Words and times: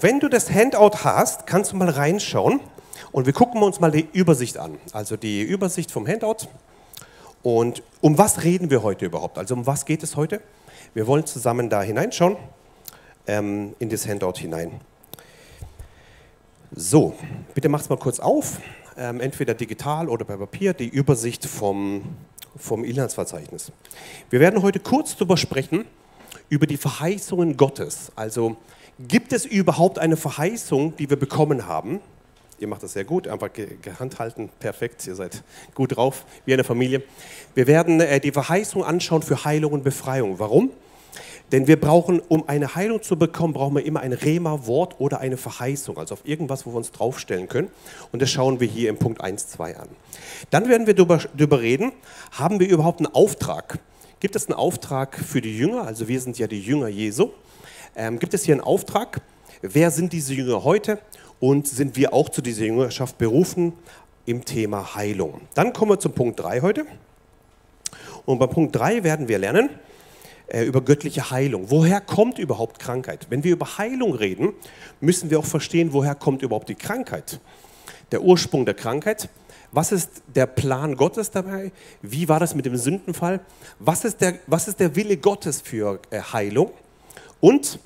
Wenn 0.00 0.20
du 0.20 0.28
das 0.28 0.48
Handout 0.48 0.98
hast, 1.02 1.48
kannst 1.48 1.72
du 1.72 1.76
mal 1.76 1.88
reinschauen 1.88 2.60
und 3.10 3.26
wir 3.26 3.32
gucken 3.32 3.62
uns 3.64 3.80
mal 3.80 3.90
die 3.90 4.06
Übersicht 4.12 4.56
an. 4.56 4.78
Also 4.92 5.16
die 5.16 5.42
Übersicht 5.42 5.90
vom 5.90 6.06
Handout. 6.06 6.46
Und 7.42 7.82
um 8.00 8.16
was 8.16 8.44
reden 8.44 8.70
wir 8.70 8.84
heute 8.84 9.06
überhaupt? 9.06 9.38
Also 9.38 9.54
um 9.54 9.66
was 9.66 9.86
geht 9.86 10.04
es 10.04 10.14
heute? 10.14 10.40
Wir 10.94 11.08
wollen 11.08 11.26
zusammen 11.26 11.68
da 11.68 11.82
hineinschauen, 11.82 12.36
ähm, 13.26 13.74
in 13.80 13.88
das 13.88 14.06
Handout 14.06 14.34
hinein. 14.36 14.80
So, 16.72 17.14
bitte 17.54 17.68
macht 17.68 17.82
es 17.82 17.88
mal 17.88 17.98
kurz 17.98 18.20
auf, 18.20 18.60
ähm, 18.96 19.20
entweder 19.20 19.54
digital 19.54 20.08
oder 20.08 20.24
bei 20.24 20.36
Papier, 20.36 20.74
die 20.74 20.88
Übersicht 20.88 21.44
vom, 21.44 22.04
vom 22.56 22.84
Inhaltsverzeichnis. 22.84 23.72
Wir 24.30 24.38
werden 24.38 24.62
heute 24.62 24.78
kurz 24.78 25.16
darüber 25.16 25.36
sprechen, 25.36 25.86
über 26.50 26.68
die 26.68 26.76
Verheißungen 26.76 27.56
Gottes. 27.56 28.12
Also 28.14 28.56
gibt 28.98 29.32
es 29.32 29.44
überhaupt 29.44 29.98
eine 29.98 30.16
Verheißung, 30.16 30.96
die 30.96 31.08
wir 31.08 31.18
bekommen 31.18 31.66
haben? 31.66 32.00
Ihr 32.58 32.66
macht 32.66 32.82
das 32.82 32.94
sehr 32.94 33.04
gut, 33.04 33.28
einfach 33.28 33.50
Hand 34.00 34.18
halten, 34.18 34.50
perfekt, 34.58 35.06
ihr 35.06 35.14
seid 35.14 35.44
gut 35.74 35.96
drauf, 35.96 36.24
wie 36.44 36.52
eine 36.52 36.64
Familie. 36.64 37.02
Wir 37.54 37.68
werden 37.68 38.00
äh, 38.00 38.18
die 38.18 38.32
Verheißung 38.32 38.82
anschauen 38.82 39.22
für 39.22 39.44
Heilung 39.44 39.72
und 39.72 39.84
Befreiung. 39.84 40.40
Warum? 40.40 40.70
Denn 41.52 41.66
wir 41.66 41.80
brauchen, 41.80 42.20
um 42.20 42.46
eine 42.48 42.74
Heilung 42.74 43.02
zu 43.02 43.16
bekommen, 43.16 43.54
brauchen 43.54 43.76
wir 43.76 43.84
immer 43.84 44.00
ein 44.00 44.12
Rema-Wort 44.12 45.00
oder 45.00 45.20
eine 45.20 45.36
Verheißung, 45.36 45.96
also 45.96 46.14
auf 46.14 46.20
irgendwas, 46.24 46.66
wo 46.66 46.72
wir 46.72 46.76
uns 46.76 46.90
draufstellen 46.90 47.48
können. 47.48 47.68
Und 48.12 48.20
das 48.20 48.30
schauen 48.30 48.60
wir 48.60 48.66
hier 48.66 48.90
im 48.90 48.98
Punkt 48.98 49.20
1, 49.20 49.48
2 49.48 49.76
an. 49.78 49.88
Dann 50.50 50.68
werden 50.68 50.86
wir 50.86 50.94
darüber 50.94 51.60
reden, 51.60 51.92
haben 52.32 52.60
wir 52.60 52.68
überhaupt 52.68 53.00
einen 53.00 53.14
Auftrag? 53.14 53.78
Gibt 54.20 54.36
es 54.36 54.46
einen 54.46 54.54
Auftrag 54.54 55.16
für 55.16 55.40
die 55.40 55.56
Jünger? 55.56 55.86
Also 55.86 56.08
wir 56.08 56.20
sind 56.20 56.38
ja 56.38 56.48
die 56.48 56.60
Jünger 56.60 56.88
Jesu. 56.88 57.30
Ähm, 57.98 58.20
gibt 58.20 58.32
es 58.32 58.44
hier 58.44 58.54
einen 58.54 58.62
Auftrag? 58.62 59.20
Wer 59.60 59.90
sind 59.90 60.12
diese 60.12 60.32
Jünger 60.32 60.62
heute? 60.62 61.00
Und 61.40 61.66
sind 61.66 61.96
wir 61.96 62.14
auch 62.14 62.28
zu 62.28 62.40
dieser 62.42 62.64
Jüngerschaft 62.64 63.18
berufen 63.18 63.72
im 64.24 64.44
Thema 64.44 64.94
Heilung? 64.94 65.40
Dann 65.54 65.72
kommen 65.72 65.90
wir 65.90 65.98
zum 65.98 66.12
Punkt 66.12 66.38
3 66.38 66.60
heute. 66.60 66.86
Und 68.24 68.38
bei 68.38 68.46
Punkt 68.46 68.76
3 68.76 69.02
werden 69.02 69.26
wir 69.26 69.40
lernen, 69.40 69.70
äh, 70.46 70.62
über 70.62 70.80
göttliche 70.80 71.32
Heilung. 71.32 71.70
Woher 71.70 72.00
kommt 72.00 72.38
überhaupt 72.38 72.78
Krankheit? 72.78 73.26
Wenn 73.30 73.42
wir 73.42 73.50
über 73.50 73.78
Heilung 73.78 74.14
reden, 74.14 74.52
müssen 75.00 75.28
wir 75.30 75.40
auch 75.40 75.44
verstehen, 75.44 75.92
woher 75.92 76.14
kommt 76.14 76.42
überhaupt 76.42 76.68
die 76.68 76.76
Krankheit. 76.76 77.40
Der 78.12 78.22
Ursprung 78.22 78.64
der 78.64 78.74
Krankheit. 78.74 79.28
Was 79.72 79.90
ist 79.90 80.22
der 80.32 80.46
Plan 80.46 80.94
Gottes 80.94 81.32
dabei? 81.32 81.72
Wie 82.00 82.28
war 82.28 82.38
das 82.38 82.54
mit 82.54 82.64
dem 82.64 82.76
Sündenfall? 82.76 83.40
Was 83.80 84.04
ist 84.04 84.20
der, 84.20 84.34
was 84.46 84.68
ist 84.68 84.78
der 84.78 84.94
Wille 84.94 85.16
Gottes 85.16 85.60
für 85.60 86.00
äh, 86.10 86.20
Heilung? 86.20 86.70
Und 87.40 87.80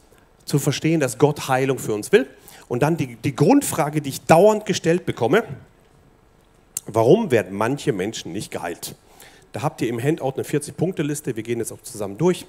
zu 0.45 0.59
verstehen, 0.59 1.01
dass 1.01 1.19
Gott 1.19 1.49
Heilung 1.49 1.79
für 1.79 1.95
uns 1.95 2.13
will. 2.13 2.29
Und 2.69 2.83
dann 2.83 2.97
die, 2.97 3.17
die 3.17 3.37
Grundfrage, 3.37 4.01
die 4.01 4.11
ich 4.11 4.23
dauernd 4.23 4.67
gestellt 4.67 5.05
bekomme, 5.07 5.45
warum 6.87 7.31
werden 7.31 7.57
manche 7.57 7.93
Menschen 7.93 8.33
nicht 8.33 8.51
geheilt? 8.51 8.95
Da 9.53 9.63
habt 9.63 9.83
ihr 9.83 9.89
im 9.89 10.03
Handout 10.03 10.35
eine 10.35 10.45
40-Punkte-Liste. 10.45 11.37
Wir 11.37 11.43
gehen 11.43 11.59
jetzt 11.59 11.73
auch 11.73 11.83
zusammen 11.83 12.17
durch. 12.17 12.47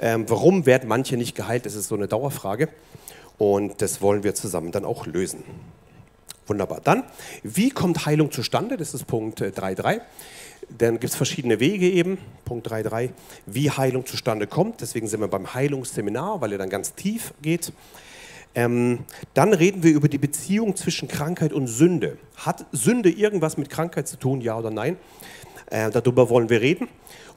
Ähm, 0.00 0.24
warum 0.28 0.64
werden 0.64 0.88
manche 0.88 1.16
nicht 1.16 1.34
geheilt? 1.34 1.66
Das 1.66 1.74
ist 1.74 1.88
so 1.88 1.94
eine 1.94 2.08
Dauerfrage. 2.08 2.68
Und 3.38 3.82
das 3.82 4.00
wollen 4.00 4.24
wir 4.24 4.34
zusammen 4.34 4.72
dann 4.72 4.84
auch 4.84 5.06
lösen. 5.06 5.44
Wunderbar. 6.46 6.80
Dann, 6.82 7.04
wie 7.42 7.70
kommt 7.70 8.04
Heilung 8.06 8.30
zustande? 8.30 8.76
Das 8.76 8.94
ist 8.94 9.06
Punkt 9.06 9.40
3.3. 9.40 9.96
Äh, 9.96 10.00
dann 10.78 11.00
gibt 11.00 11.12
es 11.12 11.16
verschiedene 11.16 11.60
Wege 11.60 11.88
eben. 11.88 12.18
Punkt 12.44 12.68
3.3, 12.68 13.10
wie 13.46 13.70
Heilung 13.70 14.06
zustande 14.06 14.46
kommt. 14.46 14.80
Deswegen 14.80 15.06
sind 15.06 15.20
wir 15.20 15.28
beim 15.28 15.54
Heilungsseminar, 15.54 16.40
weil 16.40 16.52
er 16.52 16.58
dann 16.58 16.70
ganz 16.70 16.94
tief 16.94 17.34
geht. 17.42 17.72
Ähm, 18.54 19.00
dann 19.34 19.54
reden 19.54 19.82
wir 19.82 19.92
über 19.92 20.08
die 20.08 20.18
Beziehung 20.18 20.76
zwischen 20.76 21.08
Krankheit 21.08 21.52
und 21.52 21.68
Sünde. 21.68 22.18
Hat 22.36 22.66
Sünde 22.72 23.10
irgendwas 23.10 23.56
mit 23.56 23.70
Krankheit 23.70 24.08
zu 24.08 24.16
tun, 24.18 24.40
ja 24.40 24.58
oder 24.58 24.70
nein? 24.70 24.96
Äh, 25.70 25.90
darüber 25.90 26.28
wollen 26.28 26.50
wir 26.50 26.60
reden. 26.60 26.88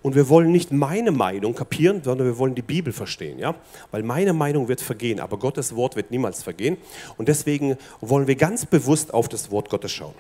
Und 0.05 0.13
wir 0.13 0.29
wollen 0.29 0.51
nicht 0.51 0.71
meine 0.71 1.09
Meinung 1.11 1.55
kapieren, 1.55 2.03
sondern 2.03 2.27
wir 2.27 2.37
wollen 2.37 2.53
die 2.53 2.61
Bibel 2.61 2.93
verstehen. 2.93 3.39
Ja? 3.39 3.55
Weil 3.89 4.03
meine 4.03 4.33
Meinung 4.33 4.67
wird 4.67 4.79
vergehen, 4.79 5.19
aber 5.19 5.39
Gottes 5.39 5.75
Wort 5.75 5.95
wird 5.95 6.11
niemals 6.11 6.43
vergehen. 6.43 6.77
Und 7.17 7.27
deswegen 7.27 7.75
wollen 8.01 8.27
wir 8.27 8.35
ganz 8.35 8.67
bewusst 8.67 9.15
auf 9.15 9.29
das 9.29 9.49
Wort 9.49 9.71
Gottes 9.71 9.91
schauen. 9.91 10.13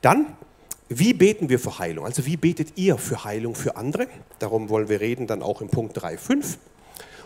Dann, 0.00 0.36
wie 0.88 1.12
beten 1.12 1.48
wir 1.48 1.58
für 1.58 1.80
Heilung? 1.80 2.04
Also 2.04 2.24
wie 2.24 2.36
betet 2.36 2.78
ihr 2.78 2.98
für 2.98 3.24
Heilung 3.24 3.56
für 3.56 3.74
andere? 3.74 4.06
Darum 4.38 4.68
wollen 4.68 4.88
wir 4.88 5.00
reden 5.00 5.26
dann 5.26 5.42
auch 5.42 5.60
im 5.60 5.70
Punkt 5.70 5.98
3.5. 5.98 6.58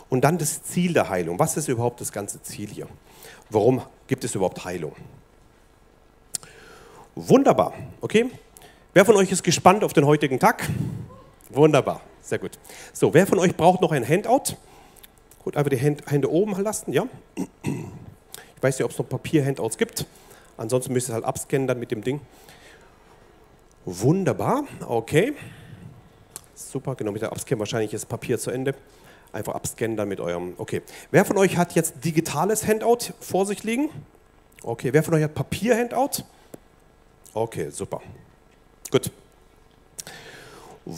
Und 0.09 0.23
dann 0.23 0.39
das 0.39 0.63
Ziel 0.63 0.93
der 0.93 1.07
Heilung. 1.07 1.37
Was 1.37 1.55
ist 1.55 1.67
überhaupt 1.67 2.01
das 2.01 2.11
ganze 2.11 2.41
Ziel 2.41 2.69
hier? 2.69 2.87
Warum 3.51 3.79
gibt 4.07 4.23
es 4.23 4.33
überhaupt 4.33 4.65
Heilung? 4.65 4.95
Wunderbar, 7.13 7.73
okay? 8.01 8.25
Wer 8.91 9.05
von 9.05 9.15
euch 9.17 9.31
ist 9.31 9.43
gespannt 9.43 9.83
auf 9.83 9.93
den 9.93 10.07
heutigen 10.07 10.39
Tag? 10.39 10.67
Wunderbar, 11.53 12.01
sehr 12.21 12.39
gut. 12.39 12.57
So, 12.93 13.13
wer 13.13 13.27
von 13.27 13.39
euch 13.39 13.55
braucht 13.55 13.81
noch 13.81 13.91
ein 13.91 14.07
Handout? 14.07 14.55
Gut, 15.43 15.57
einfach 15.57 15.69
die 15.69 15.77
Hände 15.77 16.31
oben 16.31 16.59
lassen, 16.61 16.93
ja? 16.93 17.07
Ich 17.63 18.63
weiß 18.63 18.77
nicht, 18.77 18.85
ob 18.85 18.91
es 18.91 18.97
noch 18.97 19.09
Papier-Handouts 19.09 19.77
gibt. 19.77 20.05
Ansonsten 20.55 20.93
müsst 20.93 21.09
ihr 21.09 21.11
es 21.11 21.15
halt 21.15 21.25
abscannen 21.25 21.67
dann 21.67 21.79
mit 21.79 21.91
dem 21.91 22.03
Ding. 22.03 22.21
Wunderbar, 23.85 24.63
okay. 24.87 25.33
Super, 26.53 26.95
genau, 26.95 27.11
mit 27.11 27.21
der 27.21 27.31
Abscan 27.31 27.59
wahrscheinlich 27.59 27.93
ist 27.93 28.07
Papier 28.07 28.37
zu 28.37 28.51
Ende. 28.51 28.75
Einfach 29.33 29.55
abscannen 29.55 29.97
dann 29.97 30.07
mit 30.07 30.19
eurem, 30.19 30.53
okay. 30.57 30.83
Wer 31.09 31.25
von 31.25 31.37
euch 31.37 31.57
hat 31.57 31.73
jetzt 31.73 32.05
digitales 32.05 32.67
Handout 32.67 33.13
vor 33.19 33.45
sich 33.45 33.63
liegen? 33.63 33.89
Okay, 34.63 34.93
wer 34.93 35.03
von 35.03 35.15
euch 35.15 35.23
hat 35.23 35.33
Papier-Handout? 35.33 36.23
Okay, 37.33 37.71
super. 37.71 38.01
Gut. 38.91 39.11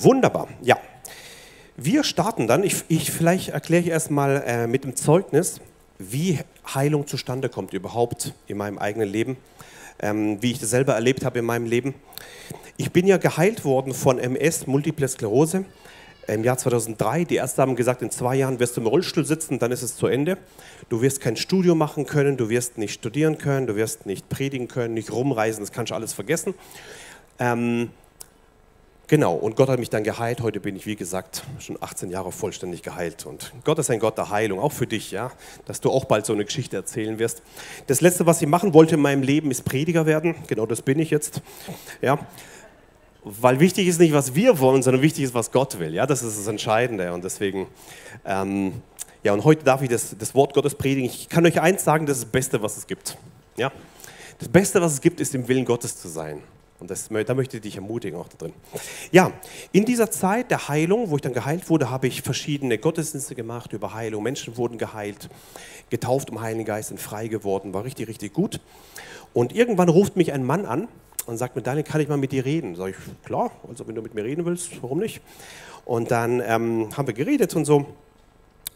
Wunderbar. 0.01 0.47
Ja. 0.63 0.79
Wir 1.77 2.03
starten 2.03 2.47
dann. 2.47 2.63
Ich, 2.63 2.83
ich 2.87 3.11
vielleicht 3.11 3.49
erkläre 3.49 3.83
ich 3.83 3.89
erstmal 3.89 4.43
äh, 4.45 4.65
mit 4.65 4.83
dem 4.85 4.95
Zeugnis, 4.95 5.61
wie 5.99 6.39
Heilung 6.73 7.05
zustande 7.05 7.47
kommt 7.47 7.73
überhaupt 7.73 8.33
in 8.47 8.57
meinem 8.57 8.79
eigenen 8.79 9.07
Leben, 9.07 9.37
ähm, 9.99 10.41
wie 10.41 10.51
ich 10.51 10.59
das 10.59 10.71
selber 10.71 10.95
erlebt 10.95 11.23
habe 11.23 11.39
in 11.39 11.45
meinem 11.45 11.67
Leben. 11.67 11.93
Ich 12.77 12.91
bin 12.91 13.05
ja 13.05 13.17
geheilt 13.17 13.65
worden 13.65 13.93
von 13.93 14.17
MS, 14.17 14.65
Multiple 14.65 15.07
Sklerose, 15.07 15.65
im 16.27 16.43
Jahr 16.43 16.57
2003. 16.57 17.25
Die 17.25 17.35
Ärzte 17.35 17.61
haben 17.61 17.75
gesagt, 17.75 18.01
in 18.01 18.09
zwei 18.09 18.35
Jahren 18.35 18.59
wirst 18.59 18.75
du 18.77 18.81
im 18.81 18.87
Rollstuhl 18.87 19.25
sitzen, 19.25 19.59
dann 19.59 19.71
ist 19.71 19.83
es 19.83 19.95
zu 19.95 20.07
Ende. 20.07 20.39
Du 20.89 21.03
wirst 21.03 21.21
kein 21.21 21.35
Studium 21.35 21.77
machen 21.77 22.07
können, 22.07 22.35
du 22.35 22.49
wirst 22.49 22.79
nicht 22.79 22.93
studieren 22.93 23.37
können, 23.37 23.67
du 23.67 23.75
wirst 23.75 24.07
nicht 24.07 24.27
predigen 24.29 24.67
können, 24.67 24.95
nicht 24.95 25.11
rumreisen, 25.11 25.61
das 25.61 25.71
kannst 25.71 25.91
du 25.91 25.95
alles 25.95 26.13
vergessen. 26.13 26.55
Ähm, 27.37 27.89
genau, 29.07 29.35
und 29.35 29.55
Gott 29.55 29.69
hat 29.69 29.79
mich 29.79 29.89
dann 29.89 30.03
geheilt. 30.03 30.41
Heute 30.41 30.59
bin 30.59 30.75
ich, 30.75 30.85
wie 30.85 30.95
gesagt, 30.95 31.43
schon 31.59 31.77
18 31.81 32.09
Jahre 32.09 32.31
vollständig 32.31 32.83
geheilt. 32.83 33.25
Und 33.25 33.53
Gott 33.63 33.79
ist 33.79 33.89
ein 33.89 33.99
Gott 33.99 34.17
der 34.17 34.29
Heilung, 34.29 34.59
auch 34.59 34.71
für 34.71 34.87
dich, 34.87 35.11
ja, 35.11 35.31
dass 35.65 35.81
du 35.81 35.89
auch 35.91 36.05
bald 36.05 36.25
so 36.25 36.33
eine 36.33 36.45
Geschichte 36.45 36.75
erzählen 36.75 37.19
wirst. 37.19 37.41
Das 37.87 38.01
Letzte, 38.01 38.25
was 38.25 38.41
ich 38.41 38.47
machen 38.47 38.73
wollte 38.73 38.95
in 38.95 39.01
meinem 39.01 39.23
Leben, 39.23 39.51
ist 39.51 39.63
Prediger 39.63 40.05
werden. 40.05 40.35
Genau 40.47 40.65
das 40.65 40.81
bin 40.81 40.99
ich 40.99 41.09
jetzt. 41.09 41.41
Ja. 42.01 42.19
Weil 43.23 43.59
wichtig 43.59 43.87
ist 43.87 43.99
nicht, 43.99 44.13
was 44.13 44.35
wir 44.35 44.59
wollen, 44.59 44.83
sondern 44.83 45.01
wichtig 45.01 45.23
ist, 45.23 45.33
was 45.33 45.51
Gott 45.51 45.79
will. 45.79 45.93
Ja, 45.93 46.05
das 46.05 46.23
ist 46.23 46.37
das 46.37 46.47
Entscheidende. 46.47 47.13
Und 47.13 47.23
deswegen, 47.23 47.67
ähm, 48.25 48.81
ja, 49.23 49.33
und 49.33 49.45
heute 49.45 49.63
darf 49.63 49.81
ich 49.81 49.89
das, 49.89 50.15
das 50.17 50.35
Wort 50.35 50.53
Gottes 50.53 50.75
predigen. 50.75 51.09
Ich 51.09 51.29
kann 51.29 51.45
euch 51.45 51.61
eins 51.61 51.83
sagen, 51.83 52.05
das 52.05 52.17
ist 52.17 52.25
das 52.25 52.31
Beste, 52.31 52.61
was 52.61 52.75
es 52.75 52.85
gibt. 52.85 53.17
Ja. 53.55 53.71
Das 54.39 54.49
Beste, 54.49 54.81
was 54.81 54.93
es 54.93 55.01
gibt, 55.01 55.21
ist 55.21 55.33
im 55.35 55.47
Willen 55.47 55.63
Gottes 55.63 55.97
zu 55.97 56.09
sein. 56.09 56.41
Und 56.83 56.91
das, 56.91 57.07
da 57.07 57.33
möchte 57.33 57.55
ich 57.55 57.63
dich 57.63 57.77
ermutigen 57.77 58.19
auch 58.19 58.27
da 58.27 58.35
drin. 58.37 58.53
Ja, 59.13 59.31
in 59.71 59.85
dieser 59.85 60.11
Zeit 60.11 60.51
der 60.51 60.67
Heilung, 60.67 61.11
wo 61.11 61.15
ich 61.15 61.21
dann 61.21 61.31
geheilt 61.31 61.69
wurde, 61.69 61.89
habe 61.89 62.07
ich 62.07 62.21
verschiedene 62.23 62.77
Gottesdienste 62.77 63.35
gemacht 63.35 63.71
über 63.71 63.93
Heilung. 63.93 64.21
Menschen 64.21 64.57
wurden 64.57 64.77
geheilt, 64.77 65.29
getauft 65.89 66.29
im 66.29 66.41
Heiligen 66.41 66.65
Geist, 66.65 66.89
sind 66.89 66.99
frei 66.99 67.29
geworden, 67.29 67.73
war 67.73 67.85
richtig, 67.85 68.09
richtig 68.09 68.33
gut. 68.33 68.59
Und 69.31 69.55
irgendwann 69.55 69.87
ruft 69.87 70.17
mich 70.17 70.33
ein 70.33 70.43
Mann 70.43 70.65
an 70.65 70.89
und 71.25 71.37
sagt 71.37 71.55
mir, 71.55 71.61
Daniel, 71.61 71.85
kann 71.85 72.01
ich 72.01 72.09
mal 72.09 72.17
mit 72.17 72.33
dir 72.33 72.43
reden? 72.43 72.75
Sag 72.75 72.89
ich, 72.89 72.97
klar, 73.23 73.51
also 73.65 73.87
wenn 73.87 73.95
du 73.95 74.01
mit 74.01 74.13
mir 74.13 74.25
reden 74.25 74.43
willst, 74.43 74.83
warum 74.83 74.99
nicht? 74.99 75.21
Und 75.85 76.11
dann 76.11 76.41
ähm, 76.45 76.89
haben 76.97 77.07
wir 77.07 77.13
geredet 77.13 77.55
und 77.55 77.63
so. 77.63 77.85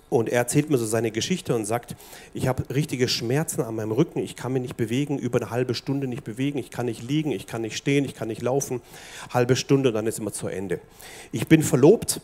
Und 0.09 0.29
er 0.29 0.37
erzählt 0.37 0.69
mir 0.69 0.77
so 0.77 0.85
seine 0.85 1.11
Geschichte 1.11 1.53
und 1.53 1.65
sagt, 1.65 1.95
ich 2.33 2.47
habe 2.47 2.63
richtige 2.73 3.07
Schmerzen 3.07 3.61
an 3.61 3.75
meinem 3.75 3.91
Rücken, 3.91 4.19
ich 4.19 4.35
kann 4.35 4.53
mich 4.53 4.61
nicht 4.61 4.77
bewegen, 4.77 5.17
über 5.17 5.41
eine 5.41 5.49
halbe 5.49 5.73
Stunde 5.75 6.07
nicht 6.07 6.23
bewegen, 6.23 6.57
ich 6.59 6.71
kann 6.71 6.85
nicht 6.85 7.03
liegen, 7.03 7.31
ich 7.31 7.45
kann 7.45 7.61
nicht 7.61 7.75
stehen, 7.75 8.05
ich 8.05 8.15
kann 8.15 8.29
nicht 8.29 8.41
laufen, 8.41 8.81
halbe 9.33 9.55
Stunde 9.55 9.89
und 9.89 9.95
dann 9.95 10.07
ist 10.07 10.19
immer 10.19 10.31
zu 10.31 10.47
Ende. 10.47 10.79
Ich 11.31 11.47
bin 11.47 11.61
verlobt, 11.61 12.21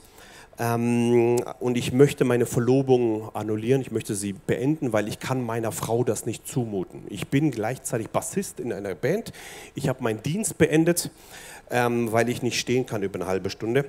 Ähm, 0.60 1.38
und 1.60 1.78
ich 1.78 1.94
möchte 1.94 2.26
meine 2.26 2.46
Verlobung 2.46 3.34
annullieren, 3.34 3.82
ich 3.82 3.92
möchte 3.92 4.14
sie 4.14 4.34
beenden, 4.34 4.94
weil 4.94 5.08
ich 5.08 5.18
kann 5.18 5.42
meiner 5.42 5.72
Frau 5.72 6.04
das 6.04 6.28
nicht 6.28 6.48
zumuten. 6.48 7.02
Ich 7.10 7.28
bin 7.28 7.50
gleichzeitig 7.50 8.10
Bassist 8.10 8.60
in 8.60 8.72
einer 8.72 8.94
Band. 8.94 9.34
Ich 9.74 9.90
habe 9.90 10.04
meinen 10.04 10.22
Dienst 10.22 10.60
beendet, 10.60 11.10
ähm, 11.70 12.12
weil 12.12 12.30
ich 12.30 12.42
nicht 12.42 12.60
stehen 12.60 12.86
kann 12.86 13.04
über 13.04 13.20
eine 13.20 13.28
halbe 13.28 13.50
Stunde. 13.50 13.86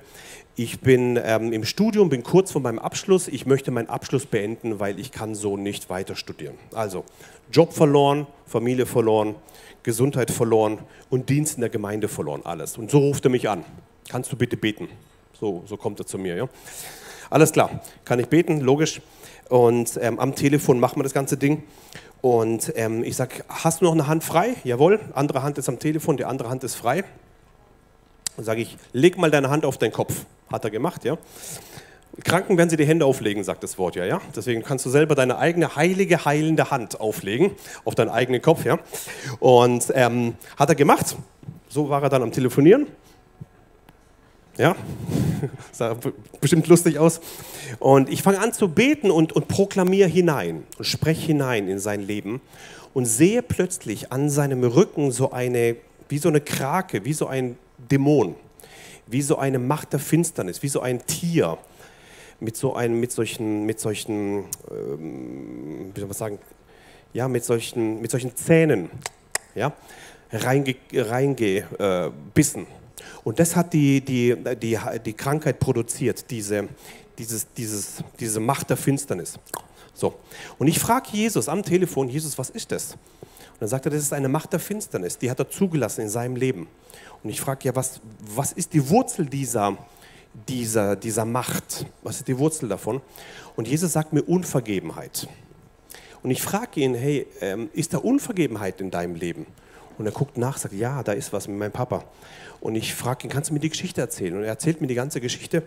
Ich 0.56 0.80
bin 0.80 1.18
ähm, 1.22 1.52
im 1.52 1.64
Studium, 1.64 2.08
bin 2.08 2.22
kurz 2.22 2.52
vor 2.52 2.60
meinem 2.60 2.78
Abschluss. 2.78 3.26
Ich 3.26 3.44
möchte 3.44 3.70
meinen 3.70 3.88
Abschluss 3.88 4.24
beenden, 4.26 4.78
weil 4.78 5.00
ich 5.00 5.10
kann 5.10 5.34
so 5.34 5.56
nicht 5.56 5.90
weiter 5.90 6.14
studieren. 6.14 6.54
Also 6.72 7.04
Job 7.50 7.72
verloren, 7.72 8.26
Familie 8.46 8.86
verloren, 8.86 9.34
Gesundheit 9.82 10.30
verloren 10.30 10.78
und 11.10 11.28
Dienst 11.28 11.56
in 11.56 11.60
der 11.60 11.70
Gemeinde 11.70 12.08
verloren, 12.08 12.42
alles. 12.44 12.78
Und 12.78 12.90
so 12.90 12.98
ruft 12.98 13.24
er 13.24 13.30
mich 13.30 13.48
an. 13.48 13.64
Kannst 14.08 14.30
du 14.30 14.36
bitte 14.36 14.56
beten? 14.56 14.88
So, 15.32 15.64
so 15.66 15.76
kommt 15.76 15.98
er 15.98 16.06
zu 16.06 16.18
mir. 16.18 16.36
Ja? 16.36 16.48
Alles 17.30 17.52
klar, 17.52 17.82
kann 18.04 18.20
ich 18.20 18.28
beten, 18.28 18.60
logisch. 18.60 19.00
Und 19.48 19.98
ähm, 20.00 20.18
am 20.20 20.34
Telefon 20.34 20.78
machen 20.78 20.98
wir 20.98 21.02
das 21.02 21.14
ganze 21.14 21.36
Ding. 21.36 21.64
Und 22.22 22.72
ähm, 22.76 23.04
ich 23.04 23.16
sage, 23.16 23.44
hast 23.48 23.80
du 23.80 23.84
noch 23.84 23.92
eine 23.92 24.06
Hand 24.06 24.24
frei? 24.24 24.54
Jawohl, 24.64 25.00
andere 25.14 25.42
Hand 25.42 25.58
ist 25.58 25.68
am 25.68 25.78
Telefon, 25.78 26.16
die 26.16 26.24
andere 26.24 26.48
Hand 26.48 26.64
ist 26.64 26.76
frei. 26.76 27.04
Dann 28.36 28.44
sage 28.44 28.62
ich, 28.62 28.76
leg 28.92 29.16
mal 29.16 29.30
deine 29.30 29.50
Hand 29.50 29.64
auf 29.64 29.78
deinen 29.78 29.92
Kopf. 29.92 30.24
Hat 30.50 30.64
er 30.64 30.70
gemacht, 30.70 31.04
ja. 31.04 31.16
Kranken 32.22 32.56
werden 32.56 32.70
sie 32.70 32.76
die 32.76 32.86
Hände 32.86 33.06
auflegen, 33.06 33.42
sagt 33.42 33.64
das 33.64 33.76
Wort 33.76 33.96
ja, 33.96 34.04
ja. 34.04 34.20
Deswegen 34.36 34.62
kannst 34.62 34.86
du 34.86 34.90
selber 34.90 35.14
deine 35.14 35.38
eigene 35.38 35.74
heilige, 35.74 36.24
heilende 36.24 36.70
Hand 36.70 37.00
auflegen 37.00 37.52
auf 37.84 37.94
deinen 37.94 38.10
eigenen 38.10 38.40
Kopf, 38.40 38.64
ja. 38.64 38.78
Und 39.40 39.92
ähm, 39.94 40.34
hat 40.56 40.68
er 40.68 40.74
gemacht. 40.74 41.16
So 41.68 41.88
war 41.88 42.02
er 42.02 42.08
dann 42.08 42.22
am 42.22 42.30
Telefonieren. 42.30 42.86
Ja, 44.56 44.76
sah 45.72 45.96
bestimmt 46.40 46.68
lustig 46.68 46.98
aus. 47.00 47.20
Und 47.80 48.08
ich 48.08 48.22
fange 48.22 48.38
an 48.38 48.52
zu 48.52 48.68
beten 48.68 49.10
und, 49.10 49.32
und 49.32 49.48
proklamiere 49.48 50.08
hinein 50.08 50.62
und 50.78 50.84
spreche 50.84 51.26
hinein 51.26 51.66
in 51.66 51.80
sein 51.80 52.00
Leben 52.00 52.40
und 52.92 53.06
sehe 53.06 53.42
plötzlich 53.42 54.12
an 54.12 54.30
seinem 54.30 54.62
Rücken 54.62 55.10
so 55.10 55.32
eine, 55.32 55.74
wie 56.08 56.18
so 56.18 56.28
eine 56.28 56.40
Krake, 56.40 57.04
wie 57.04 57.12
so 57.12 57.26
ein 57.26 57.58
Dämon, 57.78 58.34
wie 59.06 59.22
so 59.22 59.36
eine 59.36 59.58
Macht 59.58 59.92
der 59.92 60.00
Finsternis, 60.00 60.62
wie 60.62 60.68
so 60.68 60.80
ein 60.80 61.04
Tier 61.06 61.58
mit 62.40 62.56
so 62.56 62.74
einem, 62.74 63.00
mit 63.00 63.12
solchen, 63.12 63.64
mit 63.64 63.80
solchen, 63.80 64.44
ähm, 64.70 65.92
wie 65.94 66.00
soll 66.00 66.08
man 66.08 66.16
sagen, 66.16 66.38
ja, 67.12 67.28
mit 67.28 67.44
solchen, 67.44 68.00
mit 68.00 68.10
solchen 68.10 68.34
Zähnen, 68.36 68.90
ja, 69.54 69.72
reingebissen. 70.32 71.06
Reinge, 71.10 71.64
äh, 71.78 72.66
und 73.24 73.38
das 73.38 73.56
hat 73.56 73.72
die, 73.72 74.00
die, 74.00 74.36
die, 74.60 74.78
die 75.04 75.12
Krankheit 75.14 75.58
produziert, 75.58 76.30
diese, 76.30 76.68
dieses, 77.18 77.46
dieses, 77.56 78.04
diese 78.20 78.40
Macht 78.40 78.70
der 78.70 78.76
Finsternis. 78.76 79.38
So. 79.94 80.14
Und 80.58 80.66
ich 80.68 80.78
frage 80.78 81.08
Jesus 81.12 81.48
am 81.48 81.62
Telefon, 81.62 82.08
Jesus, 82.08 82.36
was 82.36 82.50
ist 82.50 82.70
das? 82.70 82.92
Und 82.92 83.60
dann 83.60 83.68
sagt 83.68 83.86
er, 83.86 83.92
das 83.92 84.02
ist 84.02 84.12
eine 84.12 84.28
Macht 84.28 84.52
der 84.52 84.60
Finsternis, 84.60 85.16
die 85.16 85.30
hat 85.30 85.38
er 85.38 85.48
zugelassen 85.48 86.02
in 86.02 86.08
seinem 86.08 86.36
Leben. 86.36 86.66
Und 87.24 87.30
ich 87.30 87.40
frage, 87.40 87.64
ja, 87.64 87.74
was, 87.74 88.00
was 88.36 88.52
ist 88.52 88.74
die 88.74 88.88
Wurzel 88.90 89.24
dieser, 89.26 89.78
dieser, 90.46 90.94
dieser 90.94 91.24
Macht? 91.24 91.86
Was 92.02 92.16
ist 92.16 92.28
die 92.28 92.38
Wurzel 92.38 92.68
davon? 92.68 93.00
Und 93.56 93.66
Jesus 93.66 93.94
sagt 93.94 94.12
mir 94.12 94.22
Unvergebenheit. 94.22 95.26
Und 96.22 96.30
ich 96.30 96.42
frage 96.42 96.80
ihn, 96.80 96.94
hey, 96.94 97.26
ähm, 97.40 97.70
ist 97.72 97.94
da 97.94 97.98
Unvergebenheit 97.98 98.80
in 98.80 98.90
deinem 98.90 99.14
Leben? 99.14 99.46
Und 99.96 100.06
er 100.06 100.12
guckt 100.12 100.36
nach, 100.36 100.58
sagt, 100.58 100.74
ja, 100.74 101.02
da 101.02 101.12
ist 101.12 101.32
was 101.32 101.48
mit 101.48 101.58
meinem 101.58 101.72
Papa. 101.72 102.04
Und 102.60 102.74
ich 102.74 102.94
frage 102.94 103.26
ihn, 103.26 103.30
kannst 103.30 103.50
du 103.50 103.54
mir 103.54 103.60
die 103.60 103.70
Geschichte 103.70 104.00
erzählen? 104.00 104.36
Und 104.36 104.42
er 104.42 104.48
erzählt 104.48 104.80
mir 104.80 104.86
die 104.86 104.94
ganze 104.94 105.20
Geschichte 105.20 105.62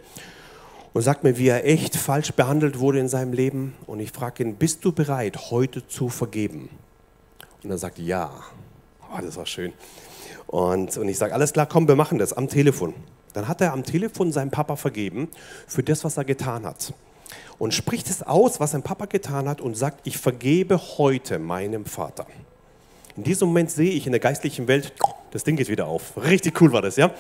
und 0.94 1.02
sagt 1.02 1.24
mir, 1.24 1.38
wie 1.38 1.48
er 1.48 1.66
echt 1.66 1.96
falsch 1.96 2.34
behandelt 2.34 2.80
wurde 2.80 3.00
in 3.00 3.08
seinem 3.08 3.34
Leben. 3.34 3.76
Und 3.88 4.00
ich 4.00 4.12
frage 4.12 4.44
ihn, 4.44 4.56
bist 4.56 4.86
du 4.86 4.92
bereit, 4.92 5.52
heute 5.52 5.88
zu 5.88 6.10
vergeben? 6.10 6.70
Und 7.64 7.72
er 7.72 7.78
sagt, 7.78 7.98
ja. 8.00 8.32
Oh, 9.12 9.22
das 9.22 9.38
war 9.38 9.46
schön. 9.46 9.74
Und, 10.48 10.98
und 10.98 11.10
ich 11.10 11.18
sage, 11.18 11.34
alles 11.34 11.54
klar, 11.54 11.66
komm, 11.66 11.88
wir 11.88 11.96
machen 11.96 12.18
das 12.18 12.34
am 12.34 12.48
Telefon. 12.48 12.94
Dann 13.34 13.48
hat 13.48 13.62
er 13.62 13.74
am 13.74 13.84
Telefon 13.84 14.32
seinem 14.32 14.50
Papa 14.50 14.78
vergeben 14.78 15.28
für 15.68 15.84
das, 15.84 16.04
was 16.04 16.18
er 16.18 16.26
getan 16.26 16.66
hat. 16.66 16.94
Und 17.60 17.74
spricht 17.74 18.10
es 18.10 18.24
aus, 18.24 18.60
was 18.60 18.72
sein 18.72 18.84
Papa 18.84 19.06
getan 19.06 19.50
hat 19.50 19.62
und 19.62 19.76
sagt, 19.76 20.08
ich 20.08 20.18
vergebe 20.18 20.80
heute 20.98 21.38
meinem 21.38 21.86
Vater. 21.86 22.26
In 23.18 23.24
diesem 23.24 23.50
Moment 23.50 23.72
sehe 23.72 23.92
ich 23.92 24.06
in 24.06 24.12
der 24.12 24.20
geistlichen 24.20 24.68
Welt, 24.68 24.94
das 25.32 25.44
Ding 25.44 25.56
geht 25.56 25.68
wieder 25.70 25.88
auf. 25.88 26.16
Richtig 26.18 26.62
cool 26.62 26.72
war 26.72 26.82
das, 26.82 26.96
ja? 26.96 27.12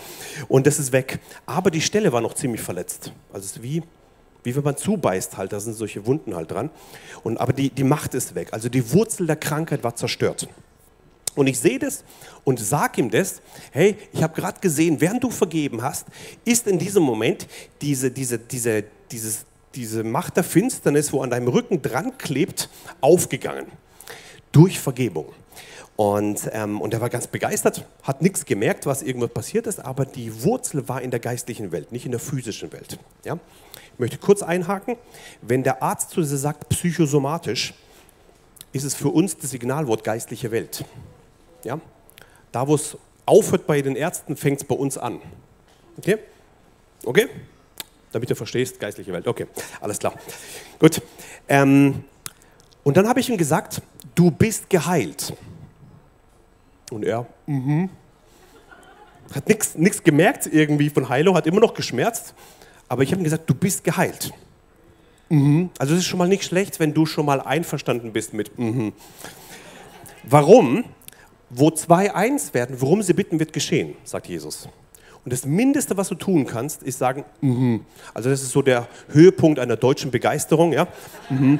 Und 0.47 0.67
das 0.67 0.79
ist 0.79 0.91
weg. 0.91 1.19
Aber 1.45 1.71
die 1.71 1.81
Stelle 1.81 2.13
war 2.13 2.21
noch 2.21 2.35
ziemlich 2.35 2.61
verletzt. 2.61 3.11
Also 3.33 3.45
es 3.45 3.57
ist 3.57 3.63
wie, 3.63 3.83
wie 4.43 4.55
wenn 4.55 4.63
man 4.63 4.77
zubeißt 4.77 5.37
halt, 5.37 5.51
da 5.51 5.59
sind 5.59 5.73
solche 5.73 6.05
Wunden 6.05 6.35
halt 6.35 6.51
dran. 6.51 6.69
Und, 7.23 7.37
aber 7.37 7.51
die, 7.51 7.69
die 7.71 7.83
Macht 7.83 8.13
ist 8.13 8.35
weg. 8.35 8.49
Also 8.51 8.69
die 8.69 8.93
Wurzel 8.93 9.27
der 9.27 9.35
Krankheit 9.35 9.83
war 9.83 9.95
zerstört. 9.95 10.47
Und 11.37 11.45
ich 11.45 11.59
sehe 11.59 11.77
das 11.77 12.03
und 12.43 12.59
sage 12.59 12.99
ihm 12.99 13.11
das, 13.11 13.41
hey, 13.71 13.95
ich 14.11 14.23
habe 14.23 14.33
gerade 14.33 14.59
gesehen, 14.59 14.99
während 14.99 15.23
du 15.23 15.29
vergeben 15.29 15.83
hast, 15.83 16.07
ist 16.43 16.65
in 16.65 16.79
diesem 16.79 17.03
Moment 17.03 17.47
diese, 17.79 18.09
diese, 18.09 18.39
diese, 18.39 18.83
dieses, 19.11 19.45
diese 19.75 20.03
Macht 20.03 20.35
der 20.35 20.43
Finsternis, 20.43 21.13
wo 21.13 21.21
an 21.21 21.29
deinem 21.29 21.47
Rücken 21.47 21.83
dran 21.83 22.17
klebt, 22.17 22.69
aufgegangen. 23.01 23.67
Durch 24.51 24.79
Vergebung. 24.79 25.27
Und, 25.95 26.49
ähm, 26.53 26.81
und 26.81 26.93
er 26.95 27.01
war 27.01 27.09
ganz 27.09 27.27
begeistert, 27.27 27.85
hat 28.01 28.23
nichts 28.23 28.45
gemerkt, 28.45 28.87
was 28.87 29.03
irgendwas 29.03 29.29
passiert 29.29 29.67
ist, 29.67 29.79
aber 29.79 30.05
die 30.05 30.43
Wurzel 30.43 30.89
war 30.89 31.03
in 31.03 31.11
der 31.11 31.19
geistlichen 31.19 31.71
Welt, 31.71 31.91
nicht 31.91 32.05
in 32.05 32.11
der 32.11 32.19
physischen 32.19 32.73
Welt. 32.73 32.97
Ja? 33.25 33.37
Ich 33.93 33.99
möchte 33.99 34.17
kurz 34.17 34.41
einhaken, 34.41 34.95
wenn 35.43 35.61
der 35.61 35.83
Arzt 35.83 36.11
zu 36.11 36.21
dir 36.21 36.37
sagt 36.37 36.69
psychosomatisch, 36.69 37.75
ist 38.73 38.83
es 38.83 38.95
für 38.95 39.09
uns 39.09 39.37
das 39.37 39.51
Signalwort 39.51 40.03
geistliche 40.03 40.49
Welt. 40.49 40.83
Ja? 41.63 41.79
Da, 42.51 42.67
wo 42.67 42.75
es 42.75 42.97
aufhört 43.25 43.67
bei 43.67 43.81
den 43.81 43.95
Ärzten, 43.95 44.35
fängt 44.35 44.61
es 44.61 44.67
bei 44.67 44.75
uns 44.75 44.97
an. 44.97 45.21
Okay? 45.97 46.17
Okay? 47.03 47.29
Damit 48.11 48.29
du 48.29 48.35
verstehst, 48.35 48.79
geistliche 48.79 49.11
Welt. 49.13 49.27
Okay, 49.27 49.47
alles 49.81 49.99
klar. 49.99 50.13
Gut. 50.79 51.01
Ähm, 51.47 52.03
und 52.83 52.97
dann 52.97 53.07
habe 53.07 53.19
ich 53.19 53.29
ihm 53.29 53.37
gesagt, 53.37 53.81
du 54.15 54.31
bist 54.31 54.69
geheilt. 54.69 55.33
Und 56.89 57.03
er, 57.03 57.27
mhm. 57.45 57.89
Hat 59.33 59.49
nichts 59.49 60.03
gemerkt 60.03 60.47
irgendwie 60.47 60.89
von 60.89 61.09
Heilung, 61.09 61.35
hat 61.35 61.47
immer 61.47 61.59
noch 61.59 61.73
geschmerzt. 61.73 62.33
Aber 62.87 63.03
ich 63.03 63.11
habe 63.11 63.21
ihm 63.21 63.25
gesagt, 63.25 63.49
du 63.49 63.53
bist 63.53 63.83
geheilt. 63.83 64.31
Mhm. 65.29 65.69
Also 65.77 65.93
es 65.93 65.99
ist 65.99 66.05
schon 66.05 66.19
mal 66.19 66.29
nicht 66.29 66.45
schlecht, 66.45 66.79
wenn 66.79 66.93
du 66.93 67.05
schon 67.05 67.25
mal 67.25 67.41
einverstanden 67.41 68.13
bist 68.13 68.33
mit 68.33 68.57
mhm. 68.57 68.93
Warum? 70.23 70.85
Wo 71.49 71.71
zwei 71.71 72.13
eins 72.13 72.53
werden, 72.53 72.75
worum 72.79 73.01
sie 73.01 73.13
bitten, 73.13 73.39
wird 73.39 73.53
geschehen, 73.53 73.95
sagt 74.03 74.27
Jesus. 74.27 74.67
Und 75.23 75.33
das 75.33 75.45
Mindeste, 75.45 75.97
was 75.97 76.09
du 76.09 76.15
tun 76.15 76.45
kannst, 76.45 76.83
ist 76.83 76.99
sagen, 76.99 77.25
mhm. 77.41 77.81
also 78.13 78.29
das 78.29 78.41
ist 78.41 78.51
so 78.51 78.61
der 78.61 78.87
Höhepunkt 79.09 79.59
einer 79.59 79.75
deutschen 79.75 80.11
Begeisterung, 80.11 80.73
ja. 80.73 80.87
Mhm. 81.29 81.59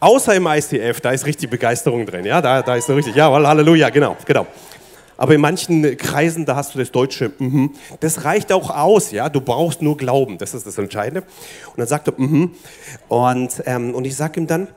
Außer 0.00 0.34
im 0.34 0.46
ICF, 0.46 1.00
da 1.00 1.10
ist 1.10 1.26
richtig 1.26 1.50
Begeisterung 1.50 2.06
drin. 2.06 2.24
Ja, 2.24 2.40
da, 2.40 2.62
da 2.62 2.76
ist 2.76 2.86
so 2.86 2.94
richtig, 2.94 3.14
ja, 3.14 3.30
Halleluja, 3.30 3.90
genau, 3.90 4.16
genau. 4.24 4.46
Aber 5.16 5.34
in 5.34 5.40
manchen 5.40 5.96
Kreisen, 5.96 6.46
da 6.46 6.54
hast 6.54 6.74
du 6.74 6.78
das 6.78 6.92
Deutsche, 6.92 7.32
mm 7.38 7.70
das 8.00 8.24
reicht 8.24 8.52
auch 8.52 8.70
aus, 8.70 9.10
ja, 9.10 9.28
du 9.28 9.40
brauchst 9.40 9.82
nur 9.82 9.96
Glauben, 9.96 10.38
das 10.38 10.54
ist 10.54 10.66
das 10.66 10.78
Entscheidende. 10.78 11.22
Und 11.70 11.78
dann 11.78 11.88
sagt 11.88 12.08
er, 12.08 12.14
mm 12.16 12.52
und, 13.08 13.62
ähm, 13.66 13.94
und 13.94 14.04
ich 14.04 14.14
sage 14.14 14.40
ihm 14.40 14.46
dann, 14.46 14.68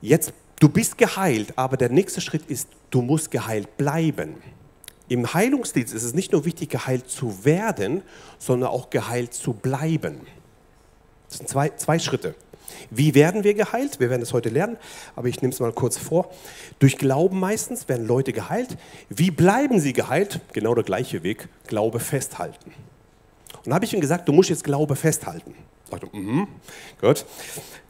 jetzt, 0.00 0.32
du 0.62 0.68
bist 0.68 0.96
geheilt, 0.96 1.58
aber 1.58 1.76
der 1.76 1.88
nächste 1.88 2.20
Schritt 2.20 2.46
ist, 2.46 2.68
du 2.90 3.02
musst 3.02 3.32
geheilt 3.32 3.76
bleiben. 3.76 4.36
Im 5.08 5.34
Heilungsdienst 5.34 5.92
ist 5.92 6.04
es 6.04 6.14
nicht 6.14 6.30
nur 6.30 6.44
wichtig, 6.44 6.70
geheilt 6.70 7.10
zu 7.10 7.44
werden, 7.44 8.02
sondern 8.38 8.70
auch 8.70 8.88
geheilt 8.88 9.34
zu 9.34 9.54
bleiben. 9.54 10.20
Das 11.28 11.38
sind 11.38 11.48
zwei, 11.48 11.70
zwei 11.70 11.98
Schritte. 11.98 12.36
Wie 12.90 13.14
werden 13.14 13.42
wir 13.42 13.54
geheilt? 13.54 13.98
Wir 13.98 14.08
werden 14.08 14.22
es 14.22 14.32
heute 14.32 14.50
lernen, 14.50 14.76
aber 15.16 15.26
ich 15.28 15.42
nehme 15.42 15.52
es 15.52 15.58
mal 15.58 15.72
kurz 15.72 15.98
vor. 15.98 16.30
Durch 16.78 16.96
Glauben 16.96 17.40
meistens 17.40 17.88
werden 17.88 18.06
Leute 18.06 18.32
geheilt. 18.32 18.76
Wie 19.08 19.30
bleiben 19.32 19.80
sie 19.80 19.92
geheilt? 19.92 20.40
Genau 20.52 20.74
der 20.74 20.84
gleiche 20.84 21.24
Weg, 21.24 21.48
Glaube 21.66 21.98
festhalten. 21.98 22.72
Und 23.56 23.66
dann 23.66 23.74
habe 23.74 23.84
ich 23.84 23.92
ihm 23.92 24.00
gesagt, 24.00 24.28
du 24.28 24.32
musst 24.32 24.48
jetzt 24.48 24.64
Glaube 24.64 24.94
festhalten. 24.94 25.54
Sagte, 26.00 26.16
mhm, 26.16 26.48
gut. 27.00 27.24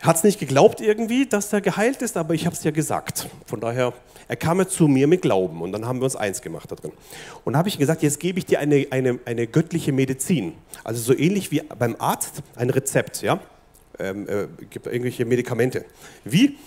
Hat 0.02 0.16
es 0.16 0.24
nicht 0.24 0.38
geglaubt 0.38 0.80
irgendwie, 0.80 1.26
dass 1.26 1.52
er 1.52 1.60
geheilt 1.60 2.02
ist, 2.02 2.16
aber 2.16 2.34
ich 2.34 2.46
habe 2.46 2.54
es 2.54 2.64
ja 2.64 2.70
gesagt. 2.70 3.28
Von 3.46 3.60
daher, 3.60 3.92
er 4.28 4.36
kam 4.36 4.58
ja 4.58 4.68
zu 4.68 4.88
mir 4.88 5.06
mit 5.06 5.22
Glauben 5.22 5.62
und 5.62 5.72
dann 5.72 5.86
haben 5.86 6.00
wir 6.00 6.04
uns 6.04 6.16
eins 6.16 6.42
gemacht 6.42 6.70
da 6.70 6.76
drin. 6.76 6.92
Und 7.44 7.56
habe 7.56 7.68
ich 7.68 7.78
gesagt, 7.78 8.02
jetzt 8.02 8.20
gebe 8.20 8.38
ich 8.38 8.46
dir 8.46 8.60
eine, 8.60 8.86
eine, 8.90 9.18
eine 9.24 9.46
göttliche 9.46 9.92
Medizin. 9.92 10.54
Also 10.84 11.00
so 11.00 11.16
ähnlich 11.16 11.50
wie 11.50 11.62
beim 11.78 11.96
Arzt 11.98 12.42
ein 12.56 12.70
Rezept, 12.70 13.22
ja 13.22 13.40
ähm, 13.98 14.28
äh, 14.28 14.46
gibt 14.70 14.86
irgendwelche 14.86 15.24
Medikamente. 15.24 15.84
Wie? 16.24 16.58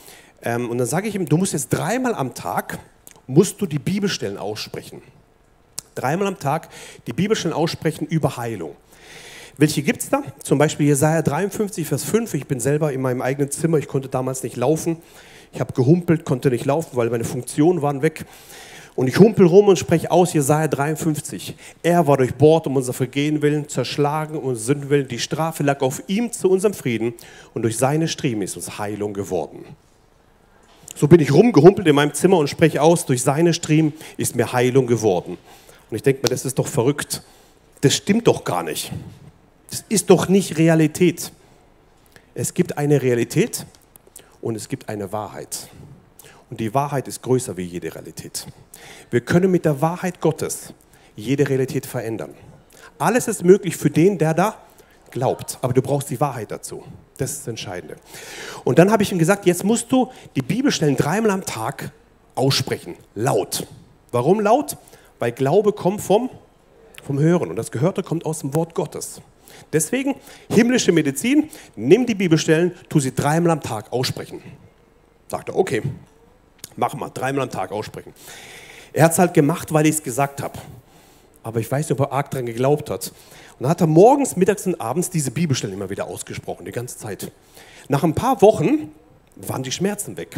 Ähm, 0.41 0.69
und 0.69 0.77
dann 0.77 0.87
sage 0.87 1.07
ich 1.07 1.15
ihm, 1.15 1.25
du 1.25 1.37
musst 1.37 1.53
jetzt 1.53 1.69
dreimal 1.69 2.15
am 2.15 2.33
Tag, 2.33 2.79
musst 3.27 3.61
du 3.61 3.65
die 3.65 3.79
Bibelstellen 3.79 4.37
aussprechen. 4.37 5.01
Dreimal 5.95 6.27
am 6.27 6.39
Tag 6.39 6.69
die 7.07 7.13
Bibelstellen 7.13 7.55
aussprechen 7.55 8.05
über 8.07 8.37
Heilung. 8.37 8.75
Welche 9.57 9.83
gibt 9.83 10.01
es 10.01 10.09
da? 10.09 10.21
Zum 10.43 10.57
Beispiel 10.57 10.87
Jesaja 10.87 11.21
53, 11.21 11.87
Vers 11.87 12.03
5. 12.03 12.33
Ich 12.33 12.45
bin 12.45 12.59
selber 12.59 12.91
in 12.91 13.01
meinem 13.01 13.21
eigenen 13.21 13.49
Zimmer, 13.51 13.77
ich 13.77 13.87
konnte 13.87 14.09
damals 14.09 14.43
nicht 14.43 14.57
laufen. 14.57 14.97
Ich 15.53 15.61
habe 15.61 15.71
gehumpelt, 15.71 16.25
konnte 16.25 16.49
nicht 16.49 16.65
laufen, 16.65 16.97
weil 16.97 17.09
meine 17.09 17.23
Funktionen 17.23 17.81
waren 17.81 18.01
weg. 18.01 18.25
Und 18.95 19.07
ich 19.07 19.17
humpel 19.17 19.45
rum 19.45 19.69
und 19.69 19.79
spreche 19.79 20.11
aus 20.11 20.33
Jesaja 20.33 20.67
53. 20.67 21.55
Er 21.83 22.05
war 22.05 22.17
durchbohrt 22.17 22.67
um 22.67 22.75
unser 22.75 22.91
Vergehen 22.91 23.41
willen, 23.41 23.69
zerschlagen 23.69 24.37
um 24.37 24.55
Sünden 24.55 24.89
willen. 24.89 25.07
Die 25.07 25.19
Strafe 25.19 25.63
lag 25.63 25.81
auf 25.81 26.03
ihm 26.07 26.33
zu 26.33 26.49
unserem 26.49 26.73
Frieden 26.73 27.13
und 27.53 27.61
durch 27.61 27.77
seine 27.77 28.09
Striemen 28.09 28.41
ist 28.41 28.57
uns 28.57 28.77
Heilung 28.77 29.13
geworden. 29.13 29.63
So 30.95 31.07
bin 31.07 31.21
ich 31.21 31.33
rumgehumpelt 31.33 31.87
in 31.87 31.95
meinem 31.95 32.13
Zimmer 32.13 32.37
und 32.37 32.49
spreche 32.49 32.81
aus, 32.81 33.05
durch 33.05 33.21
seine 33.21 33.53
Striemen 33.53 33.93
ist 34.17 34.35
mir 34.35 34.51
Heilung 34.51 34.87
geworden. 34.87 35.37
Und 35.89 35.95
ich 35.95 36.03
denke 36.03 36.21
mir, 36.23 36.29
das 36.29 36.43
ist 36.43 36.59
doch 36.59 36.67
verrückt. 36.67 37.21
Das 37.81 37.95
stimmt 37.95 38.27
doch 38.27 38.43
gar 38.43 38.63
nicht. 38.63 38.91
Das 39.69 39.83
ist 39.89 40.09
doch 40.09 40.27
nicht 40.27 40.57
Realität. 40.57 41.31
Es 42.33 42.53
gibt 42.53 42.77
eine 42.77 43.01
Realität 43.01 43.65
und 44.41 44.55
es 44.55 44.67
gibt 44.69 44.89
eine 44.89 45.11
Wahrheit. 45.11 45.69
Und 46.49 46.59
die 46.59 46.73
Wahrheit 46.73 47.07
ist 47.07 47.21
größer 47.21 47.57
wie 47.57 47.63
jede 47.63 47.93
Realität. 47.93 48.45
Wir 49.09 49.21
können 49.21 49.49
mit 49.49 49.65
der 49.65 49.81
Wahrheit 49.81 50.21
Gottes 50.21 50.73
jede 51.15 51.47
Realität 51.47 51.85
verändern. 51.85 52.33
Alles 52.99 53.27
ist 53.27 53.43
möglich 53.43 53.77
für 53.77 53.89
den, 53.89 54.17
der 54.17 54.33
da 54.33 54.55
glaubt. 55.11 55.57
Aber 55.61 55.73
du 55.73 55.81
brauchst 55.81 56.09
die 56.09 56.19
Wahrheit 56.19 56.51
dazu. 56.51 56.83
Das 57.17 57.31
ist 57.31 57.39
das 57.41 57.47
Entscheidende. 57.47 57.95
Und 58.63 58.77
dann 58.77 58.91
habe 58.91 59.03
ich 59.03 59.11
ihm 59.11 59.17
gesagt, 59.17 59.45
jetzt 59.45 59.63
musst 59.63 59.91
du 59.91 60.11
die 60.35 60.41
Bibelstellen 60.41 60.95
dreimal 60.95 61.31
am 61.31 61.45
Tag 61.45 61.91
aussprechen. 62.35 62.95
Laut. 63.15 63.65
Warum 64.11 64.39
laut? 64.39 64.77
Weil 65.19 65.31
Glaube 65.31 65.71
kommt 65.73 66.01
vom, 66.01 66.29
vom 67.03 67.19
Hören. 67.19 67.49
Und 67.49 67.55
das 67.55 67.71
Gehörte 67.71 68.03
kommt 68.03 68.25
aus 68.25 68.39
dem 68.39 68.53
Wort 68.53 68.75
Gottes. 68.75 69.21
Deswegen, 69.73 70.15
himmlische 70.49 70.91
Medizin, 70.91 71.49
nimm 71.75 72.05
die 72.05 72.15
Bibelstellen, 72.15 72.73
tu 72.89 72.99
sie 72.99 73.13
dreimal 73.13 73.51
am 73.51 73.61
Tag 73.61 73.91
aussprechen. 73.91 74.41
Sagt 75.27 75.49
er, 75.49 75.55
okay, 75.55 75.81
mach 76.75 76.93
mal, 76.93 77.09
dreimal 77.09 77.43
am 77.43 77.49
Tag 77.49 77.71
aussprechen. 77.71 78.13
Er 78.93 79.05
hat 79.05 79.11
es 79.11 79.19
halt 79.19 79.33
gemacht, 79.33 79.73
weil 79.73 79.85
ich 79.85 79.95
es 79.95 80.03
gesagt 80.03 80.41
habe. 80.41 80.57
Aber 81.43 81.59
ich 81.59 81.71
weiß 81.71 81.89
nicht, 81.89 81.99
ob 81.99 82.07
er 82.07 82.13
arg 82.13 82.31
daran 82.31 82.45
geglaubt 82.45 82.89
hat. 82.89 83.11
Und 83.57 83.63
dann 83.63 83.69
hat 83.69 83.81
er 83.81 83.87
morgens, 83.87 84.35
mittags 84.35 84.65
und 84.65 84.79
abends 84.81 85.09
diese 85.09 85.31
Bibelstellen 85.31 85.75
immer 85.75 85.89
wieder 85.89 86.07
ausgesprochen, 86.07 86.65
die 86.65 86.71
ganze 86.71 86.97
Zeit. 86.97 87.31
Nach 87.87 88.03
ein 88.03 88.15
paar 88.15 88.41
Wochen 88.41 88.91
waren 89.35 89.63
die 89.63 89.71
Schmerzen 89.71 90.17
weg. 90.17 90.35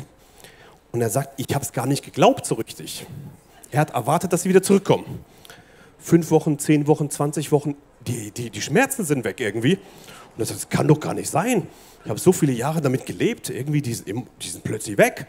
Und 0.91 1.01
er 1.01 1.09
sagt, 1.09 1.39
ich 1.39 1.53
habe 1.53 1.63
es 1.63 1.71
gar 1.71 1.85
nicht 1.85 2.03
geglaubt 2.03 2.45
so 2.45 2.55
richtig. 2.55 3.05
Er 3.71 3.81
hat 3.81 3.91
erwartet, 3.91 4.33
dass 4.33 4.43
sie 4.43 4.49
wieder 4.49 4.63
zurückkommen. 4.63 5.23
Fünf 5.99 6.31
Wochen, 6.31 6.59
zehn 6.59 6.87
Wochen, 6.87 7.09
20 7.09 7.51
Wochen, 7.51 7.75
die, 8.07 8.31
die, 8.31 8.49
die 8.49 8.61
Schmerzen 8.61 9.05
sind 9.05 9.23
weg 9.23 9.39
irgendwie. 9.39 9.75
Und 9.75 10.39
er 10.43 10.45
sagt, 10.45 10.61
das 10.61 10.69
kann 10.69 10.87
doch 10.87 10.99
gar 10.99 11.13
nicht 11.13 11.29
sein. 11.29 11.67
Ich 12.03 12.09
habe 12.09 12.19
so 12.19 12.31
viele 12.31 12.53
Jahre 12.53 12.81
damit 12.81 13.05
gelebt, 13.05 13.49
irgendwie 13.49 13.81
die, 13.81 13.95
die 13.95 14.49
sind 14.49 14.63
plötzlich 14.63 14.97
weg. 14.97 15.27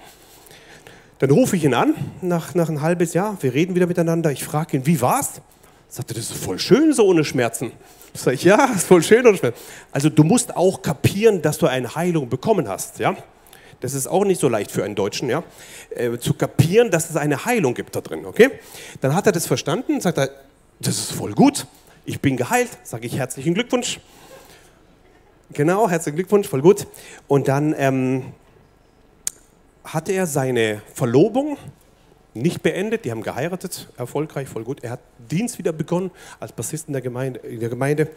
Dann 1.18 1.30
rufe 1.30 1.56
ich 1.56 1.64
ihn 1.64 1.74
an, 1.74 1.94
nach, 2.20 2.54
nach 2.54 2.68
ein 2.68 2.80
halbes 2.80 3.14
Jahr, 3.14 3.36
wir 3.40 3.52
reden 3.52 3.74
wieder 3.74 3.88
miteinander, 3.88 4.30
ich 4.30 4.44
frage 4.44 4.76
ihn, 4.76 4.86
wie 4.86 5.00
war's? 5.00 5.40
Sagte, 5.88 6.14
das 6.14 6.30
ist 6.30 6.44
voll 6.44 6.58
schön 6.58 6.92
so 6.92 7.06
ohne 7.06 7.24
Schmerzen. 7.24 7.72
Sag 8.14 8.34
ich, 8.34 8.44
ja, 8.44 8.66
ist 8.66 8.86
voll 8.86 9.02
schön 9.02 9.26
ohne 9.26 9.36
Schmerzen. 9.36 9.58
Also 9.90 10.10
du 10.10 10.22
musst 10.22 10.54
auch 10.56 10.82
kapieren, 10.82 11.42
dass 11.42 11.58
du 11.58 11.66
eine 11.66 11.94
Heilung 11.94 12.28
bekommen 12.28 12.68
hast, 12.68 13.00
ja? 13.00 13.16
Das 13.80 13.94
ist 13.94 14.06
auch 14.06 14.24
nicht 14.24 14.40
so 14.40 14.48
leicht 14.48 14.70
für 14.70 14.84
einen 14.84 14.94
Deutschen, 14.94 15.28
ja? 15.28 15.42
Äh, 15.90 16.18
zu 16.18 16.34
kapieren, 16.34 16.90
dass 16.90 17.10
es 17.10 17.16
eine 17.16 17.44
Heilung 17.44 17.74
gibt 17.74 17.96
da 17.96 18.00
drin, 18.00 18.24
okay? 18.26 18.50
Dann 19.00 19.14
hat 19.14 19.26
er 19.26 19.32
das 19.32 19.46
verstanden, 19.46 20.00
sagt 20.00 20.18
er, 20.18 20.30
das 20.78 20.98
ist 20.98 21.12
voll 21.12 21.32
gut, 21.32 21.66
ich 22.08 22.20
bin 22.22 22.38
geheilt, 22.38 22.70
sage 22.84 23.06
ich 23.06 23.18
herzlichen 23.18 23.52
Glückwunsch. 23.52 24.00
Genau, 25.52 25.90
herzlichen 25.90 26.16
Glückwunsch, 26.16 26.48
voll 26.48 26.62
gut. 26.62 26.86
Und 27.26 27.48
dann 27.48 27.74
ähm, 27.76 28.32
hatte 29.84 30.12
er 30.12 30.26
seine 30.26 30.80
Verlobung 30.94 31.58
nicht 32.32 32.62
beendet, 32.62 33.04
die 33.04 33.10
haben 33.10 33.22
geheiratet, 33.22 33.88
erfolgreich, 33.98 34.48
voll 34.48 34.64
gut. 34.64 34.82
Er 34.82 34.92
hat 34.92 35.00
Dienst 35.30 35.58
wieder 35.58 35.72
begonnen 35.72 36.10
als 36.40 36.52
Bassist 36.52 36.88
in 36.88 36.94
der 36.94 37.02
Gemeinde, 37.02 37.40
in 37.40 37.60
der 37.60 37.68
Gemeinde 37.68 38.08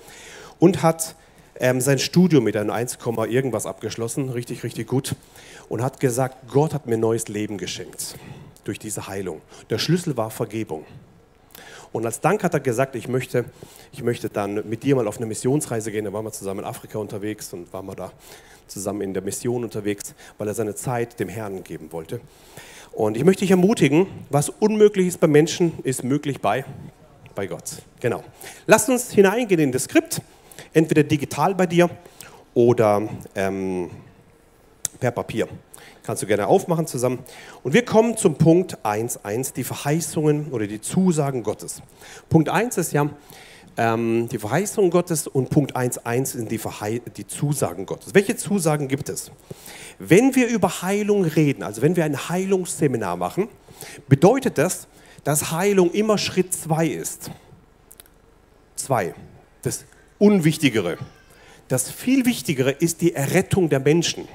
und 0.59 0.83
hat 0.83 1.15
ähm, 1.59 1.81
sein 1.81 1.99
Studium 1.99 2.45
mit 2.45 2.55
einem 2.55 2.69
1, 2.69 2.97
irgendwas 3.29 3.65
abgeschlossen, 3.65 4.29
richtig, 4.29 4.63
richtig 4.63 4.87
gut. 4.87 5.15
Und 5.67 5.81
hat 5.81 5.99
gesagt, 5.99 6.49
Gott 6.49 6.73
hat 6.73 6.87
mir 6.87 6.97
neues 6.97 7.27
Leben 7.27 7.57
geschenkt 7.57 8.15
durch 8.63 8.79
diese 8.79 9.07
Heilung. 9.07 9.41
Der 9.69 9.79
Schlüssel 9.79 10.15
war 10.15 10.31
Vergebung. 10.31 10.85
Und 11.91 12.05
als 12.05 12.21
Dank 12.21 12.43
hat 12.43 12.53
er 12.53 12.61
gesagt, 12.61 12.95
ich 12.95 13.07
möchte, 13.07 13.45
ich 13.91 14.01
möchte 14.01 14.29
dann 14.29 14.67
mit 14.69 14.83
dir 14.83 14.95
mal 14.95 15.07
auf 15.07 15.17
eine 15.17 15.25
Missionsreise 15.25 15.91
gehen. 15.91 16.05
Da 16.05 16.13
waren 16.13 16.23
wir 16.23 16.31
zusammen 16.31 16.61
in 16.61 16.65
Afrika 16.65 16.97
unterwegs 16.99 17.51
und 17.53 17.71
waren 17.73 17.85
wir 17.85 17.95
da 17.95 18.11
zusammen 18.67 19.01
in 19.01 19.13
der 19.13 19.21
Mission 19.21 19.63
unterwegs, 19.63 20.15
weil 20.37 20.47
er 20.47 20.53
seine 20.53 20.75
Zeit 20.75 21.19
dem 21.19 21.27
Herrn 21.27 21.63
geben 21.63 21.91
wollte. 21.91 22.21
Und 22.93 23.17
ich 23.17 23.23
möchte 23.23 23.41
dich 23.41 23.51
ermutigen, 23.51 24.07
was 24.29 24.49
unmöglich 24.49 25.07
ist 25.07 25.19
bei 25.19 25.27
Menschen, 25.27 25.73
ist 25.83 26.03
möglich 26.03 26.39
bei, 26.41 26.65
bei 27.35 27.47
Gott. 27.47 27.81
Genau. 27.99 28.23
Lasst 28.67 28.89
uns 28.89 29.11
hineingehen 29.11 29.59
in 29.59 29.71
das 29.71 29.83
Skript, 29.83 30.21
entweder 30.73 31.03
digital 31.03 31.55
bei 31.55 31.65
dir 31.65 31.89
oder 32.53 33.07
ähm, 33.35 33.89
per 34.99 35.11
Papier. 35.11 35.47
Kannst 36.03 36.23
du 36.23 36.27
gerne 36.27 36.47
aufmachen 36.47 36.87
zusammen. 36.87 37.19
Und 37.63 37.73
wir 37.73 37.85
kommen 37.85 38.17
zum 38.17 38.35
Punkt 38.35 38.79
1.1, 38.83 39.53
die 39.53 39.63
Verheißungen 39.63 40.51
oder 40.51 40.65
die 40.65 40.81
Zusagen 40.81 41.43
Gottes. 41.43 41.81
Punkt 42.29 42.49
1 42.49 42.77
ist 42.77 42.91
ja 42.91 43.09
ähm, 43.77 44.27
die 44.29 44.39
Verheißungen 44.39 44.89
Gottes 44.89 45.27
und 45.27 45.49
Punkt 45.49 45.75
1.1 45.75 46.25
sind 46.25 46.51
die, 46.51 46.59
die 47.15 47.27
Zusagen 47.27 47.85
Gottes. 47.85 48.13
Welche 48.13 48.35
Zusagen 48.35 48.87
gibt 48.87 49.09
es? 49.09 49.31
Wenn 49.99 50.35
wir 50.35 50.47
über 50.47 50.81
Heilung 50.81 51.23
reden, 51.23 51.63
also 51.63 51.81
wenn 51.81 51.95
wir 51.95 52.03
ein 52.03 52.29
Heilungsseminar 52.29 53.15
machen, 53.15 53.47
bedeutet 54.09 54.57
das, 54.57 54.87
dass 55.23 55.51
Heilung 55.51 55.91
immer 55.91 56.17
Schritt 56.17 56.53
2 56.53 56.87
ist. 56.87 57.31
2. 58.75 59.13
Das 59.61 59.85
Unwichtigere. 60.17 60.97
Das 61.67 61.89
viel 61.89 62.25
Wichtigere 62.25 62.71
ist 62.71 63.01
die 63.01 63.13
Errettung 63.13 63.69
der 63.69 63.79
Menschen. 63.79 64.27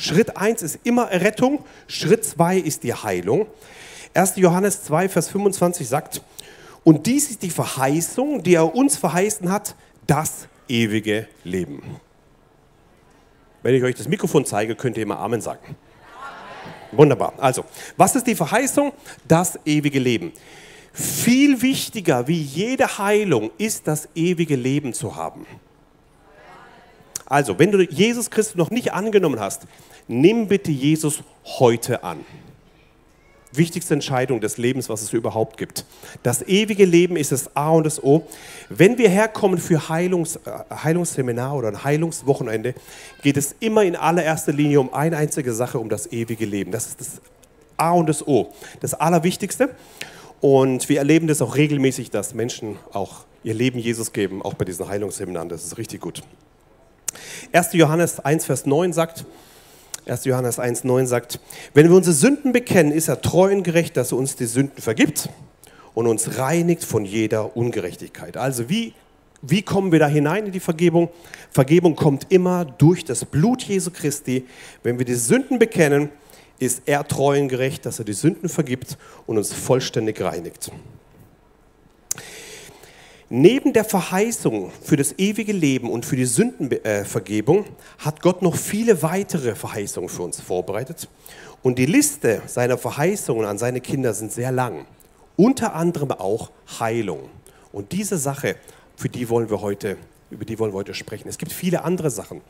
Schritt 0.00 0.38
1 0.38 0.62
ist 0.62 0.78
immer 0.84 1.10
Errettung, 1.10 1.62
Schritt 1.86 2.24
2 2.24 2.56
ist 2.56 2.84
die 2.84 2.94
Heilung. 2.94 3.46
1. 4.14 4.36
Johannes 4.36 4.82
2, 4.84 5.10
Vers 5.10 5.28
25 5.28 5.86
sagt, 5.86 6.22
und 6.84 7.06
dies 7.06 7.30
ist 7.30 7.42
die 7.42 7.50
Verheißung, 7.50 8.42
die 8.42 8.54
er 8.54 8.74
uns 8.74 8.96
verheißen 8.96 9.52
hat, 9.52 9.74
das 10.06 10.48
ewige 10.68 11.28
Leben. 11.44 11.82
Wenn 13.62 13.74
ich 13.74 13.82
euch 13.82 13.94
das 13.94 14.08
Mikrofon 14.08 14.46
zeige, 14.46 14.74
könnt 14.74 14.96
ihr 14.96 15.02
immer 15.02 15.18
Amen 15.18 15.42
sagen. 15.42 15.76
Wunderbar. 16.92 17.34
Also, 17.36 17.66
was 17.98 18.16
ist 18.16 18.26
die 18.26 18.34
Verheißung? 18.34 18.92
Das 19.28 19.58
ewige 19.66 19.98
Leben. 19.98 20.32
Viel 20.94 21.60
wichtiger 21.60 22.26
wie 22.26 22.40
jede 22.40 22.96
Heilung 22.96 23.50
ist 23.58 23.86
das 23.86 24.08
ewige 24.14 24.56
Leben 24.56 24.94
zu 24.94 25.14
haben. 25.14 25.46
Also, 27.26 27.58
wenn 27.58 27.70
du 27.70 27.82
Jesus 27.82 28.30
Christus 28.30 28.56
noch 28.56 28.70
nicht 28.70 28.92
angenommen 28.92 29.38
hast, 29.38 29.66
nimm 30.10 30.48
bitte 30.48 30.70
Jesus 30.70 31.22
heute 31.44 32.04
an 32.04 32.24
wichtigste 33.52 33.94
Entscheidung 33.94 34.40
des 34.40 34.58
Lebens, 34.58 34.88
was 34.88 35.02
es 35.02 35.12
überhaupt 35.12 35.56
gibt. 35.56 35.84
Das 36.22 36.42
ewige 36.42 36.84
Leben 36.84 37.16
ist 37.16 37.32
das 37.32 37.56
A 37.56 37.70
und 37.70 37.84
das 37.84 38.02
O. 38.02 38.26
Wenn 38.68 38.98
wir 38.98 39.08
herkommen 39.08 39.58
für 39.58 39.88
Heilungs, 39.88 40.36
äh, 40.36 40.40
Heilungsseminar 40.70 41.56
oder 41.56 41.68
ein 41.68 41.84
Heilungswochenende, 41.84 42.74
geht 43.22 43.36
es 43.36 43.54
immer 43.60 43.82
in 43.82 43.96
allererster 43.96 44.52
Linie 44.52 44.80
um 44.80 44.92
eine 44.94 45.16
einzige 45.16 45.52
Sache, 45.52 45.78
um 45.78 45.88
das 45.88 46.12
ewige 46.12 46.46
Leben. 46.46 46.70
Das 46.70 46.86
ist 46.86 47.00
das 47.00 47.20
A 47.76 47.92
und 47.92 48.08
das 48.08 48.26
O, 48.26 48.52
das 48.80 48.94
Allerwichtigste. 48.94 49.70
Und 50.40 50.88
wir 50.88 50.98
erleben 50.98 51.26
das 51.26 51.42
auch 51.42 51.56
regelmäßig, 51.56 52.10
dass 52.10 52.34
Menschen 52.34 52.76
auch 52.92 53.24
ihr 53.42 53.54
Leben 53.54 53.78
Jesus 53.78 54.12
geben, 54.12 54.42
auch 54.42 54.54
bei 54.54 54.64
diesen 54.64 54.88
Heilungsseminaren. 54.88 55.48
Das 55.48 55.64
ist 55.64 55.76
richtig 55.76 56.00
gut. 56.00 56.22
1. 57.52 57.72
Johannes 57.72 58.20
1, 58.20 58.44
Vers 58.44 58.64
9 58.64 58.92
sagt, 58.92 59.24
1. 60.06 60.24
Johannes 60.24 60.58
1,9 60.58 61.06
sagt, 61.06 61.40
wenn 61.74 61.88
wir 61.88 61.96
unsere 61.96 62.14
Sünden 62.14 62.52
bekennen, 62.52 62.92
ist 62.92 63.08
er 63.08 63.20
treu 63.20 63.52
und 63.52 63.62
gerecht, 63.62 63.96
dass 63.96 64.12
er 64.12 64.18
uns 64.18 64.36
die 64.36 64.46
Sünden 64.46 64.80
vergibt 64.80 65.28
und 65.94 66.06
uns 66.06 66.38
reinigt 66.38 66.84
von 66.84 67.04
jeder 67.04 67.56
Ungerechtigkeit. 67.56 68.36
Also 68.36 68.68
wie, 68.68 68.94
wie 69.42 69.62
kommen 69.62 69.92
wir 69.92 69.98
da 69.98 70.06
hinein 70.06 70.46
in 70.46 70.52
die 70.52 70.60
Vergebung? 70.60 71.10
Vergebung 71.50 71.96
kommt 71.96 72.26
immer 72.30 72.64
durch 72.64 73.04
das 73.04 73.24
Blut 73.24 73.62
Jesu 73.62 73.90
Christi. 73.90 74.46
Wenn 74.82 74.98
wir 74.98 75.04
die 75.04 75.14
Sünden 75.14 75.58
bekennen, 75.58 76.10
ist 76.58 76.82
er 76.86 77.06
treu 77.06 77.40
und 77.40 77.48
gerecht, 77.48 77.86
dass 77.86 77.98
er 77.98 78.04
die 78.04 78.12
Sünden 78.12 78.48
vergibt 78.48 78.98
und 79.26 79.38
uns 79.38 79.52
vollständig 79.52 80.20
reinigt. 80.20 80.70
Neben 83.32 83.72
der 83.72 83.84
Verheißung 83.84 84.72
für 84.82 84.96
das 84.96 85.16
ewige 85.16 85.52
Leben 85.52 85.88
und 85.88 86.04
für 86.04 86.16
die 86.16 86.24
Sündenvergebung 86.24 87.64
hat 87.98 88.22
Gott 88.22 88.42
noch 88.42 88.56
viele 88.56 89.04
weitere 89.04 89.54
Verheißungen 89.54 90.08
für 90.08 90.22
uns 90.22 90.40
vorbereitet. 90.40 91.08
Und 91.62 91.78
die 91.78 91.86
Liste 91.86 92.42
seiner 92.46 92.76
Verheißungen 92.76 93.46
an 93.46 93.56
seine 93.56 93.80
Kinder 93.80 94.14
sind 94.14 94.32
sehr 94.32 94.50
lang. 94.50 94.84
Unter 95.36 95.76
anderem 95.76 96.10
auch 96.10 96.50
Heilung. 96.80 97.30
Und 97.70 97.92
diese 97.92 98.18
Sache, 98.18 98.56
für 98.96 99.08
die 99.08 99.28
wollen 99.28 99.48
wir 99.48 99.60
heute 99.60 99.96
Über 100.30 100.44
die 100.44 100.58
wollen 100.58 100.72
wir 100.72 100.78
heute 100.78 100.94
sprechen. 100.94 101.28
Es 101.28 101.38
gibt 101.38 101.52
viele 101.52 101.82
andere 101.84 102.10
Sachen. 102.10 102.40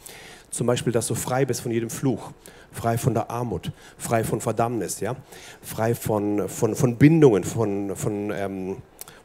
Zum 0.51 0.67
Beispiel, 0.67 0.93
dass 0.93 1.07
du 1.07 1.15
frei 1.15 1.47
bist 1.47 1.63
von 1.63 1.73
jedem 1.73 1.89
Fluch, 1.89 2.33
frei 2.73 2.99
von 2.99 3.15
der 3.15 3.31
Armut, 3.31 3.73
frei 3.97 4.23
von 4.23 4.41
Verdammnis, 4.41 5.01
ja? 5.01 5.17
frei 5.63 5.95
von, 5.95 6.49
von, 6.49 6.75
von 6.75 6.97
Bindungen, 6.97 7.45
von, 7.45 7.97
von, 7.97 8.31
ähm, 8.35 8.77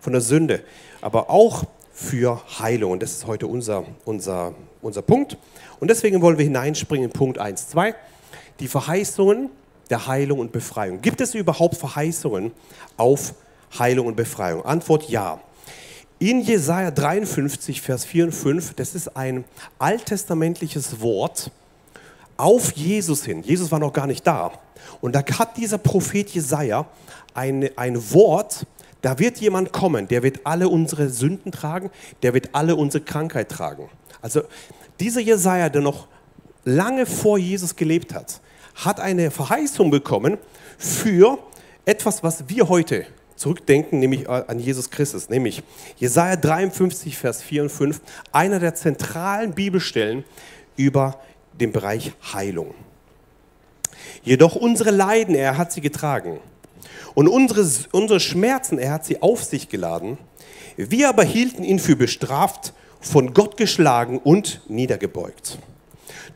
von 0.05 0.13
der 0.13 0.21
Sünde, 0.21 0.61
aber 1.01 1.31
auch 1.31 1.63
für 1.91 2.39
Heilung. 2.59 2.91
Und 2.91 3.01
das 3.01 3.13
ist 3.13 3.25
heute 3.25 3.47
unser, 3.47 3.85
unser, 4.05 4.53
unser 4.83 5.01
Punkt. 5.01 5.35
Und 5.79 5.89
deswegen 5.89 6.21
wollen 6.21 6.37
wir 6.37 6.45
hineinspringen 6.45 7.07
in 7.07 7.11
Punkt 7.11 7.39
1, 7.39 7.69
2. 7.69 7.95
Die 8.59 8.67
Verheißungen 8.67 9.49
der 9.89 10.05
Heilung 10.05 10.37
und 10.37 10.51
Befreiung. 10.51 11.01
Gibt 11.01 11.21
es 11.21 11.33
überhaupt 11.33 11.75
Verheißungen 11.75 12.51
auf 12.97 13.33
Heilung 13.79 14.05
und 14.05 14.15
Befreiung? 14.15 14.63
Antwort 14.63 15.09
ja. 15.09 15.41
In 16.19 16.41
Jesaja 16.41 16.91
53, 16.91 17.81
Vers 17.81 18.05
4 18.05 18.25
und 18.25 18.31
5, 18.31 18.75
das 18.75 18.93
ist 18.93 19.17
ein 19.17 19.43
alttestamentliches 19.79 21.01
Wort 21.01 21.49
auf 22.37 22.73
Jesus 22.73 23.25
hin. 23.25 23.41
Jesus 23.41 23.71
war 23.71 23.79
noch 23.79 23.91
gar 23.91 24.05
nicht 24.05 24.25
da. 24.27 24.51
Und 25.01 25.15
da 25.15 25.23
hat 25.39 25.57
dieser 25.57 25.79
Prophet 25.79 26.29
Jesaja 26.29 26.85
ein, 27.33 27.69
ein 27.75 28.13
Wort, 28.13 28.67
da 29.05 29.19
wird 29.19 29.37
jemand 29.37 29.71
kommen, 29.71 30.07
der 30.07 30.23
wird 30.23 30.47
alle 30.47 30.67
unsere 30.67 31.09
Sünden 31.09 31.51
tragen, 31.51 31.91
der 32.23 32.33
wird 32.33 32.49
alle 32.53 32.75
unsere 32.75 33.03
Krankheit 33.03 33.49
tragen. 33.49 33.87
Also 34.19 34.41
dieser 34.99 35.21
Jesaja, 35.21 35.69
der 35.69 35.81
noch 35.81 36.07
lange 36.63 37.05
vor 37.05 37.37
Jesus 37.37 37.75
gelebt 37.75 38.15
hat, 38.15 38.41
hat 38.73 38.99
eine 38.99 39.29
Verheißung 39.29 39.91
bekommen 39.91 40.39
für 40.79 41.37
etwas, 41.85 42.23
was 42.23 42.49
wir 42.49 42.67
heute 42.67 43.05
zurückdenken, 43.35 43.99
nämlich 43.99 44.27
an 44.27 44.57
Jesus 44.57 44.89
Christus, 44.89 45.29
nämlich 45.29 45.61
Jesaja 45.97 46.35
53, 46.35 47.15
Vers 47.15 47.43
4 47.43 47.61
und 47.61 47.69
5, 47.69 48.01
einer 48.31 48.59
der 48.59 48.73
zentralen 48.73 49.53
Bibelstellen 49.53 50.23
über 50.77 51.19
den 51.53 51.71
Bereich 51.71 52.13
Heilung. 52.33 52.73
Jedoch 54.23 54.55
unsere 54.55 54.89
Leiden, 54.89 55.35
er 55.35 55.59
hat 55.59 55.71
sie 55.71 55.81
getragen. 55.81 56.39
Und 57.15 57.27
unsere, 57.27 57.65
unsere 57.91 58.19
Schmerzen, 58.19 58.77
er 58.77 58.91
hat 58.91 59.05
sie 59.05 59.21
auf 59.21 59.43
sich 59.43 59.69
geladen. 59.69 60.17
Wir 60.77 61.09
aber 61.09 61.23
hielten 61.23 61.63
ihn 61.63 61.79
für 61.79 61.95
bestraft, 61.95 62.73
von 62.99 63.33
Gott 63.33 63.57
geschlagen 63.57 64.19
und 64.19 64.61
niedergebeugt. 64.67 65.57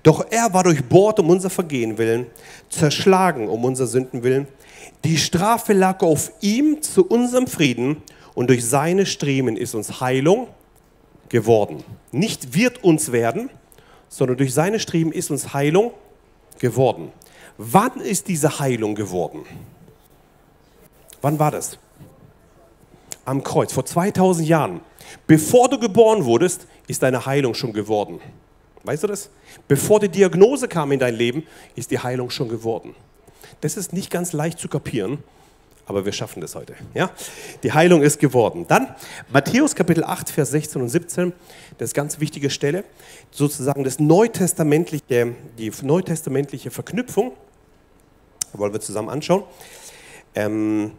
Doch 0.03 0.25
er 0.29 0.53
war 0.53 0.63
durchbohrt 0.63 1.19
um 1.19 1.29
unser 1.29 1.49
Vergehen 1.49 1.97
willen, 1.97 2.27
zerschlagen 2.69 3.49
um 3.49 3.65
unser 3.65 3.85
Sünden 3.85 4.23
willen. 4.23 4.47
Die 5.03 5.17
Strafe 5.17 5.73
lag 5.73 6.01
auf 6.01 6.31
ihm 6.41 6.81
zu 6.81 7.05
unserem 7.05 7.47
Frieden 7.47 7.97
und 8.33 8.49
durch 8.49 8.65
seine 8.65 9.05
Striemen 9.05 9.57
ist 9.57 9.75
uns 9.75 9.99
Heilung 9.99 10.47
geworden. 11.27 11.83
Nicht 12.11 12.53
wird 12.53 12.83
uns 12.83 13.11
werden, 13.11 13.49
sondern 14.07 14.37
durch 14.37 14.53
seine 14.53 14.79
Striemen 14.79 15.11
ist 15.11 15.31
uns 15.31 15.53
Heilung 15.53 15.91
geworden. 16.59 17.11
Wann 17.57 17.99
ist 17.99 18.29
diese 18.29 18.59
Heilung 18.59 18.95
geworden? 18.95 19.41
Wann 21.21 21.39
war 21.39 21.51
das? 21.51 21.77
Am 23.25 23.43
Kreuz, 23.43 23.73
vor 23.73 23.85
2000 23.85 24.47
Jahren. 24.47 24.81
Bevor 25.27 25.69
du 25.69 25.79
geboren 25.79 26.25
wurdest, 26.25 26.67
ist 26.87 27.03
deine 27.03 27.25
Heilung 27.25 27.53
schon 27.53 27.73
geworden. 27.73 28.19
Weißt 28.83 29.03
du 29.03 29.07
das? 29.07 29.29
Bevor 29.67 29.99
die 29.99 30.09
Diagnose 30.09 30.67
kam 30.67 30.91
in 30.91 30.99
dein 30.99 31.15
Leben, 31.15 31.43
ist 31.75 31.91
die 31.91 31.99
Heilung 31.99 32.29
schon 32.29 32.47
geworden. 32.47 32.95
Das 33.61 33.77
ist 33.77 33.93
nicht 33.93 34.09
ganz 34.09 34.31
leicht 34.33 34.59
zu 34.59 34.69
kapieren, 34.69 35.23
aber 35.85 36.05
wir 36.05 36.11
schaffen 36.11 36.39
das 36.39 36.55
heute. 36.55 36.75
Ja? 36.93 37.11
Die 37.63 37.73
Heilung 37.73 38.01
ist 38.01 38.19
geworden. 38.19 38.65
Dann 38.67 38.95
Matthäus 39.31 39.75
Kapitel 39.75 40.03
8, 40.03 40.29
Vers 40.29 40.51
16 40.51 40.81
und 40.81 40.89
17, 40.89 41.33
das 41.77 41.89
ist 41.89 41.93
ganz 41.93 42.19
wichtige 42.19 42.49
Stelle, 42.49 42.83
sozusagen 43.31 43.83
das 43.83 43.99
neutestamentliche, 43.99 45.35
die 45.57 45.71
neutestamentliche 45.81 46.71
Verknüpfung, 46.71 47.33
wollen 48.53 48.71
wir 48.73 48.79
zusammen 48.79 49.09
anschauen. 49.09 49.43
Ähm, 50.35 50.91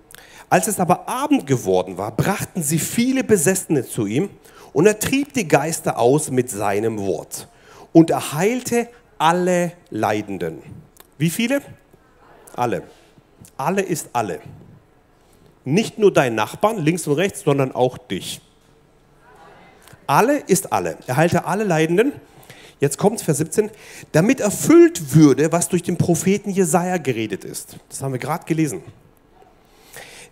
als 0.51 0.67
es 0.67 0.81
aber 0.81 1.09
Abend 1.09 1.47
geworden 1.47 1.97
war, 1.97 2.11
brachten 2.11 2.63
sie 2.63 2.81
viele 2.81 3.23
Besessene 3.25 3.87
zu 3.87 4.07
ihm 4.07 4.29
und 4.73 4.87
er 4.87 4.99
trieb 4.99 5.33
die 5.33 5.47
Geister 5.47 5.99
aus 5.99 6.31
mit 6.31 6.51
seinem 6.51 6.99
Wort 6.99 7.49
und 7.93 8.11
er 8.11 8.35
heilte 8.35 8.89
alle 9.17 9.73
Leidenden. 9.91 10.59
Wie 11.19 11.31
viele? 11.31 11.63
Alle. 12.57 12.83
Alle 13.57 13.83
ist 13.83 14.09
alle. 14.13 14.41
Nicht 15.65 15.99
nur 15.99 16.13
dein 16.13 16.35
Nachbarn 16.35 16.79
links 16.79 17.07
und 17.07 17.15
rechts, 17.15 17.43
sondern 17.43 17.73
auch 17.73 17.97
dich. 17.97 18.41
Alle 20.07 20.39
ist 20.39 20.73
alle. 20.73 20.97
Er 21.07 21.17
heilte 21.17 21.45
alle 21.45 21.63
Leidenden. 21.63 22.13
Jetzt 22.81 22.99
kommt 22.99 23.21
Vers 23.21 23.39
17, 23.39 23.71
damit 24.11 24.41
erfüllt 24.41 25.15
würde, 25.15 25.53
was 25.53 25.69
durch 25.69 25.83
den 25.83 25.97
Propheten 25.99 26.51
Jesaja 26.51 26.97
geredet 26.97 27.45
ist. 27.45 27.77
Das 27.89 28.03
haben 28.03 28.13
wir 28.13 28.19
gerade 28.19 28.47
gelesen. 28.47 28.83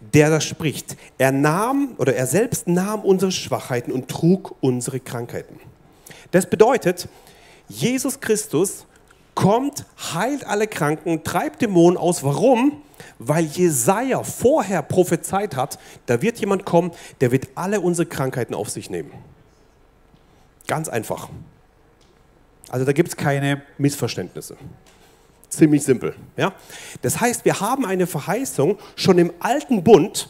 Der 0.01 0.31
da 0.31 0.41
spricht. 0.41 0.97
Er 1.19 1.33
nahm 1.33 1.95
oder 1.99 2.15
er 2.15 2.27
selbst 2.27 2.69
nahm 2.69 3.01
unsere 3.01 3.33
Schwachheiten 3.33 3.93
und 3.93 4.09
trug 4.09 4.55
unsere 4.61 5.01
Krankheiten. 5.01 5.61
Das 6.31 6.49
bedeutet, 6.49 7.09
Jesus 7.69 8.21
Christus 8.21 8.87
kommt, 9.35 9.85
heilt 10.15 10.45
alle 10.47 10.67
Kranken, 10.67 11.25
treibt 11.25 11.63
Dämonen 11.63 11.97
aus. 11.97 12.23
Warum? 12.23 12.83
Weil 13.19 13.45
Jesaja 13.45 14.23
vorher 14.23 14.83
prophezeit 14.83 15.57
hat, 15.57 15.79
da 16.07 16.23
wird 16.23 16.39
jemand 16.39 16.65
kommen, 16.65 16.93
der 17.21 17.31
wird 17.31 17.49
alle 17.55 17.81
unsere 17.81 18.07
Krankheiten 18.07 18.55
auf 18.55 18.69
sich 18.69 18.91
nehmen. 18.91 19.13
Ganz 20.67 20.89
einfach. 20.89 21.29
Also 22.69 22.85
da 22.85 22.93
gibt 22.93 23.09
es 23.09 23.17
keine 23.17 23.63
Missverständnisse. 23.79 24.57
Ziemlich 25.49 25.83
simpel. 25.83 26.15
Ja? 26.37 26.53
Das 27.03 27.21
heißt, 27.21 27.45
wir 27.45 27.61
haben 27.61 27.87
eine 27.87 28.07
Verheißung 28.07 28.79
schon 28.97 29.19
im 29.19 29.33
alten 29.41 29.83
Bund, 29.83 30.29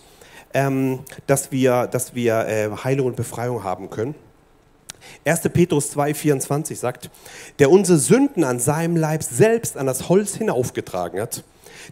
ähm, 0.54 1.00
dass 1.26 1.50
wir, 1.50 1.86
dass 1.86 2.14
wir 2.14 2.46
äh, 2.46 2.70
Heilung 2.84 3.08
und 3.08 3.16
Befreiung 3.16 3.64
haben 3.64 3.90
können. 3.90 4.14
1. 5.24 5.40
Petrus 5.52 5.96
2,24 5.96 6.76
sagt, 6.76 7.10
der 7.58 7.70
unsere 7.70 7.98
Sünden 7.98 8.44
an 8.44 8.60
seinem 8.60 8.96
Leib 8.96 9.22
selbst 9.22 9.76
an 9.76 9.86
das 9.86 10.08
Holz 10.08 10.36
hinaufgetragen 10.36 11.20
hat, 11.20 11.44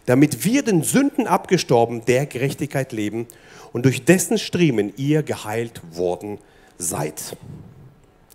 damit 0.05 0.45
wir 0.45 0.63
den 0.63 0.83
Sünden 0.83 1.27
abgestorben 1.27 2.05
der 2.05 2.25
Gerechtigkeit 2.25 2.91
leben 2.91 3.27
und 3.73 3.85
durch 3.85 4.05
dessen 4.05 4.37
Striemen 4.37 4.93
ihr 4.97 5.23
geheilt 5.23 5.81
worden 5.91 6.39
seid. 6.77 7.37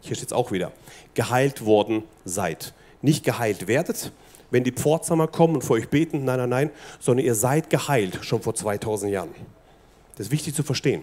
Hier 0.01 0.17
steht 0.17 0.29
es 0.29 0.33
auch 0.33 0.53
wieder, 0.53 0.73
geheilt 1.15 1.65
worden 1.65 2.03
seid. 2.25 2.75
Nicht 3.03 3.25
geheilt 3.25 3.67
werdet, 3.67 4.13
wenn 4.53 4.63
die 4.63 4.71
Pforzammer 4.71 5.27
kommen 5.27 5.57
und 5.57 5.65
vor 5.65 5.77
euch 5.77 5.89
beten, 5.89 6.25
nein, 6.25 6.39
nein, 6.39 6.49
nein, 6.49 6.71
sondern 7.01 7.27
ihr 7.27 7.35
seid 7.35 7.71
geheilt 7.71 8.19
schon 8.23 8.41
vor 8.41 8.55
2000 8.55 9.11
Jahren. 9.11 9.31
Das 10.17 10.27
ist 10.27 10.33
wichtig 10.33 10.55
zu 10.55 10.63
verstehen. 10.63 11.03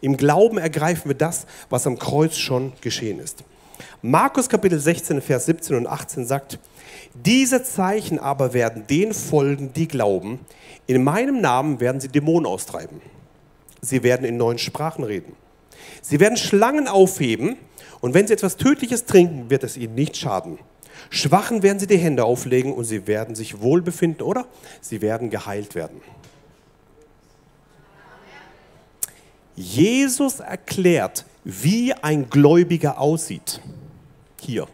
Im 0.00 0.16
Glauben 0.16 0.58
ergreifen 0.58 1.08
wir 1.08 1.14
das, 1.14 1.46
was 1.70 1.86
am 1.86 1.98
Kreuz 1.98 2.36
schon 2.36 2.72
geschehen 2.80 3.20
ist. 3.20 3.44
Markus 4.02 4.48
Kapitel 4.48 4.78
16, 4.78 5.22
Vers 5.22 5.46
17 5.46 5.76
und 5.76 5.86
18 5.86 6.26
sagt, 6.26 6.58
diese 7.14 7.62
Zeichen 7.62 8.18
aber 8.18 8.52
werden 8.52 8.86
denen 8.88 9.14
folgen, 9.14 9.72
die 9.72 9.88
glauben. 9.88 10.40
In 10.86 11.02
meinem 11.04 11.40
Namen 11.40 11.80
werden 11.80 12.00
sie 12.00 12.08
Dämonen 12.08 12.46
austreiben. 12.46 13.00
Sie 13.80 14.02
werden 14.02 14.26
in 14.26 14.36
neuen 14.36 14.58
Sprachen 14.58 15.04
reden. 15.04 15.34
Sie 16.02 16.18
werden 16.18 16.36
Schlangen 16.36 16.88
aufheben 16.88 17.56
und 18.00 18.14
wenn 18.14 18.26
sie 18.26 18.34
etwas 18.34 18.56
Tödliches 18.56 19.04
trinken, 19.04 19.50
wird 19.50 19.62
es 19.64 19.76
ihnen 19.76 19.94
nicht 19.94 20.16
schaden. 20.16 20.58
Schwachen 21.10 21.62
werden 21.62 21.78
sie 21.78 21.86
die 21.86 21.98
Hände 21.98 22.24
auflegen 22.24 22.72
und 22.72 22.84
sie 22.84 23.06
werden 23.06 23.34
sich 23.34 23.60
wohl 23.60 23.82
befinden 23.82 24.22
oder 24.22 24.46
sie 24.80 25.00
werden 25.00 25.30
geheilt 25.30 25.74
werden. 25.74 26.00
Jesus 29.56 30.40
erklärt, 30.40 31.24
wie 31.44 31.92
ein 31.92 32.30
Gläubiger 32.30 33.00
aussieht. 33.00 33.60
Hier. 34.40 34.68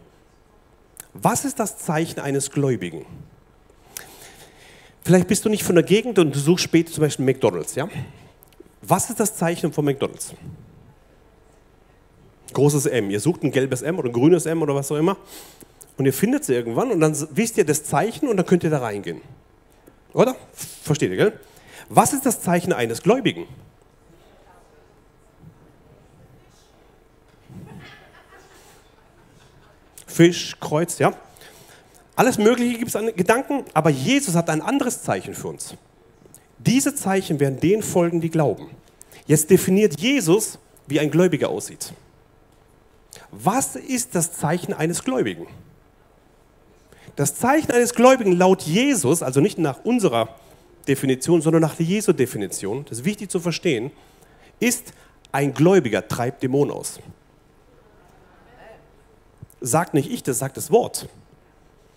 Was 1.13 1.45
ist 1.45 1.59
das 1.59 1.77
Zeichen 1.77 2.19
eines 2.19 2.51
Gläubigen? 2.51 3.05
Vielleicht 5.03 5.27
bist 5.27 5.45
du 5.45 5.49
nicht 5.49 5.63
von 5.63 5.75
der 5.75 5.83
Gegend 5.83 6.19
und 6.19 6.35
du 6.35 6.39
suchst 6.39 6.63
später 6.63 6.91
zum 6.91 7.01
Beispiel 7.01 7.25
McDonalds, 7.25 7.75
ja? 7.75 7.87
Was 8.81 9.09
ist 9.09 9.19
das 9.19 9.35
Zeichen 9.35 9.71
von 9.71 9.85
McDonalds? 9.85 10.33
Großes 12.53 12.85
M. 12.87 13.09
Ihr 13.09 13.19
sucht 13.19 13.43
ein 13.43 13.51
gelbes 13.51 13.81
M 13.81 13.97
oder 13.97 14.09
ein 14.09 14.13
grünes 14.13 14.45
M 14.45 14.61
oder 14.61 14.75
was 14.75 14.91
auch 14.91 14.97
immer. 14.97 15.17
Und 15.97 16.05
ihr 16.05 16.13
findet 16.13 16.43
es 16.43 16.49
irgendwann 16.49 16.91
und 16.91 16.99
dann 16.99 17.15
wisst 17.31 17.57
ihr 17.57 17.65
das 17.65 17.83
Zeichen 17.83 18.27
und 18.27 18.37
dann 18.37 18.45
könnt 18.45 18.63
ihr 18.63 18.69
da 18.69 18.79
reingehen. 18.79 19.21
Oder? 20.13 20.35
Versteht 20.83 21.11
ihr, 21.11 21.17
gell? 21.17 21.39
Was 21.89 22.13
ist 22.13 22.25
das 22.25 22.41
Zeichen 22.41 22.73
eines 22.73 23.01
Gläubigen? 23.01 23.47
Fisch, 30.07 30.55
Kreuz, 30.59 30.97
ja. 30.99 31.13
Alles 32.15 32.37
Mögliche 32.37 32.77
gibt 32.77 32.89
es 32.89 32.95
an 32.95 33.13
Gedanken, 33.15 33.65
aber 33.73 33.89
Jesus 33.89 34.35
hat 34.35 34.49
ein 34.49 34.61
anderes 34.61 35.03
Zeichen 35.03 35.33
für 35.33 35.49
uns. 35.49 35.75
Diese 36.57 36.95
Zeichen 36.95 37.39
werden 37.41 37.59
denen 37.59 37.83
folgen, 37.83 38.21
die 38.21 38.29
glauben. 38.29 38.69
Jetzt 39.27 39.49
definiert 39.49 39.99
Jesus, 39.99 40.57
wie 40.87 40.99
ein 40.99 41.11
Gläubiger 41.11 41.49
aussieht. 41.49 41.93
Was 43.31 43.75
ist 43.75 44.15
das 44.15 44.31
Zeichen 44.31 44.73
eines 44.73 45.03
Gläubigen? 45.03 45.47
Das 47.15 47.35
Zeichen 47.35 47.71
eines 47.71 47.93
Gläubigen 47.93 48.33
laut 48.33 48.63
Jesus, 48.63 49.23
also 49.23 49.39
nicht 49.39 49.57
nach 49.57 49.83
unserer 49.85 50.29
Definition, 50.87 51.41
sondern 51.41 51.61
nach 51.61 51.75
der 51.75 51.85
Jesu 51.85 52.13
Definition, 52.13 52.85
das 52.89 52.99
ist 52.99 53.05
wichtig 53.05 53.31
zu 53.31 53.39
verstehen, 53.39 53.91
ist, 54.59 54.93
ein 55.31 55.53
Gläubiger 55.53 56.07
treibt 56.07 56.43
Dämonen 56.43 56.73
aus. 56.73 56.99
Sagt 59.61 59.93
nicht 59.93 60.11
ich, 60.11 60.23
das 60.23 60.39
sagt 60.39 60.57
das 60.57 60.71
Wort. 60.71 61.09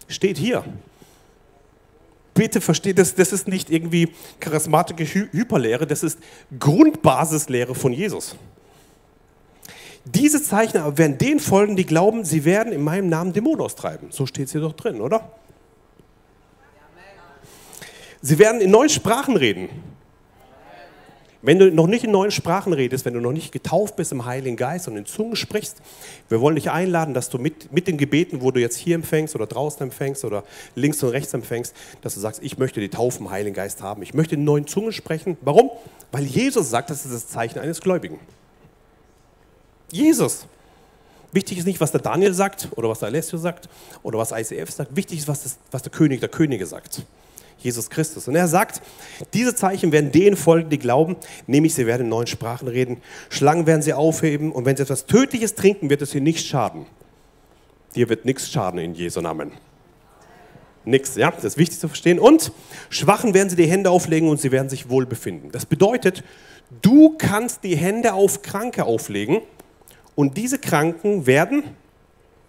Steht 0.09 0.39
hier. 0.39 0.65
Bitte 2.35 2.61
versteht 2.61 2.99
das, 2.99 3.15
das 3.15 3.33
ist 3.33 3.49
nicht 3.49 3.69
irgendwie 3.71 4.13
charismatische 4.41 5.29
Hyperlehre, 5.33 5.87
das 5.87 6.03
ist 6.03 6.19
Grundbasislehre 6.59 7.75
von 7.75 7.93
Jesus. 7.93 8.37
Diese 10.15 10.43
Zeichen 10.43 10.79
aber 10.79 10.97
werden 10.97 11.19
denen 11.19 11.41
folgen, 11.41 11.77
die 11.77 11.85
glauben, 11.85 12.25
sie 12.25 12.45
werden 12.45 12.73
in 12.73 12.83
meinem 12.83 13.09
Namen 13.09 13.33
Dämonen 13.33 13.61
austreiben. 13.61 14.09
So 14.11 14.25
steht 14.25 14.47
es 14.47 14.53
hier 14.53 14.63
doch 14.63 14.73
drin, 14.73 15.01
oder? 15.01 15.33
Sie 18.23 18.39
werden 18.39 18.61
in 18.61 18.71
neuen 18.71 18.89
Sprachen 18.89 19.37
reden. 19.37 19.69
Wenn 21.41 21.59
du 21.59 21.71
noch 21.71 21.87
nicht 21.87 22.03
in 22.03 22.11
neuen 22.11 22.33
Sprachen 22.33 22.73
redest, 22.73 23.05
wenn 23.05 23.15
du 23.15 23.21
noch 23.21 23.33
nicht 23.33 23.53
getauft 23.53 23.95
bist 23.97 24.11
im 24.11 24.25
Heiligen 24.25 24.57
Geist 24.57 24.89
und 24.89 24.97
in 24.97 25.07
Zungen 25.07 25.37
sprichst, 25.37 25.81
wir 26.29 26.41
wollen 26.41 26.57
dich 26.57 26.71
einladen, 26.71 27.15
dass 27.15 27.29
du 27.29 27.39
mit, 27.39 27.73
mit 27.73 27.87
den 27.87 27.97
Gebeten, 27.97 28.41
wo 28.41 28.51
du 28.51 28.61
jetzt 28.61 28.77
hier 28.77 28.97
empfängst 28.97 29.37
oder 29.37 29.47
draußen 29.47 29.83
empfängst 29.83 30.25
oder 30.25 30.43
links 30.75 31.01
und 31.03 31.11
rechts 31.11 31.35
empfängst, 31.35 31.77
dass 32.01 32.15
du 32.15 32.21
sagst, 32.21 32.43
ich 32.43 32.59
möchte 32.59 32.81
die 32.81 32.89
Taufe 32.89 33.21
im 33.21 33.31
Heiligen 33.31 33.55
Geist 33.55 33.83
haben. 33.83 34.03
Ich 34.03 34.15
möchte 34.15 34.35
in 34.35 34.43
neuen 34.43 34.67
Zungen 34.67 34.93
sprechen. 34.93 35.37
Warum? 35.43 35.71
Weil 36.11 36.25
Jesus 36.25 36.71
sagt, 36.71 36.91
das 36.91 37.05
ist 37.05 37.15
das 37.15 37.29
Zeichen 37.29 37.61
eines 37.61 37.81
Gläubigen. 37.81 38.19
Jesus. 39.91 40.47
Wichtig 41.33 41.59
ist 41.59 41.67
nicht, 41.67 41.81
was 41.81 41.93
der 41.93 42.01
Daniel 42.01 42.33
sagt 42.33 42.69
oder 42.77 42.89
was 42.89 43.01
der 43.01 43.09
Alessio 43.09 43.39
sagt 43.39 43.69
oder 44.03 44.19
was 44.19 44.33
ICF 44.33 44.71
sagt. 44.71 44.97
Wichtig 44.97 45.19
ist, 45.19 45.29
was, 45.29 45.43
das, 45.43 45.59
was 45.71 45.83
der 45.83 45.93
König 45.93 46.21
der 46.21 46.29
Könige 46.29 46.65
sagt. 46.67 47.03
Jesus 47.59 47.91
Christus. 47.91 48.29
Und 48.29 48.37
er 48.37 48.49
sagt, 48.49 48.81
diese 49.35 49.55
Zeichen 49.55 49.93
werden 49.93 50.13
denen 50.13 50.37
folgen, 50.37 50.71
die 50.71 50.79
glauben, 50.79 51.17
nämlich 51.47 51.75
sie 51.75 51.87
werden 51.87 52.03
in 52.05 52.09
neuen 52.09 52.29
Sprachen 52.29 52.69
reden, 52.69 53.03
Schlangen 53.31 53.67
werden 53.67 53.83
sie 53.83 53.93
aufheben 53.93 54.53
und 54.53 54.65
wenn 54.65 54.77
sie 54.77 54.85
etwas 54.85 55.07
Tödliches 55.07 55.55
trinken, 55.55 55.91
wird 55.91 56.01
es 56.01 56.15
ihnen 56.15 56.25
nicht 56.25 56.47
schaden. 56.47 56.87
Dir 57.97 58.09
wird 58.09 58.25
nichts 58.25 58.51
schaden 58.51 58.79
in 58.79 58.95
Jesu 58.95 59.21
Namen. 59.21 59.53
Nix, 60.85 61.17
ja, 61.17 61.31
das 61.31 61.45
ist 61.45 61.59
wichtig 61.59 61.81
zu 61.81 61.89
verstehen. 61.89 62.19
Und 62.19 62.53
Schwachen 62.89 63.35
werden 63.35 63.51
sie 63.51 63.57
die 63.57 63.67
Hände 63.67 63.91
auflegen 63.91 64.29
und 64.29 64.41
sie 64.41 64.53
werden 64.53 64.69
sich 64.69 64.89
wohl 64.89 65.05
befinden. 65.05 65.51
Das 65.51 65.67
bedeutet, 65.67 66.23
du 66.81 67.17
kannst 67.19 67.65
die 67.65 67.77
Hände 67.77 68.15
auf 68.15 68.43
Kranke 68.43 68.85
auflegen 68.85 69.43
und 70.19 70.37
diese 70.37 70.59
Kranken 70.59 71.27
werden 71.27 71.63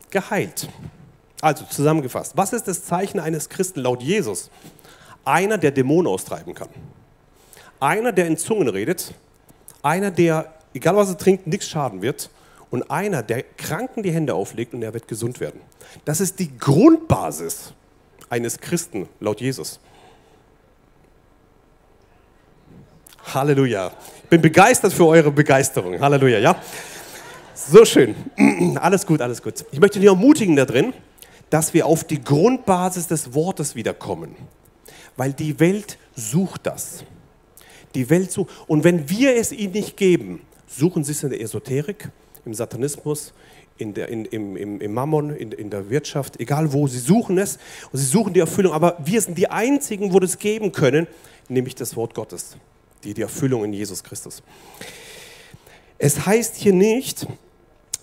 geheilt. 0.09 0.67
Also 1.39 1.65
zusammengefasst, 1.65 2.35
was 2.35 2.51
ist 2.51 2.67
das 2.67 2.83
Zeichen 2.83 3.19
eines 3.19 3.47
Christen 3.47 3.81
laut 3.81 4.01
Jesus? 4.01 4.49
Einer, 5.23 5.59
der 5.59 5.69
Dämonen 5.69 6.11
austreiben 6.11 6.55
kann. 6.55 6.69
Einer, 7.79 8.11
der 8.11 8.25
in 8.25 8.37
Zungen 8.37 8.69
redet. 8.69 9.13
Einer, 9.83 10.09
der, 10.09 10.51
egal 10.73 10.95
was 10.95 11.09
er 11.09 11.19
trinkt, 11.19 11.45
nichts 11.45 11.67
schaden 11.67 12.01
wird. 12.01 12.31
Und 12.71 12.89
einer, 12.89 13.21
der 13.21 13.43
Kranken 13.43 14.01
die 14.01 14.11
Hände 14.11 14.33
auflegt 14.33 14.73
und 14.73 14.81
er 14.81 14.95
wird 14.95 15.07
gesund 15.07 15.39
werden. 15.39 15.61
Das 16.05 16.21
ist 16.21 16.39
die 16.39 16.57
Grundbasis 16.57 17.73
eines 18.31 18.59
Christen 18.59 19.07
laut 19.19 19.41
Jesus. 19.41 19.79
Halleluja. 23.31 23.91
Ich 24.23 24.29
bin 24.29 24.41
begeistert 24.41 24.91
für 24.91 25.05
eure 25.05 25.29
Begeisterung. 25.29 25.99
Halleluja, 25.99 26.39
ja? 26.39 26.59
So 27.67 27.83
schön. 27.83 28.15
Alles 28.79 29.05
gut, 29.05 29.19
alles 29.19 29.43
gut. 29.43 29.65
Ich 29.71 29.79
möchte 29.79 29.99
dich 29.99 30.07
ermutigen 30.07 30.55
da 30.55 30.65
drin, 30.65 30.93
dass 31.49 31.73
wir 31.73 31.85
auf 31.85 32.05
die 32.05 32.23
Grundbasis 32.23 33.07
des 33.07 33.33
Wortes 33.33 33.75
wiederkommen. 33.75 34.35
Weil 35.17 35.33
die 35.33 35.59
Welt 35.59 35.97
sucht 36.15 36.65
das. 36.65 37.03
Die 37.95 38.09
Welt 38.09 38.31
sucht. 38.31 38.49
Und 38.67 38.85
wenn 38.85 39.09
wir 39.09 39.35
es 39.35 39.51
ihnen 39.51 39.73
nicht 39.73 39.97
geben, 39.97 40.41
suchen 40.67 41.03
sie 41.03 41.11
es 41.11 41.21
in 41.21 41.31
der 41.31 41.41
Esoterik, 41.41 42.09
im 42.45 42.53
Satanismus, 42.53 43.33
in 43.77 43.93
der, 43.93 44.07
in, 44.07 44.25
im, 44.25 44.55
im, 44.55 44.79
im 44.79 44.93
Mammon, 44.93 45.35
in, 45.35 45.51
in 45.51 45.69
der 45.69 45.89
Wirtschaft, 45.89 46.39
egal 46.39 46.71
wo, 46.71 46.87
sie 46.87 46.99
suchen 46.99 47.37
es 47.37 47.59
und 47.91 47.99
sie 47.99 48.05
suchen 48.05 48.33
die 48.33 48.39
Erfüllung. 48.39 48.71
Aber 48.71 48.97
wir 49.03 49.19
sind 49.21 49.37
die 49.37 49.49
Einzigen, 49.49 50.13
wo 50.13 50.19
das 50.19 50.39
geben 50.39 50.71
können, 50.71 51.07
nämlich 51.49 51.75
das 51.75 51.95
Wort 51.97 52.13
Gottes, 52.13 52.55
die, 53.03 53.13
die 53.13 53.21
Erfüllung 53.21 53.65
in 53.65 53.73
Jesus 53.73 54.01
Christus. 54.01 54.41
Es 55.97 56.25
heißt 56.25 56.55
hier 56.55 56.73
nicht, 56.73 57.27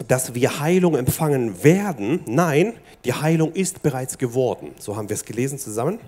dass 0.09 0.35
wir 0.35 0.61
Heilung 0.61 0.97
empfangen 0.97 1.65
werden. 1.65 2.21
Nein, 2.27 2.75
die 3.05 3.15
Heilung 3.15 3.53
ist 3.53 3.83
bereits 3.83 4.19
geworden. 4.19 4.73
So 4.79 4.97
haben 4.97 5.09
wir 5.09 5.15
es 5.15 5.25
gelesen 5.25 5.59
zusammen. 5.59 5.99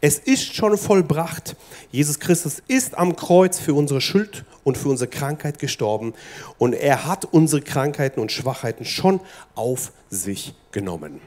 Es 0.00 0.18
ist 0.18 0.54
schon 0.54 0.76
vollbracht. 0.76 1.54
Jesus 1.92 2.18
Christus 2.18 2.62
ist 2.66 2.96
am 2.96 3.14
Kreuz 3.14 3.58
für 3.58 3.74
unsere 3.74 4.00
Schuld 4.00 4.44
und 4.64 4.76
für 4.76 4.88
unsere 4.88 5.10
Krankheit 5.10 5.58
gestorben. 5.58 6.14
Und 6.58 6.72
er 6.72 7.06
hat 7.06 7.24
unsere 7.26 7.62
Krankheiten 7.62 8.20
und 8.20 8.32
Schwachheiten 8.32 8.84
schon 8.84 9.20
auf 9.54 9.92
sich 10.10 10.54
genommen. 10.72 11.20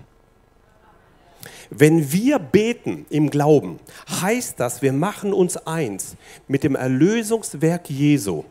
Wenn 1.70 2.12
wir 2.12 2.40
beten 2.40 3.06
im 3.12 3.30
Glauben, 3.30 3.80
heißt 4.22 4.60
das, 4.60 4.82
wir 4.82 4.92
machen 4.92 5.34
uns 5.34 5.56
eins 5.56 6.16
mit 6.48 6.64
dem 6.64 6.76
Erlösungswerk 6.76 7.90
Jesu 7.90 8.44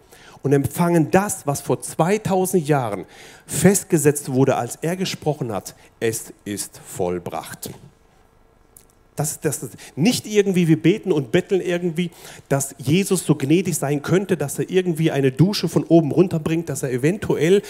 und 0.42 0.53
empfangen 0.53 1.11
das, 1.11 1.46
was 1.46 1.61
vor 1.61 1.81
2000 1.81 2.66
Jahren 2.66 3.05
festgesetzt 3.46 4.33
wurde, 4.33 4.57
als 4.57 4.77
er 4.83 4.96
gesprochen 4.96 5.53
hat. 5.53 5.74
Es 6.01 6.33
ist 6.44 6.81
vollbracht. 6.85 7.70
Das, 9.16 9.40
das, 9.40 9.68
nicht 9.96 10.29
irgendwie, 10.29 10.68
wir 10.68 10.81
beten 10.81 11.11
und 11.11 11.33
betteln 11.33 11.61
irgendwie, 11.61 12.12
dass 12.48 12.77
Jesus 12.79 13.27
so 13.27 13.35
gnädig 13.35 13.77
sein 13.77 14.03
könnte, 14.03 14.37
dass 14.37 14.61
er 14.61 14.70
irgendwie 14.70 15.11
eine 15.11 15.33
Dusche 15.33 15.68
von 15.68 15.83
oben 15.83 16.12
runterbringt, 16.12 16.68
dass 16.68 16.85
er 16.85 16.92
eventuell 16.92 17.62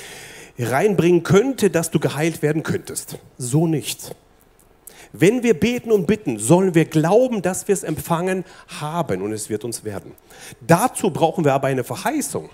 reinbringen 0.58 1.22
könnte, 1.22 1.70
dass 1.70 1.90
du 1.90 2.00
geheilt 2.00 2.42
werden 2.42 2.62
könntest. 2.62 3.18
So 3.38 3.66
nicht. 3.66 4.14
Wenn 5.12 5.42
wir 5.42 5.58
beten 5.58 5.90
und 5.90 6.06
bitten, 6.06 6.38
sollen 6.38 6.74
wir 6.74 6.84
glauben, 6.84 7.42
dass 7.42 7.68
wir 7.68 7.72
es 7.72 7.82
empfangen 7.82 8.44
haben 8.80 9.22
und 9.22 9.32
es 9.32 9.48
wird 9.48 9.64
uns 9.64 9.84
werden. 9.84 10.12
Dazu 10.60 11.10
brauchen 11.10 11.44
wir 11.44 11.54
aber 11.54 11.68
eine 11.68 11.84
Verheißung. 11.84 12.50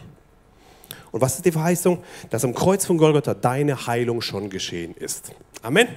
Und 1.11 1.21
was 1.21 1.37
ist 1.37 1.45
die 1.45 1.53
Verheißung? 1.53 2.03
Dass 2.31 2.45
am 2.45 2.55
Kreuz 2.55 2.85
von 2.85 2.99
Golgotha 2.99 3.35
deine 3.35 3.87
Heilung 3.87 4.21
schon 4.21 4.51
geschehen 4.51 4.95
ist. 4.97 5.33
Amen. 5.63 5.89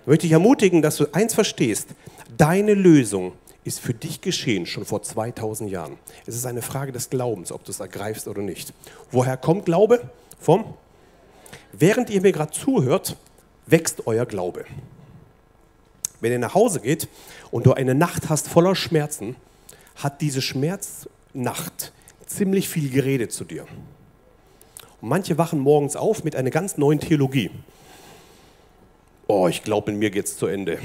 Ich 0.00 0.06
möchte 0.06 0.22
dich 0.22 0.32
ermutigen, 0.32 0.82
dass 0.82 0.96
du 0.96 1.06
eins 1.12 1.32
verstehst. 1.32 1.88
Deine 2.36 2.74
Lösung 2.74 3.32
ist 3.64 3.80
für 3.80 3.94
dich 3.94 4.20
geschehen, 4.20 4.66
schon 4.66 4.84
vor 4.84 5.02
2000 5.02 5.70
Jahren. 5.70 5.96
Es 6.26 6.34
ist 6.34 6.46
eine 6.46 6.62
Frage 6.62 6.92
des 6.92 7.08
Glaubens, 7.10 7.52
ob 7.52 7.64
du 7.64 7.70
es 7.70 7.80
ergreifst 7.80 8.26
oder 8.28 8.42
nicht. 8.42 8.72
Woher 9.10 9.36
kommt 9.36 9.64
Glaube? 9.64 10.10
Vom? 10.38 10.74
Während 11.72 12.10
ihr 12.10 12.20
mir 12.20 12.32
gerade 12.32 12.50
zuhört, 12.50 13.16
wächst 13.66 14.06
euer 14.06 14.26
Glaube. 14.26 14.64
Wenn 16.22 16.30
ihr 16.30 16.38
nach 16.38 16.54
Hause 16.54 16.78
geht 16.80 17.08
und 17.50 17.66
du 17.66 17.72
eine 17.72 17.96
Nacht 17.96 18.30
hast 18.30 18.48
voller 18.48 18.76
Schmerzen, 18.76 19.34
hat 19.96 20.20
diese 20.20 20.40
Schmerznacht 20.40 21.92
ziemlich 22.24 22.68
viel 22.68 22.90
geredet 22.90 23.32
zu 23.32 23.44
dir. 23.44 23.66
Und 25.00 25.08
manche 25.08 25.36
wachen 25.36 25.58
morgens 25.58 25.96
auf 25.96 26.22
mit 26.22 26.36
einer 26.36 26.50
ganz 26.50 26.78
neuen 26.78 27.00
Theologie. 27.00 27.50
Oh, 29.26 29.48
ich 29.48 29.64
glaube, 29.64 29.90
in 29.90 29.98
mir 29.98 30.10
geht 30.10 30.26
es 30.26 30.36
zu 30.36 30.46
Ende. 30.46 30.78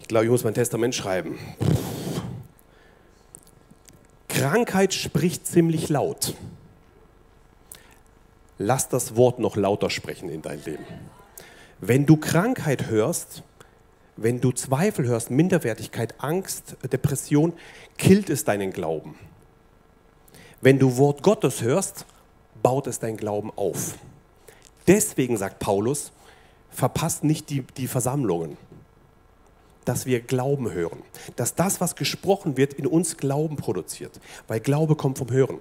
Ich 0.00 0.08
glaube, 0.08 0.24
ich 0.24 0.30
muss 0.30 0.44
mein 0.44 0.54
Testament 0.54 0.94
schreiben. 0.94 1.38
Krankheit 4.28 4.94
spricht 4.94 5.46
ziemlich 5.46 5.90
laut. 5.90 6.34
Lass 8.56 8.88
das 8.88 9.14
Wort 9.14 9.38
noch 9.38 9.56
lauter 9.56 9.90
sprechen 9.90 10.30
in 10.30 10.40
dein 10.40 10.64
Leben. 10.64 10.86
Wenn 11.80 12.06
du 12.06 12.16
Krankheit 12.16 12.86
hörst, 12.86 13.42
wenn 14.20 14.40
du 14.40 14.50
Zweifel 14.50 15.06
hörst, 15.06 15.30
Minderwertigkeit, 15.30 16.14
Angst, 16.18 16.76
Depression, 16.92 17.52
killt 17.96 18.30
es 18.30 18.44
deinen 18.44 18.72
Glauben. 18.72 19.14
Wenn 20.60 20.80
du 20.80 20.96
Wort 20.96 21.22
Gottes 21.22 21.62
hörst, 21.62 22.04
baut 22.60 22.88
es 22.88 22.98
deinen 22.98 23.16
Glauben 23.16 23.52
auf. 23.54 23.94
Deswegen 24.88 25.36
sagt 25.36 25.60
Paulus, 25.60 26.10
verpasst 26.70 27.22
nicht 27.22 27.48
die, 27.50 27.62
die 27.76 27.86
Versammlungen 27.86 28.56
dass 29.84 30.06
wir 30.06 30.20
Glauben 30.20 30.72
hören. 30.72 30.98
Dass 31.36 31.54
das, 31.54 31.80
was 31.80 31.96
gesprochen 31.96 32.56
wird, 32.56 32.74
in 32.74 32.86
uns 32.86 33.16
Glauben 33.16 33.56
produziert. 33.56 34.20
Weil 34.46 34.60
Glaube 34.60 34.96
kommt 34.96 35.18
vom 35.18 35.30
Hören. 35.30 35.58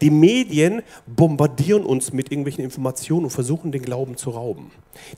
Die 0.00 0.10
Medien 0.10 0.82
bombardieren 1.06 1.84
uns 1.84 2.12
mit 2.12 2.30
irgendwelchen 2.32 2.64
Informationen 2.64 3.24
und 3.24 3.30
versuchen, 3.30 3.70
den 3.70 3.82
Glauben 3.82 4.16
zu 4.16 4.30
rauben. 4.30 4.70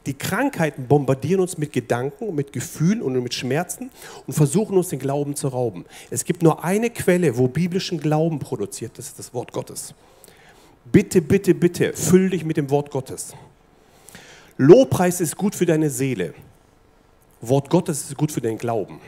Die 0.06 0.14
Krankheiten 0.14 0.86
bombardieren 0.86 1.40
uns 1.40 1.56
mit 1.58 1.72
Gedanken, 1.72 2.34
mit 2.34 2.52
Gefühlen 2.52 3.02
und 3.02 3.14
mit 3.22 3.34
Schmerzen 3.34 3.90
und 4.26 4.34
versuchen 4.34 4.76
uns 4.76 4.88
den 4.88 4.98
Glauben 4.98 5.36
zu 5.36 5.48
rauben. 5.48 5.84
Es 6.10 6.24
gibt 6.24 6.42
nur 6.42 6.64
eine 6.64 6.90
Quelle, 6.90 7.36
wo 7.36 7.48
biblischen 7.48 7.98
Glauben 7.98 8.38
produziert, 8.38 8.92
das 8.96 9.06
ist 9.08 9.18
das 9.18 9.32
Wort 9.32 9.52
Gottes. 9.52 9.94
Bitte, 10.90 11.22
bitte, 11.22 11.54
bitte, 11.54 11.92
füll 11.92 12.30
dich 12.30 12.44
mit 12.44 12.56
dem 12.56 12.70
Wort 12.70 12.90
Gottes. 12.90 13.34
Lobpreis 14.56 15.20
ist 15.20 15.36
gut 15.36 15.54
für 15.54 15.66
deine 15.66 15.88
Seele. 15.88 16.34
Wort 17.40 17.70
Gottes 17.70 18.02
ist 18.02 18.16
gut 18.16 18.32
für 18.32 18.40
deinen 18.40 18.58
Glauben. 18.58 19.00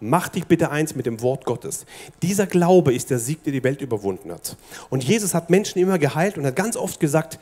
Mach 0.00 0.28
dich 0.28 0.46
bitte 0.46 0.70
eins 0.70 0.94
mit 0.94 1.06
dem 1.06 1.22
Wort 1.22 1.44
Gottes. 1.44 1.86
Dieser 2.22 2.46
Glaube 2.46 2.92
ist 2.92 3.10
der 3.10 3.18
Sieg, 3.18 3.42
der 3.44 3.52
die 3.52 3.64
Welt 3.64 3.80
überwunden 3.80 4.30
hat. 4.32 4.56
Und 4.90 5.02
Jesus 5.02 5.34
hat 5.34 5.50
Menschen 5.50 5.78
immer 5.78 5.98
geheilt 5.98 6.36
und 6.36 6.44
hat 6.44 6.56
ganz 6.56 6.76
oft 6.76 7.00
gesagt, 7.00 7.38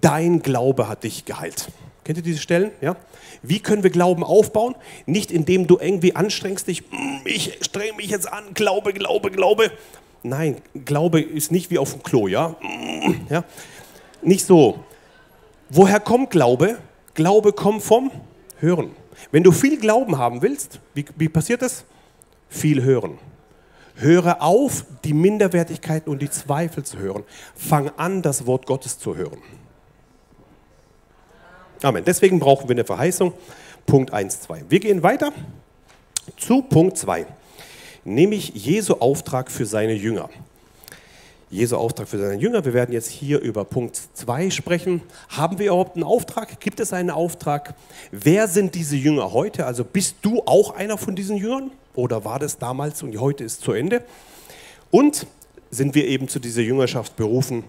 dein 0.00 0.42
Glaube 0.42 0.88
hat 0.88 1.04
dich 1.04 1.24
geheilt. 1.24 1.68
Kennt 2.04 2.18
ihr 2.18 2.22
diese 2.22 2.40
Stellen? 2.40 2.70
Ja? 2.80 2.96
Wie 3.42 3.60
können 3.60 3.82
wir 3.82 3.90
Glauben 3.90 4.22
aufbauen? 4.22 4.74
Nicht 5.06 5.32
indem 5.32 5.66
du 5.66 5.78
irgendwie 5.80 6.14
anstrengst 6.14 6.68
dich, 6.68 6.82
mm, 6.82 7.24
ich 7.24 7.58
strenge 7.62 7.94
mich 7.94 8.10
jetzt 8.10 8.30
an, 8.32 8.44
Glaube, 8.54 8.92
Glaube, 8.92 9.30
Glaube. 9.30 9.72
Nein, 10.22 10.56
Glaube 10.84 11.20
ist 11.20 11.50
nicht 11.50 11.70
wie 11.70 11.78
auf 11.78 11.92
dem 11.92 12.02
Klo, 12.02 12.28
ja? 12.28 12.56
Mm, 12.60 13.26
ja? 13.30 13.44
Nicht 14.22 14.46
so. 14.46 14.80
Woher 15.70 15.98
kommt 15.98 16.30
Glaube? 16.30 16.78
Glaube 17.14 17.52
kommt 17.52 17.82
vom 17.82 18.10
Hören. 18.58 18.90
Wenn 19.30 19.42
du 19.42 19.52
viel 19.52 19.78
Glauben 19.78 20.18
haben 20.18 20.42
willst, 20.42 20.80
wie, 20.94 21.04
wie 21.16 21.28
passiert 21.28 21.62
das? 21.62 21.84
Viel 22.48 22.82
hören. 22.82 23.18
Höre 23.96 24.42
auf, 24.42 24.84
die 25.04 25.14
Minderwertigkeiten 25.14 26.12
und 26.12 26.20
die 26.20 26.30
Zweifel 26.30 26.84
zu 26.84 26.98
hören. 26.98 27.24
Fang 27.54 27.90
an, 27.96 28.22
das 28.22 28.46
Wort 28.46 28.66
Gottes 28.66 28.98
zu 28.98 29.16
hören. 29.16 29.38
Amen. 31.82 32.04
Deswegen 32.04 32.38
brauchen 32.38 32.68
wir 32.68 32.74
eine 32.74 32.84
Verheißung. 32.84 33.32
Punkt 33.86 34.12
1, 34.12 34.42
2. 34.42 34.64
Wir 34.68 34.80
gehen 34.80 35.02
weiter 35.02 35.32
zu 36.36 36.62
Punkt 36.62 36.98
2, 36.98 37.26
nämlich 38.04 38.48
Jesu 38.54 38.94
Auftrag 38.94 39.50
für 39.50 39.64
seine 39.64 39.94
Jünger. 39.94 40.28
Jesu 41.56 41.76
Auftrag 41.76 42.06
für 42.06 42.18
seine 42.18 42.34
Jünger. 42.34 42.66
Wir 42.66 42.74
werden 42.74 42.92
jetzt 42.92 43.08
hier 43.08 43.40
über 43.40 43.64
Punkt 43.64 43.98
2 44.12 44.50
sprechen. 44.50 45.00
Haben 45.30 45.58
wir 45.58 45.68
überhaupt 45.68 45.96
einen 45.96 46.04
Auftrag? 46.04 46.60
Gibt 46.60 46.80
es 46.80 46.92
einen 46.92 47.08
Auftrag? 47.08 47.74
Wer 48.10 48.46
sind 48.46 48.74
diese 48.74 48.94
Jünger 48.94 49.32
heute? 49.32 49.64
Also 49.64 49.82
bist 49.82 50.16
du 50.20 50.42
auch 50.44 50.76
einer 50.76 50.98
von 50.98 51.16
diesen 51.16 51.38
Jüngern? 51.38 51.70
Oder 51.94 52.26
war 52.26 52.38
das 52.38 52.58
damals 52.58 53.02
und 53.02 53.18
heute 53.18 53.42
ist 53.42 53.62
zu 53.62 53.72
Ende? 53.72 54.04
Und 54.90 55.26
sind 55.70 55.94
wir 55.94 56.06
eben 56.06 56.28
zu 56.28 56.40
dieser 56.40 56.60
Jüngerschaft 56.60 57.16
berufen 57.16 57.64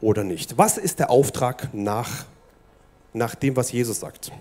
oder 0.00 0.24
nicht? 0.24 0.58
Was 0.58 0.76
ist 0.76 0.98
der 0.98 1.10
Auftrag 1.10 1.72
nach, 1.72 2.26
nach 3.12 3.36
dem, 3.36 3.54
was 3.54 3.70
Jesus 3.70 4.00
sagt? 4.00 4.32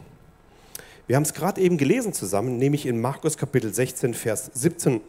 Wir 1.05 1.17
haben 1.17 1.23
es 1.23 1.35
gerade 1.35 1.61
eben 1.61 1.77
gelesen 1.77 2.13
zusammen, 2.13 2.57
nämlich 2.57 2.87
in 2.87 2.99
Markus 2.99 3.37
Kapitel 3.37 3.71
16, 3.71 4.15
Vers 4.15 4.49
17 4.55 5.01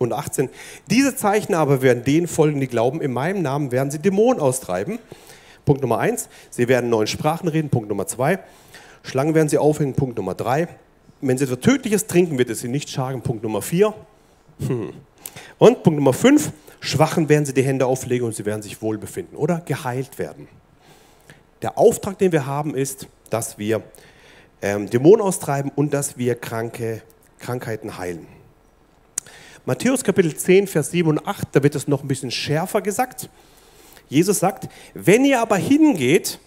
und 0.00 0.12
18. 0.12 0.48
Diese 0.88 1.14
Zeichen 1.14 1.54
aber 1.54 1.82
werden 1.82 2.04
denen 2.04 2.26
folgen, 2.26 2.58
die 2.60 2.66
glauben, 2.66 3.00
in 3.00 3.12
meinem 3.12 3.42
Namen 3.42 3.70
werden 3.70 3.90
sie 3.90 3.98
Dämonen 3.98 4.40
austreiben. 4.40 4.98
Punkt 5.64 5.82
Nummer 5.82 5.98
eins, 5.98 6.28
sie 6.48 6.68
werden 6.68 6.90
neuen 6.90 7.06
Sprachen 7.06 7.48
reden. 7.48 7.68
Punkt 7.68 7.88
Nummer 7.88 8.06
zwei, 8.06 8.38
Schlangen 9.02 9.34
werden 9.34 9.48
sie 9.48 9.58
aufhängen. 9.58 9.94
Punkt 9.94 10.16
Nummer 10.16 10.34
drei, 10.34 10.68
wenn 11.20 11.36
sie 11.36 11.44
etwas 11.44 11.60
Tödliches 11.60 12.06
trinken, 12.06 12.38
wird 12.38 12.48
es 12.48 12.60
sie 12.60 12.68
nicht 12.68 12.88
schaden. 12.88 13.20
Punkt 13.20 13.42
Nummer 13.42 13.60
vier. 13.60 13.94
Hm. 14.66 14.92
Und 15.58 15.82
Punkt 15.82 15.98
Nummer 15.98 16.14
fünf, 16.14 16.50
Schwachen 16.80 17.28
werden 17.28 17.44
sie 17.44 17.52
die 17.52 17.62
Hände 17.62 17.84
auflegen 17.84 18.26
und 18.26 18.34
sie 18.34 18.46
werden 18.46 18.62
sich 18.62 18.80
wohl 18.80 18.96
befinden 18.96 19.36
oder 19.36 19.60
geheilt 19.60 20.18
werden. 20.18 20.48
Der 21.60 21.76
Auftrag, 21.76 22.16
den 22.18 22.32
wir 22.32 22.46
haben, 22.46 22.74
ist, 22.74 23.06
dass 23.28 23.58
wir 23.58 23.82
ähm, 24.62 24.88
Dämonen 24.88 25.20
austreiben 25.20 25.70
und 25.76 25.92
dass 25.92 26.16
wir 26.16 26.36
kranke 26.36 27.02
Krankheiten 27.38 27.98
heilen. 27.98 28.39
Matthäus 29.66 30.02
Kapitel 30.02 30.34
10, 30.34 30.66
Vers 30.66 30.90
7 30.90 31.08
und 31.08 31.26
8, 31.26 31.48
da 31.52 31.62
wird 31.62 31.74
es 31.74 31.86
noch 31.86 32.02
ein 32.02 32.08
bisschen 32.08 32.30
schärfer 32.30 32.80
gesagt. 32.80 33.28
Jesus 34.08 34.38
sagt, 34.38 34.68
wenn 34.94 35.24
ihr 35.24 35.40
aber 35.40 35.56
hingeht, 35.56 36.40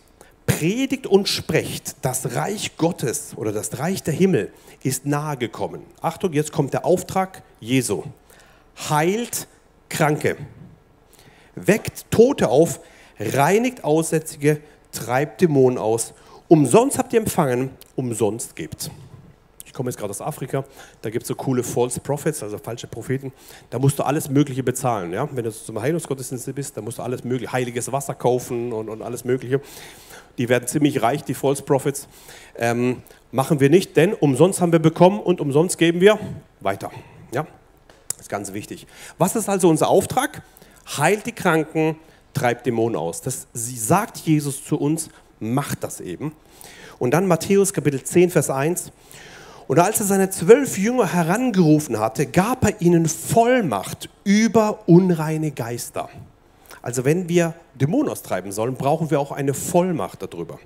predigt 0.48 1.06
und 1.06 1.30
sprecht, 1.30 1.96
das 2.02 2.36
Reich 2.36 2.76
Gottes 2.76 3.34
oder 3.36 3.52
das 3.52 3.78
Reich 3.78 4.02
der 4.02 4.16
Himmel 4.16 4.52
ist 4.82 5.06
nahe 5.06 5.38
gekommen. 5.38 5.84
Achtung, 6.02 6.34
jetzt 6.34 6.52
kommt 6.52 6.74
der 6.74 6.86
Auftrag 6.86 7.44
Jesu. 7.60 8.04
Heilt 8.90 9.48
Kranke, 9.90 10.36
weckt 11.56 12.10
Tote 12.10 12.50
auf, 12.50 12.80
reinigt 13.20 13.84
Aussätzige, 13.84 14.60
treibt 14.92 15.42
Dämonen 15.42 15.78
aus. 15.78 16.16
Umsonst 16.48 16.98
habt 16.98 17.14
ihr 17.14 17.20
empfangen, 17.20 17.70
umsonst 17.96 18.56
gebt. 18.56 18.90
Ich 19.74 19.76
komme 19.76 19.90
jetzt 19.90 19.98
gerade 19.98 20.12
aus 20.12 20.22
Afrika, 20.22 20.64
da 21.02 21.10
gibt 21.10 21.24
es 21.24 21.28
so 21.30 21.34
coole 21.34 21.64
False 21.64 22.00
Prophets, 22.00 22.44
also 22.44 22.60
falsche 22.60 22.86
Propheten. 22.86 23.34
Da 23.72 23.80
musst 23.80 23.98
du 23.98 24.04
alles 24.04 24.30
Mögliche 24.30 24.62
bezahlen. 24.62 25.12
Ja? 25.12 25.28
Wenn 25.32 25.46
du 25.46 25.52
zum 25.52 25.82
Heilungsgottesdienst 25.82 26.54
bist, 26.54 26.78
dann 26.78 26.84
musst 26.84 27.00
du 27.00 27.02
alles 27.02 27.24
Mögliche, 27.24 27.52
heiliges 27.52 27.92
Wasser 27.92 28.14
kaufen 28.14 28.72
und, 28.72 28.88
und 28.88 29.02
alles 29.02 29.26
Mögliche. 29.26 29.62
Die 30.38 30.48
werden 30.48 30.68
ziemlich 30.68 31.02
reich, 31.02 31.24
die 31.24 31.34
False 31.34 31.64
Prophets. 31.64 32.08
Ähm, 32.56 33.02
machen 33.32 33.60
wir 33.60 33.72
nicht, 33.72 33.98
denn 33.98 34.14
umsonst 34.14 34.62
haben 34.62 34.72
wir 34.72 34.78
bekommen 34.78 35.20
und 35.20 35.42
umsonst 35.42 35.80
geben 35.80 36.02
wir 36.02 36.20
weiter. 36.60 36.92
Ja? 37.34 37.48
Das 38.10 38.22
ist 38.22 38.30
ganz 38.30 38.54
wichtig. 38.54 38.86
Was 39.18 39.36
ist 39.36 39.50
also 39.50 39.70
unser 39.70 39.88
Auftrag? 39.88 40.44
Heilt 41.00 41.26
die 41.26 41.32
Kranken, 41.32 41.96
treibt 42.36 42.68
Dämonen 42.68 42.96
aus. 42.96 43.22
Das 43.22 43.48
sagt 43.54 44.20
Jesus 44.20 44.64
zu 44.64 44.80
uns, 44.80 45.10
macht 45.40 45.84
das 45.84 46.00
eben. 46.00 46.32
Und 47.00 47.10
dann 47.10 47.26
Matthäus 47.26 47.74
Kapitel 47.74 48.04
10, 48.04 48.30
Vers 48.30 48.52
1. 48.52 48.92
Und 49.74 49.80
als 49.80 50.00
er 50.00 50.06
seine 50.06 50.30
zwölf 50.30 50.78
Jünger 50.78 51.12
herangerufen 51.12 52.00
hatte, 52.00 52.28
gab 52.28 52.64
er 52.64 52.80
ihnen 52.80 53.08
Vollmacht 53.08 54.08
über 54.24 54.88
unreine 54.88 55.50
Geister. 55.50 56.10
Also 56.84 57.06
wenn 57.06 57.28
wir 57.28 57.56
Dämonen 57.74 58.12
austreiben 58.12 58.52
sollen, 58.52 58.76
brauchen 58.76 59.10
wir 59.10 59.20
auch 59.20 59.32
eine 59.32 59.56
Vollmacht 59.56 60.22
darüber. 60.22 60.60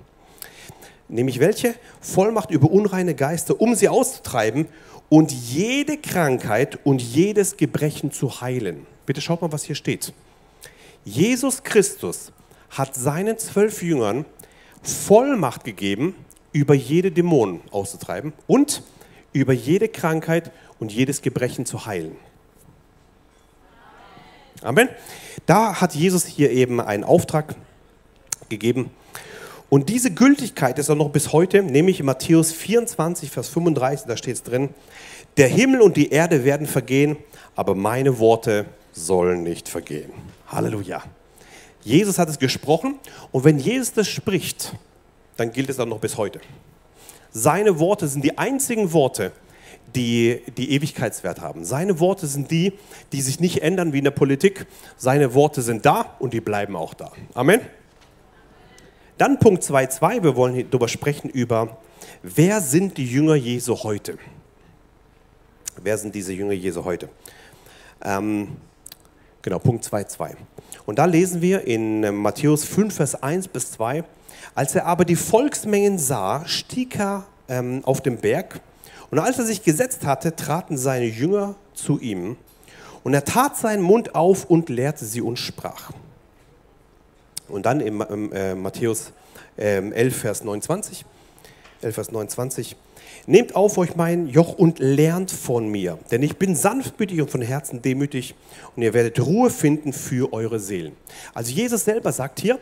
Nämlich 1.08 1.40
welche? 1.40 1.74
Vollmacht 2.02 2.50
über 2.50 2.70
unreine 2.70 3.14
Geister, 3.14 3.58
um 3.58 3.74
sie 3.74 3.88
auszutreiben 3.88 4.66
und 5.08 5.32
jede 5.32 5.96
Krankheit 5.96 6.78
und 6.84 7.00
jedes 7.00 7.56
Gebrechen 7.56 8.12
zu 8.12 8.42
heilen. 8.42 8.86
Bitte 9.06 9.22
schaut 9.22 9.40
mal, 9.40 9.52
was 9.52 9.64
hier 9.64 9.74
steht. 9.74 10.12
Jesus 11.06 11.62
Christus 11.62 12.30
hat 12.68 12.94
seinen 12.94 13.38
zwölf 13.38 13.82
Jüngern 13.82 14.26
Vollmacht 14.82 15.64
gegeben, 15.64 16.14
über 16.52 16.74
jede 16.74 17.10
Dämonen 17.10 17.62
auszutreiben 17.70 18.34
und 18.46 18.82
über 19.40 19.52
jede 19.52 19.88
Krankheit 19.88 20.50
und 20.78 20.92
jedes 20.92 21.22
Gebrechen 21.22 21.66
zu 21.66 21.86
heilen. 21.86 22.16
Amen. 24.62 24.88
Da 25.46 25.80
hat 25.80 25.94
Jesus 25.94 26.26
hier 26.26 26.50
eben 26.50 26.80
einen 26.80 27.04
Auftrag 27.04 27.54
gegeben. 28.48 28.90
Und 29.70 29.88
diese 29.88 30.10
Gültigkeit 30.10 30.78
ist 30.78 30.88
auch 30.90 30.96
noch 30.96 31.10
bis 31.10 31.32
heute, 31.32 31.62
nämlich 31.62 32.00
in 32.00 32.06
Matthäus 32.06 32.52
24, 32.52 33.30
Vers 33.30 33.48
35, 33.48 34.06
da 34.06 34.16
steht 34.16 34.34
es 34.34 34.42
drin, 34.42 34.70
der 35.36 35.48
Himmel 35.48 35.82
und 35.82 35.96
die 35.96 36.10
Erde 36.10 36.44
werden 36.44 36.66
vergehen, 36.66 37.16
aber 37.54 37.74
meine 37.74 38.18
Worte 38.18 38.64
sollen 38.92 39.42
nicht 39.42 39.68
vergehen. 39.68 40.10
Halleluja. 40.48 41.02
Jesus 41.82 42.18
hat 42.18 42.28
es 42.28 42.38
gesprochen 42.38 42.98
und 43.30 43.44
wenn 43.44 43.58
Jesus 43.58 43.92
das 43.92 44.08
spricht, 44.08 44.74
dann 45.36 45.52
gilt 45.52 45.70
es 45.70 45.78
auch 45.78 45.86
noch 45.86 46.00
bis 46.00 46.16
heute. 46.16 46.40
Seine 47.38 47.78
Worte 47.78 48.08
sind 48.08 48.24
die 48.24 48.36
einzigen 48.36 48.92
Worte, 48.92 49.30
die, 49.94 50.42
die 50.56 50.72
Ewigkeitswert 50.72 51.40
haben. 51.40 51.64
Seine 51.64 52.00
Worte 52.00 52.26
sind 52.26 52.50
die, 52.50 52.72
die 53.12 53.22
sich 53.22 53.38
nicht 53.38 53.62
ändern 53.62 53.92
wie 53.92 53.98
in 53.98 54.04
der 54.04 54.10
Politik. 54.10 54.66
Seine 54.96 55.34
Worte 55.34 55.62
sind 55.62 55.86
da 55.86 56.16
und 56.18 56.32
die 56.32 56.40
bleiben 56.40 56.74
auch 56.74 56.94
da. 56.94 57.12
Amen. 57.34 57.60
Dann 59.18 59.38
Punkt 59.38 59.62
2.2, 59.62 60.24
wir 60.24 60.36
wollen 60.36 60.68
darüber 60.68 60.88
sprechen 60.88 61.30
über, 61.30 61.78
wer 62.22 62.60
sind 62.60 62.98
die 62.98 63.06
Jünger 63.06 63.36
Jesu 63.36 63.76
heute? 63.84 64.18
Wer 65.80 65.96
sind 65.96 66.14
diese 66.14 66.32
Jünger 66.32 66.54
Jesu 66.54 66.84
heute? 66.84 67.08
Ähm, 68.04 68.56
genau, 69.42 69.60
Punkt 69.60 69.84
2.2. 69.84 70.34
Und 70.86 70.98
da 70.98 71.04
lesen 71.04 71.40
wir 71.40 71.66
in 71.66 72.02
äh, 72.02 72.10
Matthäus 72.10 72.64
5, 72.64 72.94
Vers 72.94 73.22
1 73.22 73.46
bis 73.48 73.70
2, 73.72 74.02
als 74.58 74.74
er 74.74 74.86
aber 74.86 75.04
die 75.04 75.14
Volksmengen 75.14 76.00
sah, 76.00 76.44
stieg 76.44 76.98
er 76.98 77.26
ähm, 77.48 77.80
auf 77.84 78.00
den 78.00 78.16
Berg. 78.18 78.60
Und 79.08 79.20
als 79.20 79.38
er 79.38 79.44
sich 79.44 79.62
gesetzt 79.62 80.04
hatte, 80.04 80.34
traten 80.34 80.76
seine 80.76 81.04
Jünger 81.04 81.54
zu 81.74 82.00
ihm. 82.00 82.36
Und 83.04 83.14
er 83.14 83.24
tat 83.24 83.56
seinen 83.56 83.82
Mund 83.82 84.16
auf 84.16 84.46
und 84.46 84.68
lehrte 84.68 85.04
sie 85.04 85.20
und 85.20 85.38
sprach. 85.38 85.92
Und 87.46 87.66
dann 87.66 87.78
im 87.78 88.32
äh, 88.32 88.56
Matthäus 88.56 89.12
äh, 89.56 89.76
11, 89.76 90.16
Vers 90.16 90.42
29, 90.42 91.04
11, 91.80 91.94
Vers 91.94 92.10
29, 92.10 92.76
Nehmt 93.26 93.54
auf 93.54 93.78
euch 93.78 93.94
mein 93.94 94.26
Joch 94.26 94.54
und 94.54 94.78
lernt 94.78 95.30
von 95.30 95.68
mir, 95.68 95.98
denn 96.10 96.22
ich 96.22 96.38
bin 96.38 96.56
sanftmütig 96.56 97.20
und 97.20 97.30
von 97.30 97.42
Herzen 97.42 97.82
demütig. 97.82 98.34
Und 98.74 98.82
ihr 98.82 98.94
werdet 98.94 99.20
Ruhe 99.20 99.50
finden 99.50 99.92
für 99.92 100.32
eure 100.32 100.58
Seelen. 100.58 100.96
Also 101.34 101.52
Jesus 101.52 101.84
selber 101.84 102.10
sagt 102.10 102.40
hier, 102.40 102.58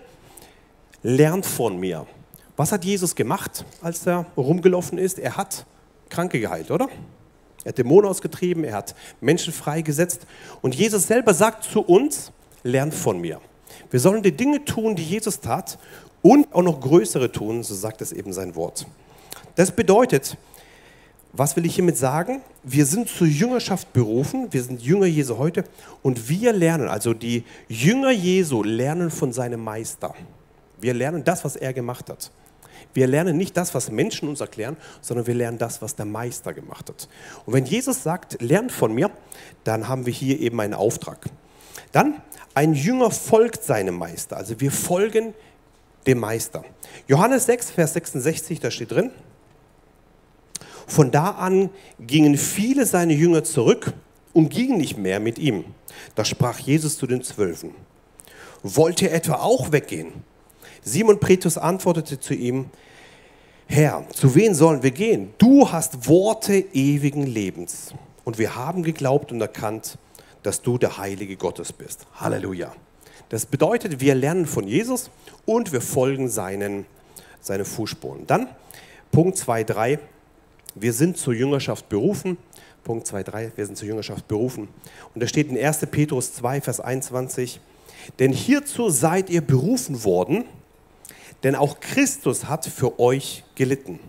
lernt 1.02 1.46
von 1.46 1.78
mir. 1.78 2.06
Was 2.56 2.72
hat 2.72 2.84
Jesus 2.84 3.14
gemacht, 3.14 3.64
als 3.82 4.06
er 4.06 4.26
rumgelaufen 4.36 4.98
ist? 4.98 5.18
Er 5.18 5.36
hat 5.36 5.66
Kranke 6.08 6.40
geheilt, 6.40 6.70
oder? 6.70 6.88
Er 7.64 7.70
hat 7.70 7.78
Dämonen 7.78 8.08
ausgetrieben, 8.08 8.64
er 8.64 8.76
hat 8.76 8.94
Menschen 9.20 9.52
freigesetzt. 9.52 10.26
Und 10.62 10.74
Jesus 10.74 11.06
selber 11.06 11.34
sagt 11.34 11.64
zu 11.64 11.80
uns, 11.80 12.32
lernt 12.62 12.94
von 12.94 13.20
mir. 13.20 13.40
Wir 13.90 14.00
sollen 14.00 14.22
die 14.22 14.32
Dinge 14.32 14.64
tun, 14.64 14.96
die 14.96 15.04
Jesus 15.04 15.40
tat 15.40 15.78
und 16.22 16.52
auch 16.54 16.62
noch 16.62 16.80
größere 16.80 17.30
tun, 17.30 17.62
so 17.62 17.74
sagt 17.74 18.00
es 18.00 18.12
eben 18.12 18.32
sein 18.32 18.54
Wort. 18.56 18.86
Das 19.54 19.70
bedeutet, 19.70 20.36
was 21.32 21.56
will 21.56 21.66
ich 21.66 21.74
hiermit 21.74 21.96
sagen? 21.96 22.40
Wir 22.62 22.86
sind 22.86 23.08
zur 23.08 23.26
Jüngerschaft 23.26 23.92
berufen, 23.92 24.48
wir 24.52 24.62
sind 24.62 24.82
Jünger 24.82 25.06
Jesu 25.06 25.36
heute 25.36 25.64
und 26.02 26.28
wir 26.28 26.52
lernen, 26.52 26.88
also 26.88 27.14
die 27.14 27.44
Jünger 27.68 28.10
Jesu 28.10 28.62
lernen 28.62 29.10
von 29.10 29.32
seinem 29.32 29.62
Meister. 29.62 30.14
Wir 30.80 30.94
lernen 30.94 31.24
das, 31.24 31.44
was 31.44 31.56
er 31.56 31.72
gemacht 31.72 32.10
hat. 32.10 32.30
Wir 32.94 33.06
lernen 33.06 33.36
nicht 33.36 33.56
das, 33.56 33.74
was 33.74 33.90
Menschen 33.90 34.28
uns 34.28 34.40
erklären, 34.40 34.76
sondern 35.00 35.26
wir 35.26 35.34
lernen 35.34 35.58
das, 35.58 35.82
was 35.82 35.96
der 35.96 36.06
Meister 36.06 36.52
gemacht 36.54 36.88
hat. 36.88 37.08
Und 37.44 37.52
wenn 37.52 37.66
Jesus 37.66 38.02
sagt, 38.02 38.40
lernt 38.40 38.72
von 38.72 38.94
mir, 38.94 39.10
dann 39.64 39.88
haben 39.88 40.06
wir 40.06 40.12
hier 40.12 40.40
eben 40.40 40.60
einen 40.60 40.74
Auftrag. 40.74 41.26
Dann, 41.92 42.22
ein 42.54 42.74
Jünger 42.74 43.10
folgt 43.10 43.64
seinem 43.64 43.96
Meister. 43.96 44.36
Also 44.36 44.60
wir 44.60 44.72
folgen 44.72 45.34
dem 46.06 46.18
Meister. 46.18 46.64
Johannes 47.06 47.46
6, 47.46 47.70
Vers 47.70 47.92
66, 47.94 48.60
da 48.60 48.70
steht 48.70 48.92
drin, 48.92 49.10
von 50.86 51.10
da 51.10 51.30
an 51.32 51.70
gingen 51.98 52.36
viele 52.36 52.86
seine 52.86 53.12
Jünger 53.12 53.42
zurück 53.44 53.92
und 54.32 54.50
gingen 54.50 54.78
nicht 54.78 54.96
mehr 54.96 55.18
mit 55.18 55.38
ihm. 55.38 55.64
Da 56.14 56.24
sprach 56.24 56.60
Jesus 56.60 56.96
zu 56.96 57.06
den 57.06 57.22
Zwölfen. 57.22 57.74
Wollt 58.62 59.02
ihr 59.02 59.12
etwa 59.12 59.34
auch 59.34 59.72
weggehen? 59.72 60.12
Simon 60.88 61.18
Petrus 61.18 61.58
antwortete 61.58 62.20
zu 62.20 62.32
ihm, 62.32 62.66
Herr, 63.66 64.04
zu 64.10 64.36
wen 64.36 64.54
sollen 64.54 64.84
wir 64.84 64.92
gehen? 64.92 65.34
Du 65.36 65.68
hast 65.72 66.06
Worte 66.06 66.64
ewigen 66.72 67.26
Lebens. 67.26 67.92
Und 68.22 68.38
wir 68.38 68.54
haben 68.54 68.84
geglaubt 68.84 69.32
und 69.32 69.40
erkannt, 69.40 69.98
dass 70.44 70.62
du 70.62 70.78
der 70.78 70.96
Heilige 70.96 71.36
Gottes 71.36 71.72
bist. 71.72 72.06
Halleluja. 72.14 72.72
Das 73.30 73.46
bedeutet, 73.46 73.98
wir 74.00 74.14
lernen 74.14 74.46
von 74.46 74.68
Jesus 74.68 75.10
und 75.44 75.72
wir 75.72 75.80
folgen 75.80 76.28
seinen, 76.28 76.86
seine 77.40 77.64
Fußspuren. 77.64 78.24
Dann 78.28 78.46
Punkt 79.10 79.36
2, 79.38 79.64
3. 79.64 79.98
Wir 80.76 80.92
sind 80.92 81.16
zur 81.16 81.34
Jüngerschaft 81.34 81.88
berufen. 81.88 82.38
Punkt 82.84 83.08
2, 83.08 83.24
3. 83.24 83.52
Wir 83.56 83.66
sind 83.66 83.76
zur 83.76 83.88
Jüngerschaft 83.88 84.28
berufen. 84.28 84.68
Und 85.12 85.20
da 85.20 85.26
steht 85.26 85.48
in 85.48 85.58
1. 85.58 85.80
Petrus 85.90 86.32
2, 86.34 86.60
Vers 86.60 86.78
21. 86.78 87.58
Denn 88.20 88.32
hierzu 88.32 88.88
seid 88.88 89.30
ihr 89.30 89.40
berufen 89.40 90.04
worden, 90.04 90.44
denn 91.42 91.54
auch 91.54 91.80
Christus 91.80 92.48
hat 92.48 92.66
für 92.66 92.98
euch 92.98 93.44
gelitten 93.54 94.00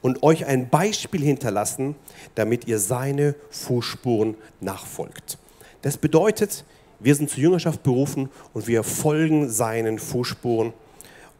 und 0.00 0.22
euch 0.22 0.46
ein 0.46 0.68
Beispiel 0.68 1.22
hinterlassen, 1.22 1.94
damit 2.34 2.66
ihr 2.66 2.78
seine 2.78 3.34
Fußspuren 3.50 4.36
nachfolgt. 4.60 5.38
Das 5.82 5.96
bedeutet, 5.96 6.64
wir 7.00 7.14
sind 7.14 7.30
zur 7.30 7.40
Jüngerschaft 7.40 7.82
berufen 7.82 8.28
und 8.52 8.66
wir 8.66 8.82
folgen 8.82 9.48
seinen 9.48 9.98
Fußspuren 9.98 10.72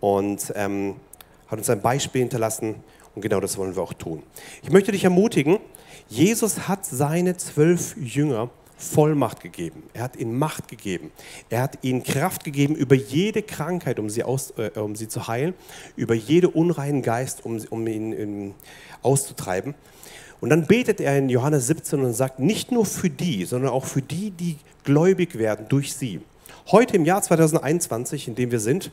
und 0.00 0.52
ähm, 0.56 0.96
hat 1.46 1.58
uns 1.58 1.70
ein 1.70 1.82
Beispiel 1.82 2.22
hinterlassen, 2.22 2.76
und 3.14 3.22
genau 3.22 3.40
das 3.40 3.58
wollen 3.58 3.76
wir 3.76 3.82
auch 3.82 3.92
tun. 3.92 4.22
Ich 4.62 4.70
möchte 4.70 4.90
dich 4.90 5.04
ermutigen, 5.04 5.58
Jesus 6.08 6.66
hat 6.66 6.84
seine 6.84 7.36
zwölf 7.36 7.96
Jünger 7.96 8.50
Vollmacht 8.82 9.40
gegeben. 9.40 9.84
Er 9.94 10.02
hat 10.02 10.16
ihnen 10.16 10.38
Macht 10.38 10.68
gegeben. 10.68 11.12
Er 11.48 11.62
hat 11.62 11.78
ihnen 11.82 12.02
Kraft 12.02 12.44
gegeben 12.44 12.74
über 12.74 12.94
jede 12.94 13.42
Krankheit, 13.42 13.98
um 13.98 14.10
sie, 14.10 14.24
aus, 14.24 14.52
äh, 14.58 14.78
um 14.78 14.96
sie 14.96 15.08
zu 15.08 15.28
heilen, 15.28 15.54
über 15.96 16.14
jede 16.14 16.50
unreinen 16.50 17.02
Geist, 17.02 17.44
um, 17.44 17.60
um 17.70 17.86
ihn 17.86 18.12
in, 18.12 18.54
auszutreiben. 19.02 19.74
Und 20.40 20.50
dann 20.50 20.66
betet 20.66 21.00
er 21.00 21.16
in 21.16 21.28
Johannes 21.28 21.68
17 21.68 22.00
und 22.00 22.12
sagt, 22.14 22.40
nicht 22.40 22.72
nur 22.72 22.84
für 22.84 23.08
die, 23.08 23.44
sondern 23.44 23.70
auch 23.70 23.84
für 23.84 24.02
die, 24.02 24.30
die 24.30 24.58
gläubig 24.82 25.38
werden 25.38 25.66
durch 25.68 25.94
sie. 25.94 26.20
Heute 26.70 26.96
im 26.96 27.04
Jahr 27.04 27.22
2021, 27.22 28.28
in 28.28 28.34
dem 28.34 28.50
wir 28.50 28.60
sind, 28.60 28.90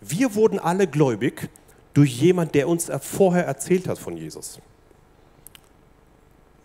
wir 0.00 0.34
wurden 0.36 0.60
alle 0.60 0.86
gläubig 0.86 1.48
durch 1.94 2.20
jemand, 2.20 2.54
der 2.54 2.68
uns 2.68 2.90
vorher 3.00 3.44
erzählt 3.44 3.88
hat 3.88 3.98
von 3.98 4.16
Jesus. 4.16 4.60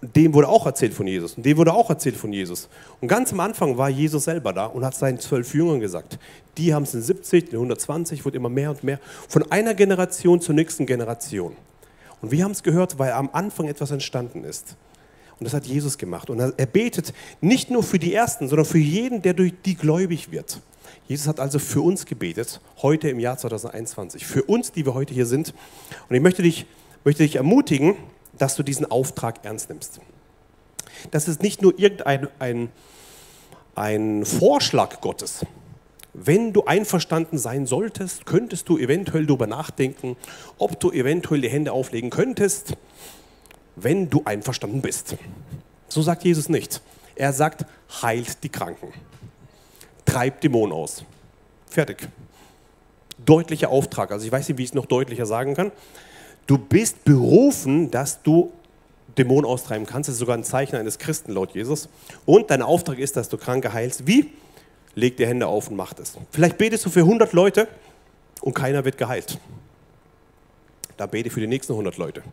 Dem 0.02 0.34
wurde 0.34 0.48
auch 0.48 0.66
erzählt 0.66 0.94
von 0.94 1.08
Jesus 1.08 1.34
und 1.34 1.46
dem 1.46 1.58
wurde 1.58 1.74
auch 1.74 1.90
erzählt 1.90 2.16
von 2.16 2.32
Jesus. 2.32 2.70
Und 3.02 3.10
ganz 3.10 3.34
am 3.34 3.42
Anfang 3.42 3.78
war 3.78 3.90
Jesus 3.90 4.24
selber 4.24 4.54
da 4.54 4.66
und 4.66 4.86
hat 4.86 4.96
seinen 4.96 5.20
zwölf 5.20 5.54
Jüngern 5.54 5.82
gesagt, 5.82 6.18
die 6.58 6.74
haben 6.74 6.84
es 6.84 6.94
in 6.94 7.02
70, 7.02 7.50
in 7.50 7.56
120, 7.56 8.24
wurde 8.24 8.38
immer 8.38 8.50
mehr 8.50 8.72
und 8.72 8.84
mehr, 8.84 9.00
von 9.28 9.52
einer 9.52 9.74
Generation 9.74 10.40
zur 10.40 10.56
nächsten 10.56 10.86
Generation. 10.86 11.56
Und 12.22 12.32
wir 12.32 12.44
haben 12.44 12.52
es 12.52 12.64
gehört, 12.64 12.98
weil 12.98 13.12
am 13.12 13.30
Anfang 13.34 13.68
etwas 13.68 13.92
entstanden 13.92 14.44
ist. 14.44 14.76
Und 15.40 15.46
das 15.46 15.54
hat 15.54 15.66
Jesus 15.66 15.98
gemacht. 15.98 16.30
Und 16.30 16.40
er 16.40 16.66
betet 16.66 17.14
nicht 17.40 17.70
nur 17.70 17.82
für 17.82 18.00
die 18.00 18.14
Ersten, 18.14 18.50
sondern 18.50 18.66
für 18.66 18.78
jeden, 18.78 19.22
der 19.22 19.34
durch 19.34 19.54
die 19.66 19.76
gläubig 19.76 20.32
wird. 20.32 20.62
Jesus 21.08 21.28
hat 21.28 21.40
also 21.40 21.60
für 21.60 21.82
uns 21.82 22.06
gebetet, 22.06 22.62
heute 22.82 23.10
im 23.10 23.20
Jahr 23.20 23.38
2021, 23.38 24.26
für 24.26 24.44
uns, 24.44 24.72
die 24.72 24.86
wir 24.86 24.94
heute 24.94 25.14
hier 25.14 25.26
sind. 25.26 25.54
Und 26.10 26.16
ich 26.16 26.22
möchte 26.22 26.44
dich, 26.44 26.66
möchte 27.06 27.24
dich 27.24 27.38
ermutigen, 27.38 27.96
dass 28.40 28.56
du 28.56 28.64
diesen 28.64 28.90
Auftrag 28.90 29.46
ernst 29.46 29.70
nimmst. 29.70 30.00
Das 31.12 31.28
ist 31.28 31.44
nicht 31.44 31.62
nur 31.62 31.78
irgendein 31.78 32.28
ein, 32.40 32.70
ein 33.76 34.26
Vorschlag 34.26 35.02
Gottes. 35.02 35.46
Wenn 36.14 36.52
du 36.52 36.66
einverstanden 36.66 37.38
sein 37.38 37.68
solltest, 37.68 38.26
könntest 38.26 38.68
du 38.68 38.78
eventuell 38.78 39.26
darüber 39.28 39.46
nachdenken, 39.46 40.18
ob 40.58 40.80
du 40.80 40.92
eventuell 40.92 41.42
die 41.42 41.50
Hände 41.50 41.72
auflegen 41.72 42.10
könntest, 42.10 42.74
wenn 43.76 44.10
du 44.10 44.24
einverstanden 44.26 44.82
bist. 44.82 45.16
So 45.88 46.02
sagt 46.02 46.24
Jesus 46.24 46.50
nicht. 46.50 46.82
Er 47.16 47.32
sagt, 47.32 47.66
heilt 48.02 48.44
die 48.44 48.50
Kranken 48.50 48.92
treibt 50.10 50.44
Dämonen 50.44 50.74
aus. 50.74 51.04
Fertig. 51.68 52.08
Deutlicher 53.26 53.70
Auftrag. 53.70 54.12
Also 54.12 54.26
ich 54.26 54.32
weiß 54.32 54.48
nicht, 54.50 54.58
wie 54.58 54.64
ich 54.64 54.70
es 54.70 54.74
noch 54.74 54.86
deutlicher 54.86 55.26
sagen 55.26 55.54
kann. 55.54 55.72
Du 56.50 56.58
bist 56.58 57.06
berufen, 57.06 57.92
dass 57.92 58.24
du 58.24 58.52
Dämonen 59.20 59.46
austreiben 59.46 59.86
kannst. 59.86 60.08
Das 60.08 60.16
ist 60.16 60.20
sogar 60.20 60.36
ein 60.36 60.44
Zeichen 60.44 60.78
eines 60.78 60.98
Christen 60.98 61.34
laut 61.34 61.54
Jesus. 61.54 61.90
Und 62.26 62.50
dein 62.50 62.64
Auftrag 62.64 62.98
ist, 62.98 63.16
dass 63.16 63.30
du 63.30 63.38
Kranke 63.38 63.72
heilst. 63.72 64.08
Wie? 64.08 64.32
Leg 64.96 65.16
die 65.18 65.28
Hände 65.28 65.46
auf 65.46 65.70
und 65.70 65.76
mach 65.76 65.94
das. 65.94 66.18
Vielleicht 66.32 66.58
betest 66.58 66.88
du 66.88 66.90
für 66.90 67.02
100 67.02 67.34
Leute 67.34 67.68
und 68.42 68.56
keiner 68.56 68.84
wird 68.84 68.98
geheilt. 68.98 69.38
Da 70.98 71.06
bete 71.06 71.30
für 71.30 71.40
die 71.40 71.46
nächsten 71.46 71.74
100 71.74 71.98
Leute. 71.98 72.24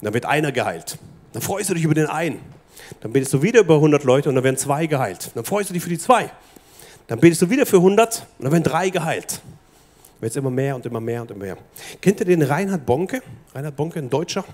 Dann 0.00 0.14
wird 0.14 0.24
einer 0.24 0.50
geheilt. 0.50 0.96
Dann 1.34 1.42
freust 1.42 1.68
du 1.68 1.74
dich 1.74 1.84
über 1.84 1.92
den 1.92 2.06
einen. 2.06 2.40
Dann 3.02 3.12
betest 3.12 3.34
du 3.34 3.42
wieder 3.42 3.60
über 3.60 3.74
100 3.74 4.04
Leute 4.04 4.30
und 4.30 4.36
dann 4.36 4.44
werden 4.44 4.56
zwei 4.56 4.86
geheilt. 4.86 5.32
Dann 5.34 5.44
freust 5.44 5.68
du 5.68 5.74
dich 5.74 5.82
für 5.82 5.90
die 5.90 5.98
zwei. 5.98 6.30
Dann 7.08 7.20
betest 7.20 7.42
du 7.42 7.50
wieder 7.50 7.66
für 7.66 7.76
100 7.76 8.26
und 8.38 8.44
dann 8.44 8.52
werden 8.52 8.64
drei 8.64 8.88
geheilt. 8.88 9.42
Es 10.24 10.36
immer 10.36 10.50
mehr 10.50 10.76
und 10.76 10.86
immer 10.86 11.00
mehr 11.00 11.22
und 11.22 11.32
immer 11.32 11.44
mehr. 11.44 11.58
Kennt 12.00 12.20
ihr 12.20 12.26
den 12.26 12.42
Reinhard 12.42 12.86
Bonke? 12.86 13.20
Reinhard 13.52 13.74
Bonke, 13.74 13.98
ein 13.98 14.08
Deutscher. 14.08 14.44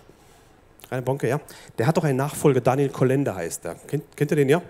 Reinhard 0.91 1.05
Bonke, 1.05 1.29
ja. 1.29 1.39
Der 1.77 1.87
hat 1.87 1.95
doch 1.95 2.05
einen 2.05 2.17
Nachfolger, 2.17 2.63
Daniel 2.63 2.89
Kolender 2.89 3.37
heißt 3.37 3.67
er. 3.67 3.75
Kennt, 3.75 4.17
kennt 4.17 4.31
ihr 4.31 4.37
den, 4.37 4.49
ja? 4.49 4.63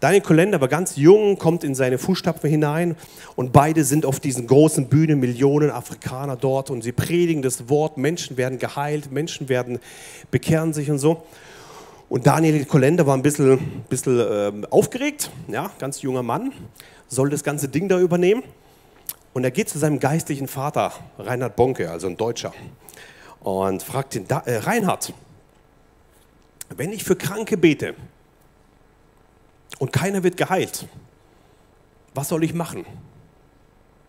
Daniel 0.00 0.20
Kolender 0.20 0.60
war 0.60 0.66
ganz 0.66 0.96
jung, 0.96 1.38
kommt 1.38 1.62
in 1.62 1.76
seine 1.76 1.96
Fußstapfen 1.96 2.50
hinein 2.50 2.96
und 3.36 3.52
beide 3.52 3.84
sind 3.84 4.04
auf 4.04 4.18
diesen 4.18 4.48
großen 4.48 4.88
Bühnen, 4.88 5.20
Millionen 5.20 5.70
Afrikaner 5.70 6.34
dort 6.34 6.70
und 6.70 6.82
sie 6.82 6.90
predigen 6.90 7.40
das 7.42 7.68
Wort, 7.68 7.96
Menschen 7.96 8.36
werden 8.36 8.58
geheilt, 8.58 9.12
Menschen 9.12 9.48
werden 9.48 9.78
bekehren 10.32 10.72
sich 10.72 10.90
und 10.90 10.98
so. 10.98 11.22
Und 12.08 12.26
Daniel 12.26 12.64
Kolender 12.64 13.06
war 13.06 13.16
ein 13.16 13.22
bisschen, 13.22 13.84
bisschen 13.88 14.18
äh, 14.18 14.66
aufgeregt, 14.70 15.30
ja, 15.46 15.70
ganz 15.78 16.02
junger 16.02 16.24
Mann, 16.24 16.52
soll 17.06 17.30
das 17.30 17.44
ganze 17.44 17.68
Ding 17.68 17.88
da 17.88 18.00
übernehmen. 18.00 18.42
Und 19.32 19.44
er 19.44 19.50
geht 19.50 19.68
zu 19.68 19.78
seinem 19.78 19.98
geistlichen 19.98 20.46
Vater, 20.46 20.92
Reinhard 21.18 21.56
Bonke, 21.56 21.90
also 21.90 22.06
ein 22.06 22.16
Deutscher, 22.16 22.52
und 23.40 23.82
fragt 23.82 24.14
ihn, 24.14 24.26
äh, 24.28 24.56
Reinhard, 24.56 25.12
wenn 26.68 26.92
ich 26.92 27.04
für 27.04 27.16
Kranke 27.16 27.56
bete 27.56 27.94
und 29.78 29.92
keiner 29.92 30.22
wird 30.22 30.36
geheilt, 30.36 30.86
was 32.14 32.28
soll 32.28 32.44
ich 32.44 32.52
machen? 32.52 32.84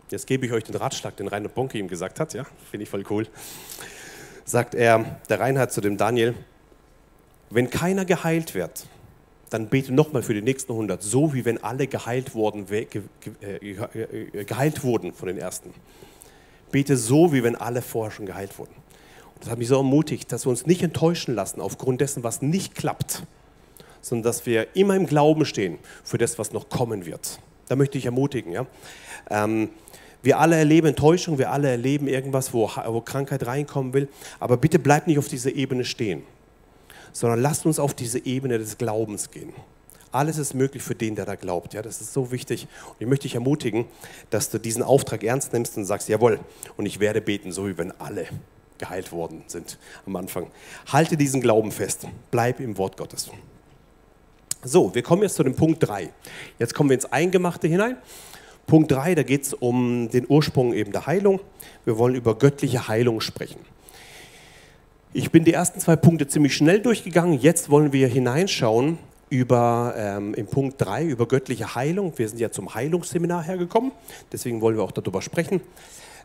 Jetzt 0.09 0.27
gebe 0.27 0.45
ich 0.45 0.51
euch 0.51 0.65
den 0.65 0.75
Ratschlag, 0.75 1.15
den 1.15 1.27
Reinhard 1.27 1.55
Bonke 1.55 1.77
ihm 1.77 1.87
gesagt 1.87 2.19
hat, 2.19 2.33
ja, 2.33 2.45
finde 2.69 2.83
ich 2.83 2.89
voll 2.89 3.05
cool. 3.09 3.27
Sagt 4.45 4.75
er, 4.75 5.19
der 5.29 5.39
Reinhard 5.39 5.71
zu 5.71 5.79
dem 5.79 5.97
Daniel, 5.97 6.35
wenn 7.49 7.69
keiner 7.69 8.03
geheilt 8.03 8.55
wird, 8.55 8.87
dann 9.53 9.67
bete 9.67 9.93
nochmal 9.93 10.23
für 10.23 10.33
die 10.33 10.41
nächsten 10.41 10.71
100, 10.71 11.03
so 11.03 11.35
wie 11.35 11.45
wenn 11.45 11.63
alle 11.63 11.85
geheilt, 11.85 12.33
worden, 12.33 12.65
äh, 12.71 12.87
äh, 13.53 14.45
geheilt 14.45 14.83
wurden 14.83 15.13
von 15.13 15.27
den 15.27 15.37
Ersten. 15.37 15.69
Bete 16.71 16.97
so, 16.97 17.31
wie 17.33 17.43
wenn 17.43 17.55
alle 17.55 17.83
vorher 17.83 18.09
schon 18.09 18.25
geheilt 18.25 18.57
wurden. 18.57 18.73
Und 19.35 19.43
das 19.43 19.51
hat 19.51 19.59
mich 19.59 19.67
so 19.67 19.75
ermutigt, 19.75 20.31
dass 20.31 20.47
wir 20.47 20.49
uns 20.49 20.65
nicht 20.65 20.81
enttäuschen 20.81 21.35
lassen 21.35 21.61
aufgrund 21.61 22.01
dessen, 22.01 22.23
was 22.23 22.41
nicht 22.41 22.73
klappt, 22.73 23.21
sondern 24.01 24.23
dass 24.23 24.47
wir 24.47 24.75
immer 24.75 24.95
im 24.95 25.05
Glauben 25.05 25.45
stehen 25.45 25.77
für 26.03 26.17
das, 26.17 26.39
was 26.39 26.51
noch 26.51 26.69
kommen 26.69 27.05
wird. 27.05 27.39
Da 27.67 27.75
möchte 27.75 27.99
ich 27.99 28.07
ermutigen. 28.07 28.51
Ja? 28.51 28.65
Ähm, 29.29 29.69
wir 30.23 30.39
alle 30.39 30.55
erleben 30.55 30.87
Enttäuschung, 30.87 31.37
wir 31.37 31.51
alle 31.51 31.69
erleben 31.69 32.07
irgendwas, 32.07 32.55
wo, 32.55 32.71
wo 32.87 33.01
Krankheit 33.01 33.45
reinkommen 33.45 33.93
will, 33.93 34.07
aber 34.39 34.57
bitte 34.57 34.79
bleibt 34.79 35.05
nicht 35.05 35.19
auf 35.19 35.27
dieser 35.27 35.53
Ebene 35.53 35.85
stehen 35.85 36.23
sondern 37.13 37.41
lasst 37.41 37.65
uns 37.65 37.79
auf 37.79 37.93
diese 37.93 38.25
Ebene 38.25 38.57
des 38.57 38.77
Glaubens 38.77 39.31
gehen. 39.31 39.53
Alles 40.11 40.37
ist 40.37 40.53
möglich 40.53 40.83
für 40.83 40.93
den, 40.93 41.15
der 41.15 41.25
da 41.25 41.35
glaubt. 41.35 41.73
Ja, 41.73 41.81
das 41.81 42.01
ist 42.01 42.13
so 42.13 42.31
wichtig. 42.31 42.67
Und 42.89 42.95
ich 42.99 43.07
möchte 43.07 43.23
dich 43.23 43.35
ermutigen, 43.35 43.85
dass 44.29 44.49
du 44.51 44.59
diesen 44.59 44.83
Auftrag 44.83 45.23
ernst 45.23 45.53
nimmst 45.53 45.75
und 45.77 45.85
sagst, 45.85 46.07
jawohl, 46.07 46.39
und 46.77 46.85
ich 46.85 46.99
werde 46.99 47.21
beten, 47.21 47.51
so 47.51 47.67
wie 47.67 47.77
wenn 47.77 47.91
alle 47.99 48.27
geheilt 48.77 49.11
worden 49.11 49.43
sind 49.47 49.79
am 50.05 50.15
Anfang. 50.15 50.47
Halte 50.91 51.17
diesen 51.17 51.41
Glauben 51.41 51.71
fest. 51.71 52.05
Bleib 52.29 52.59
im 52.59 52.77
Wort 52.77 52.97
Gottes. 52.97 53.31
So, 54.63 54.93
wir 54.93 55.01
kommen 55.01 55.23
jetzt 55.23 55.35
zu 55.35 55.43
dem 55.43 55.55
Punkt 55.55 55.87
3. 55.87 56.09
Jetzt 56.59 56.73
kommen 56.75 56.89
wir 56.89 56.95
ins 56.95 57.11
Eingemachte 57.11 57.67
hinein. 57.67 57.97
Punkt 58.67 58.91
3, 58.91 59.15
da 59.15 59.23
geht 59.23 59.43
es 59.43 59.53
um 59.53 60.09
den 60.09 60.25
Ursprung 60.27 60.73
eben 60.73 60.91
der 60.91 61.05
Heilung. 61.05 61.39
Wir 61.85 61.97
wollen 61.97 62.15
über 62.15 62.37
göttliche 62.37 62.87
Heilung 62.87 63.19
sprechen. 63.19 63.59
Ich 65.15 65.29
bin 65.29 65.43
die 65.43 65.53
ersten 65.53 65.79
zwei 65.79 65.95
Punkte 65.95 66.27
ziemlich 66.27 66.55
schnell 66.55 66.79
durchgegangen. 66.79 67.39
Jetzt 67.39 67.69
wollen 67.69 67.93
wir 67.93 68.07
hineinschauen 68.07 68.97
über, 69.29 69.93
ähm, 69.95 70.33
im 70.33 70.47
Punkt 70.47 70.81
3 70.81 71.05
über 71.05 71.27
göttliche 71.27 71.75
Heilung. 71.75 72.13
Wir 72.15 72.27
sind 72.27 72.39
ja 72.39 72.49
zum 72.49 72.73
Heilungsseminar 72.73 73.43
hergekommen, 73.43 73.91
deswegen 74.31 74.59
wollen 74.59 74.75
wir 74.75 74.83
auch 74.83 74.91
darüber 74.91 75.21
sprechen. 75.21 75.61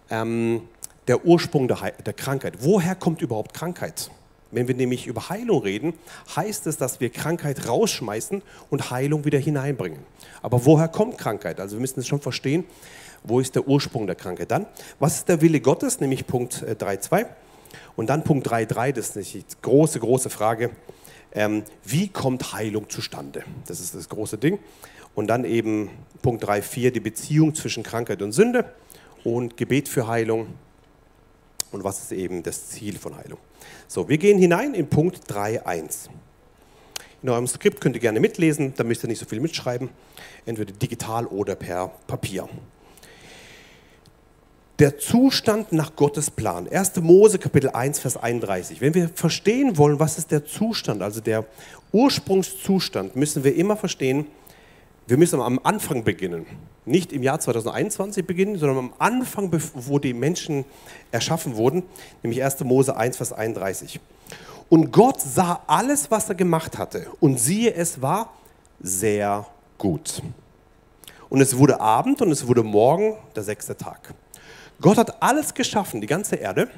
Ähm, 0.08 0.62
der 1.06 1.26
Ursprung 1.26 1.68
der, 1.68 1.92
der 2.04 2.14
Krankheit. 2.14 2.54
Woher 2.60 2.94
kommt 2.94 3.20
überhaupt 3.20 3.52
Krankheit? 3.52 4.10
Wenn 4.52 4.68
wir 4.68 4.74
nämlich 4.74 5.06
über 5.06 5.28
Heilung 5.28 5.62
reden, 5.64 5.92
heißt 6.34 6.66
es, 6.66 6.78
dass 6.78 6.98
wir 6.98 7.10
Krankheit 7.10 7.68
rausschmeißen 7.68 8.40
und 8.70 8.90
Heilung 8.90 9.26
wieder 9.26 9.38
hineinbringen. 9.38 9.98
Aber 10.40 10.64
woher 10.64 10.88
kommt 10.88 11.18
Krankheit? 11.18 11.60
Also 11.60 11.76
wir 11.76 11.82
müssen 11.82 12.00
es 12.00 12.06
schon 12.06 12.22
verstehen, 12.22 12.64
wo 13.22 13.38
ist 13.38 13.54
der 13.54 13.68
Ursprung 13.68 14.06
der 14.06 14.16
Krankheit. 14.16 14.50
Dann, 14.50 14.64
was 14.98 15.16
ist 15.16 15.28
der 15.28 15.42
Wille 15.42 15.60
Gottes? 15.60 16.00
Nämlich 16.00 16.26
Punkt 16.26 16.64
3.2. 16.64 17.26
Und 17.96 18.08
dann 18.08 18.24
Punkt 18.24 18.48
3.3, 18.48 18.92
das 18.92 19.16
ist 19.16 19.34
die 19.34 19.44
große, 19.62 20.00
große 20.00 20.30
Frage. 20.30 20.70
Ähm, 21.32 21.64
wie 21.84 22.08
kommt 22.08 22.52
Heilung 22.52 22.88
zustande? 22.88 23.44
Das 23.66 23.80
ist 23.80 23.94
das 23.94 24.08
große 24.08 24.38
Ding. 24.38 24.58
Und 25.14 25.26
dann 25.26 25.44
eben 25.44 25.90
Punkt 26.22 26.44
3.4, 26.44 26.90
die 26.90 27.00
Beziehung 27.00 27.54
zwischen 27.54 27.82
Krankheit 27.82 28.22
und 28.22 28.32
Sünde 28.32 28.72
und 29.24 29.56
Gebet 29.56 29.88
für 29.88 30.06
Heilung. 30.06 30.48
Und 31.70 31.84
was 31.84 32.02
ist 32.02 32.12
eben 32.12 32.42
das 32.42 32.68
Ziel 32.68 32.98
von 32.98 33.16
Heilung? 33.16 33.38
So, 33.88 34.08
wir 34.08 34.18
gehen 34.18 34.38
hinein 34.38 34.74
in 34.74 34.88
Punkt 34.88 35.30
3.1. 35.30 36.08
In 37.22 37.28
eurem 37.28 37.46
Skript 37.46 37.80
könnt 37.80 37.96
ihr 37.96 38.00
gerne 38.00 38.20
mitlesen, 38.20 38.74
da 38.76 38.84
müsst 38.84 39.04
ihr 39.04 39.08
nicht 39.08 39.18
so 39.18 39.26
viel 39.26 39.40
mitschreiben, 39.40 39.90
entweder 40.46 40.72
digital 40.72 41.26
oder 41.26 41.56
per 41.56 41.88
Papier 42.06 42.48
der 44.78 44.96
Zustand 44.96 45.72
nach 45.72 45.96
Gottes 45.96 46.30
Plan. 46.30 46.68
1. 46.68 46.96
Mose 47.00 47.38
Kapitel 47.38 47.70
1, 47.70 47.98
Vers 47.98 48.16
31. 48.16 48.80
Wenn 48.80 48.94
wir 48.94 49.08
verstehen 49.08 49.76
wollen, 49.76 49.98
was 49.98 50.18
ist 50.18 50.30
der 50.30 50.44
Zustand, 50.44 51.02
also 51.02 51.20
der 51.20 51.44
Ursprungszustand, 51.90 53.16
müssen 53.16 53.42
wir 53.42 53.56
immer 53.56 53.76
verstehen, 53.76 54.26
wir 55.08 55.16
müssen 55.16 55.40
am 55.40 55.58
Anfang 55.64 56.04
beginnen. 56.04 56.46
Nicht 56.84 57.12
im 57.12 57.22
Jahr 57.22 57.40
2021 57.40 58.24
beginnen, 58.24 58.56
sondern 58.56 58.78
am 58.78 58.92
Anfang, 58.98 59.50
wo 59.74 59.98
die 59.98 60.14
Menschen 60.14 60.64
erschaffen 61.10 61.56
wurden, 61.56 61.82
nämlich 62.22 62.44
1. 62.44 62.60
Mose 62.60 62.96
1, 62.96 63.16
Vers 63.16 63.32
31. 63.32 63.98
Und 64.68 64.92
Gott 64.92 65.20
sah 65.20 65.60
alles, 65.66 66.10
was 66.10 66.28
er 66.28 66.34
gemacht 66.36 66.78
hatte, 66.78 67.06
und 67.20 67.40
siehe, 67.40 67.74
es 67.74 68.00
war 68.00 68.32
sehr 68.80 69.46
gut. 69.76 70.22
Und 71.30 71.40
es 71.40 71.58
wurde 71.58 71.80
Abend 71.80 72.22
und 72.22 72.30
es 72.30 72.46
wurde 72.46 72.62
Morgen, 72.62 73.16
der 73.34 73.42
sechste 73.42 73.76
Tag. 73.76 74.14
Gott 74.80 74.96
hat 74.96 75.22
alles 75.22 75.52
geschaffen, 75.52 76.00
die 76.00 76.06
ganze 76.06 76.36
Erde, 76.36 76.68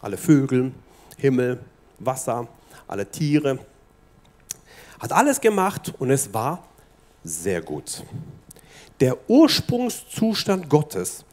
alle 0.00 0.16
Vögel, 0.16 0.72
Himmel, 1.16 1.60
Wasser, 1.98 2.48
alle 2.88 3.08
Tiere, 3.08 3.58
hat 4.98 5.12
alles 5.12 5.40
gemacht 5.40 5.92
und 5.98 6.10
es 6.10 6.32
war 6.34 6.64
sehr 7.22 7.62
gut. 7.62 8.02
Der 9.00 9.16
Ursprungszustand 9.28 10.68
Gottes, 10.68 11.24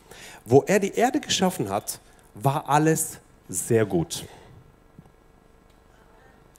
wo 0.46 0.64
er 0.68 0.80
die 0.80 0.94
Erde 0.94 1.20
geschaffen 1.20 1.70
hat, 1.70 2.00
war 2.36 2.68
alles 2.70 3.20
sehr 3.48 3.86
gut. 3.86 4.26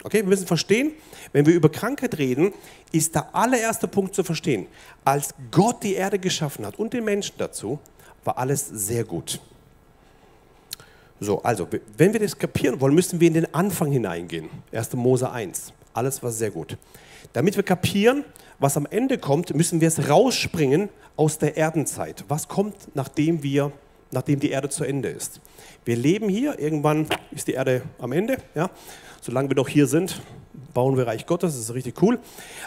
Okay, 0.05 0.19
wir 0.19 0.29
müssen 0.29 0.49
verstehen, 0.49 0.93
wenn 1.33 1.47
wir 1.47 1.55
über 1.55 1.71
Krankheit 1.71 2.19
reden, 2.19 2.53
ist 2.91 3.15
der 3.15 3.33
allererste 3.35 3.87
Punkt 3.87 4.15
zu 4.15 4.25
verstehen. 4.25 4.67
Als 5.05 5.33
Gott 5.53 5.83
die 5.85 5.95
Erde 5.95 6.19
geschaffen 6.19 6.67
hat 6.67 6.77
und 6.79 6.93
den 6.93 7.05
Menschen 7.05 7.35
dazu, 7.39 7.79
war 8.25 8.39
alles 8.39 8.67
sehr 8.69 9.05
gut. 9.05 9.41
So, 11.21 11.41
also, 11.43 11.69
wenn 11.97 12.13
wir 12.13 12.21
das 12.21 12.37
kapieren 12.37 12.81
wollen, 12.81 12.95
müssen 12.95 13.21
wir 13.21 13.29
in 13.29 13.35
den 13.35 13.55
Anfang 13.55 13.93
hineingehen. 13.93 14.49
1. 14.73 14.95
Mose 14.95 15.31
1. 15.31 15.73
Alles 15.95 16.23
war 16.23 16.33
sehr 16.33 16.51
gut. 16.51 16.77
Damit 17.33 17.55
wir 17.55 17.63
kapieren, 17.63 18.25
was 18.59 18.77
am 18.77 18.87
Ende 18.87 19.19
kommt, 19.19 19.55
müssen 19.55 19.81
wir 19.81 19.89
es 19.89 20.09
rausspringen 20.09 20.89
aus 21.17 21.39
der 21.39 21.57
Erdenzeit. 21.57 22.25
Was 22.29 22.49
kommt, 22.49 22.75
nachdem, 22.95 23.43
wir, 23.43 23.71
nachdem 24.11 24.41
die 24.41 24.51
Erde 24.51 24.69
zu 24.69 24.85
Ende 24.85 25.11
ist? 25.11 25.41
Wir 25.85 25.97
leben 25.97 26.29
hier, 26.29 26.59
irgendwann 26.59 27.07
ist 27.31 27.47
die 27.47 27.53
Erde 27.53 27.83
am 27.99 28.13
Ende. 28.13 28.39
Ja? 28.55 28.71
Solange 29.21 29.49
wir 29.49 29.57
noch 29.57 29.69
hier 29.69 29.87
sind, 29.87 30.21
bauen 30.75 30.97
wir 30.97 31.07
Reich 31.07 31.27
Gottes, 31.27 31.55
das 31.55 31.65
ist 31.65 31.75
richtig 31.75 32.03
cool. 32.03 32.19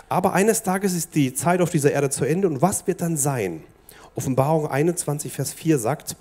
Aber 0.07 0.33
eines 0.33 0.63
Tages 0.63 0.93
ist 0.93 1.15
die 1.15 1.33
Zeit 1.33 1.61
auf 1.61 1.69
dieser 1.69 1.91
Erde 1.91 2.09
zu 2.09 2.23
Ende 2.23 2.47
und 2.47 2.61
was 2.61 2.87
wird 2.87 3.01
dann 3.01 3.17
sein? 3.17 3.63
Offenbarung 4.15 4.67
21, 4.67 5.31
Vers 5.31 5.53
4 5.53 5.77
sagt, 5.77 6.15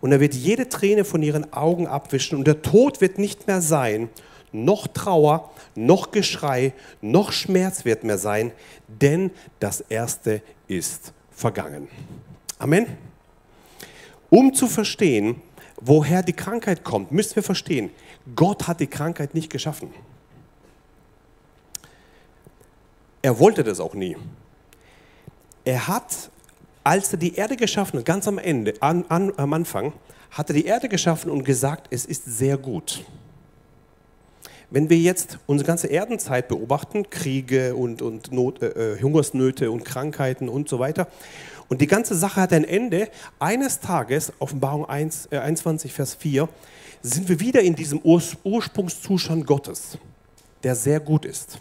und 0.00 0.12
er 0.12 0.20
wird 0.20 0.34
jede 0.34 0.68
Träne 0.68 1.04
von 1.04 1.22
ihren 1.22 1.52
Augen 1.52 1.86
abwischen 1.86 2.36
und 2.36 2.46
der 2.46 2.60
Tod 2.62 3.00
wird 3.00 3.18
nicht 3.18 3.46
mehr 3.46 3.62
sein, 3.62 4.10
noch 4.52 4.86
Trauer, 4.86 5.50
noch 5.74 6.10
Geschrei, 6.10 6.74
noch 7.00 7.32
Schmerz 7.32 7.84
wird 7.84 8.04
mehr 8.04 8.18
sein, 8.18 8.52
denn 8.86 9.30
das 9.60 9.80
Erste 9.80 10.42
ist 10.68 11.12
vergangen. 11.30 11.88
Amen. 12.58 12.86
Um 14.30 14.52
zu 14.54 14.66
verstehen, 14.66 15.40
woher 15.80 16.22
die 16.22 16.32
Krankheit 16.32 16.84
kommt, 16.84 17.10
müssen 17.10 17.36
wir 17.36 17.42
verstehen, 17.42 17.90
Gott 18.36 18.68
hat 18.68 18.80
die 18.80 18.86
Krankheit 18.86 19.34
nicht 19.34 19.50
geschaffen. 19.50 19.92
Er 23.22 23.38
wollte 23.38 23.64
das 23.64 23.80
auch 23.80 23.94
nie. 23.94 24.16
Er 25.64 25.88
hat 25.88 26.30
als 26.84 27.10
er 27.12 27.18
die 27.18 27.34
Erde 27.34 27.56
geschaffen 27.56 27.98
hat, 27.98 28.06
ganz 28.06 28.28
am 28.28 28.38
Ende, 28.38 28.74
an, 28.80 29.04
an, 29.08 29.32
am 29.36 29.52
Anfang, 29.54 29.94
hat 30.30 30.50
er 30.50 30.54
die 30.54 30.66
Erde 30.66 30.88
geschaffen 30.88 31.30
und 31.30 31.44
gesagt, 31.44 31.88
es 31.90 32.04
ist 32.04 32.24
sehr 32.26 32.58
gut. 32.58 33.04
Wenn 34.70 34.90
wir 34.90 34.98
jetzt 34.98 35.38
unsere 35.46 35.66
ganze 35.66 35.86
Erdenzeit 35.86 36.48
beobachten, 36.48 37.08
Kriege 37.08 37.74
und, 37.74 38.02
und 38.02 38.32
Not, 38.32 38.60
äh, 38.62 38.94
äh 38.94 39.02
Hungersnöte 39.02 39.70
und 39.70 39.84
Krankheiten 39.84 40.48
und 40.48 40.68
so 40.68 40.78
weiter, 40.78 41.08
und 41.68 41.80
die 41.80 41.86
ganze 41.86 42.14
Sache 42.14 42.40
hat 42.40 42.52
ein 42.52 42.64
Ende, 42.64 43.08
eines 43.38 43.80
Tages, 43.80 44.32
Offenbarung 44.38 44.84
1, 44.84 45.28
äh, 45.30 45.38
21, 45.38 45.92
Vers 45.92 46.14
4, 46.14 46.48
sind 47.02 47.28
wir 47.28 47.40
wieder 47.40 47.60
in 47.60 47.74
diesem 47.74 48.00
Ur 48.02 48.22
Ursprungszustand 48.42 49.46
Gottes, 49.46 49.98
der 50.62 50.74
sehr 50.74 51.00
gut 51.00 51.24
ist. 51.24 51.58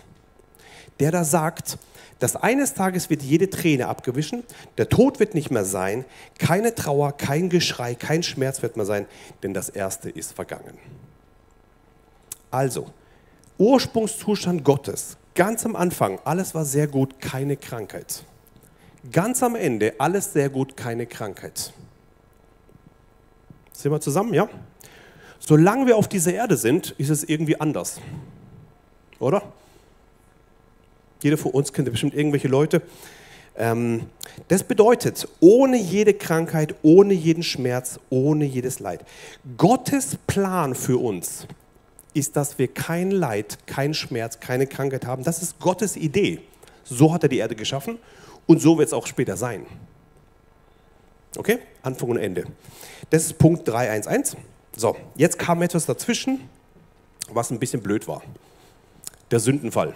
Der 1.00 1.12
da 1.12 1.24
sagt, 1.24 1.78
dass 2.20 2.36
eines 2.36 2.74
Tages 2.74 3.10
wird 3.10 3.22
jede 3.22 3.50
Träne 3.50 3.88
abgewichen, 3.88 4.44
der 4.78 4.88
Tod 4.90 5.20
wird 5.20 5.34
nicht 5.34 5.52
mehr 5.52 5.66
sein, 5.66 6.06
keine 6.38 6.74
Trauer, 6.74 7.12
kein 7.18 7.50
Geschrei, 7.50 7.96
kein 7.96 8.24
Schmerz 8.24 8.62
wird 8.62 8.78
mehr 8.78 8.86
sein, 8.86 9.08
denn 9.42 9.54
das 9.54 9.70
Erste 9.70 10.10
ist 10.10 10.34
vergangen. 10.34 10.78
Also, 12.50 12.88
Ursprungszustand 13.58 14.64
Gottes, 14.64 15.18
ganz 15.36 15.66
am 15.66 15.76
Anfang, 15.76 16.20
alles 16.24 16.56
war 16.56 16.66
sehr 16.66 16.88
gut, 16.88 17.20
keine 17.20 17.58
Krankheit. 17.58 18.24
Ganz 19.12 19.44
am 19.44 19.56
Ende, 19.56 19.96
alles 19.98 20.32
sehr 20.32 20.50
gut, 20.50 20.78
keine 20.78 21.06
Krankheit. 21.06 21.74
Sind 23.74 23.92
wir 23.92 24.00
zusammen, 24.00 24.34
ja? 24.34 24.48
Solange 25.40 25.88
wir 25.88 25.98
auf 25.98 26.08
dieser 26.08 26.34
Erde 26.34 26.56
sind, 26.56 26.92
ist 26.92 27.10
es 27.10 27.26
irgendwie 27.26 27.60
anders. 27.60 28.00
Oder? 29.20 29.42
Jeder 31.24 31.38
von 31.38 31.52
uns 31.52 31.74
kennt 31.74 31.90
bestimmt 31.90 32.14
irgendwelche 32.14 32.48
Leute. 32.48 32.82
Ähm, 33.56 34.08
das 34.48 34.64
bedeutet, 34.64 35.28
ohne 35.40 35.78
jede 35.78 36.14
Krankheit, 36.14 36.76
ohne 36.82 37.14
jeden 37.14 37.44
Schmerz, 37.44 38.00
ohne 38.10 38.46
jedes 38.46 38.80
Leid. 38.80 39.06
Gottes 39.58 40.18
Plan 40.28 40.76
für 40.76 40.98
uns 40.98 41.48
ist, 42.14 42.36
dass 42.36 42.60
wir 42.60 42.68
kein 42.68 43.12
Leid, 43.12 43.58
kein 43.66 43.94
Schmerz, 43.94 44.40
keine 44.40 44.68
Krankheit 44.68 45.06
haben. 45.06 45.24
Das 45.24 45.42
ist 45.42 45.60
Gottes 45.60 45.96
Idee. 45.96 46.42
So 46.84 47.14
hat 47.14 47.24
er 47.24 47.30
die 47.30 47.38
Erde 47.38 47.56
geschaffen 47.56 47.98
und 48.46 48.62
so 48.62 48.78
wird 48.78 48.88
es 48.88 48.94
auch 48.94 49.08
später 49.08 49.38
sein. 49.38 49.66
Okay? 51.38 51.60
Anfang 51.82 52.10
und 52.10 52.18
Ende. 52.18 52.46
Das 53.10 53.26
ist 53.26 53.38
Punkt 53.38 53.68
3.1.1. 53.68 54.36
So, 54.76 54.96
jetzt 55.16 55.40
kam 55.40 55.62
etwas 55.62 55.86
dazwischen, 55.86 56.42
was 57.30 57.52
ein 57.52 57.60
bisschen 57.60 57.82
blöd 57.82 58.08
war. 58.08 58.22
Der 59.32 59.40
Sündenfall. 59.40 59.94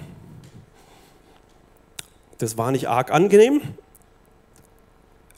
Das 2.38 2.58
war 2.58 2.72
nicht 2.72 2.88
arg 2.88 3.12
angenehm. 3.12 3.62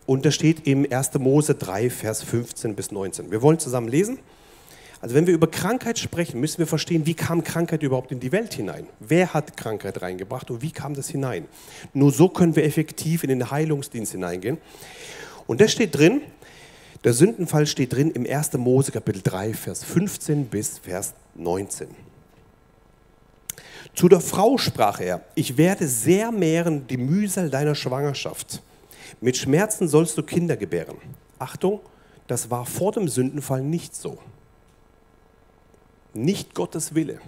Und 0.05 0.25
das 0.25 0.33
steht 0.33 0.65
im 0.65 0.91
1. 0.91 1.13
Mose 1.19 1.55
3, 1.55 1.89
Vers 1.89 2.23
15 2.23 2.75
bis 2.75 2.91
19. 2.91 3.31
Wir 3.31 3.41
wollen 3.41 3.59
zusammen 3.59 3.87
lesen. 3.87 4.19
Also 5.01 5.15
wenn 5.15 5.27
wir 5.27 5.33
über 5.33 5.47
Krankheit 5.47 5.97
sprechen, 5.97 6.41
müssen 6.41 6.57
wir 6.57 6.67
verstehen, 6.67 7.05
wie 7.05 7.13
kam 7.13 7.43
Krankheit 7.43 7.83
überhaupt 7.83 8.11
in 8.11 8.19
die 8.19 8.31
Welt 8.31 8.53
hinein? 8.53 8.87
Wer 8.99 9.33
hat 9.33 9.55
Krankheit 9.55 10.01
reingebracht 10.01 10.51
und 10.51 10.61
wie 10.61 10.71
kam 10.71 10.93
das 10.93 11.09
hinein? 11.09 11.45
Nur 11.93 12.11
so 12.11 12.27
können 12.27 12.55
wir 12.55 12.65
effektiv 12.65 13.23
in 13.23 13.29
den 13.29 13.49
Heilungsdienst 13.49 14.11
hineingehen. 14.11 14.57
Und 15.47 15.61
das 15.61 15.71
steht 15.71 15.95
drin, 15.95 16.21
der 17.05 17.13
Sündenfall 17.13 17.65
steht 17.65 17.93
drin 17.93 18.11
im 18.11 18.25
1. 18.25 18.53
Mose 18.53 18.91
Kapitel 18.91 19.21
3, 19.23 19.53
Vers 19.53 19.85
15 19.85 20.47
bis 20.47 20.79
Vers 20.79 21.13
19. 21.35 22.08
Zu 23.95 24.07
der 24.07 24.21
Frau 24.21 24.57
sprach 24.57 24.99
er, 24.99 25.21
ich 25.35 25.57
werde 25.57 25.87
sehr 25.87 26.31
mehren 26.31 26.87
die 26.87 26.97
Mühsal 26.97 27.49
deiner 27.49 27.75
Schwangerschaft. 27.75 28.61
Mit 29.21 29.35
Schmerzen 29.35 29.87
sollst 29.87 30.17
du 30.17 30.23
Kinder 30.23 30.55
gebären. 30.55 30.97
Achtung, 31.37 31.81
das 32.27 32.49
war 32.49 32.65
vor 32.65 32.91
dem 32.91 33.07
Sündenfall 33.07 33.61
nicht 33.61 33.95
so. 33.95 34.17
Nicht 36.13 36.53
Gottes 36.53 36.95
Wille. 36.95 37.19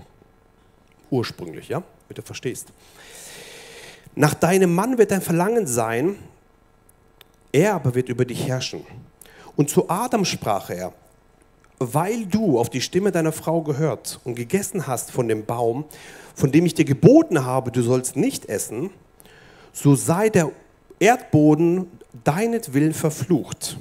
Ursprünglich, 1.10 1.70
ja? 1.70 1.84
Du 2.14 2.22
verstehst. 2.22 2.74
Nach 4.16 4.34
deinem 4.34 4.76
Mann 4.76 4.98
wird 4.98 5.12
dein 5.12 5.22
Verlangen 5.22 5.66
sein, 5.66 6.18
er 7.54 7.74
aber 7.76 7.96
wird 7.96 8.10
über 8.10 8.26
dich 8.26 8.48
herrschen. 8.48 8.86
Und 9.56 9.70
zu 9.70 9.90
Adam 9.90 10.26
sprach 10.26 10.70
er, 10.70 10.94
weil 11.82 12.28
du 12.28 12.60
auf 12.60 12.70
die 12.70 12.80
Stimme 12.80 13.12
deiner 13.12 13.32
Frau 13.32 13.64
gehört 13.64 14.20
und 14.24 14.36
gegessen 14.36 14.86
hast 14.86 15.10
von 15.10 15.28
dem 15.28 15.46
Baum, 15.46 15.86
von 16.36 16.52
dem 16.52 16.66
ich 16.68 16.76
dir 16.76 16.86
geboten 16.86 17.44
habe, 17.44 17.72
du 17.72 17.82
sollst 17.82 18.16
nicht 18.16 18.46
essen, 18.46 18.92
so 19.74 19.96
sei 19.96 20.30
der 20.30 20.52
Erdboden 21.00 21.88
deinetwillen 22.24 22.94
verflucht. 22.94 23.78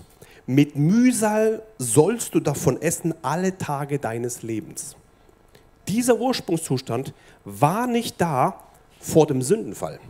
Mit 0.47 0.77
Mühsal 0.77 1.63
sollst 1.77 2.35
du 2.35 2.41
davon 2.41 2.81
essen 2.81 3.15
alle 3.21 3.59
Tage 3.59 3.99
deines 3.99 4.43
Lebens. 4.43 4.97
Dieser 5.87 6.19
Ursprungszustand 6.19 7.13
war 7.45 7.87
nicht 7.87 8.19
da 8.19 8.63
vor 8.99 9.27
dem 9.27 9.43
Sündenfall. 9.43 10.01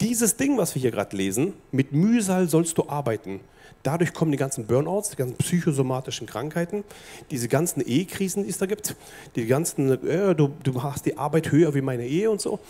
Dieses 0.00 0.38
Ding, 0.38 0.56
was 0.56 0.74
wir 0.74 0.80
hier 0.80 0.90
gerade 0.90 1.14
lesen, 1.14 1.52
mit 1.70 1.92
Mühsal 1.92 2.48
sollst 2.48 2.78
du 2.78 2.88
arbeiten. 2.88 3.40
Dadurch 3.82 4.12
kommen 4.12 4.30
die 4.30 4.36
ganzen 4.36 4.66
Burnouts, 4.66 5.10
die 5.10 5.16
ganzen 5.16 5.36
psychosomatischen 5.36 6.26
Krankheiten, 6.26 6.84
diese 7.30 7.48
ganzen 7.48 7.80
Ehekrisen, 7.80 8.44
die 8.44 8.50
es 8.50 8.58
da 8.58 8.66
gibt, 8.66 8.94
die 9.36 9.46
ganzen, 9.46 10.06
äh, 10.06 10.34
du, 10.34 10.52
du 10.62 10.82
hast 10.82 11.06
die 11.06 11.16
Arbeit 11.16 11.50
höher 11.50 11.74
wie 11.74 11.80
meine 11.80 12.06
Ehe 12.06 12.30
und 12.30 12.40
so. 12.40 12.60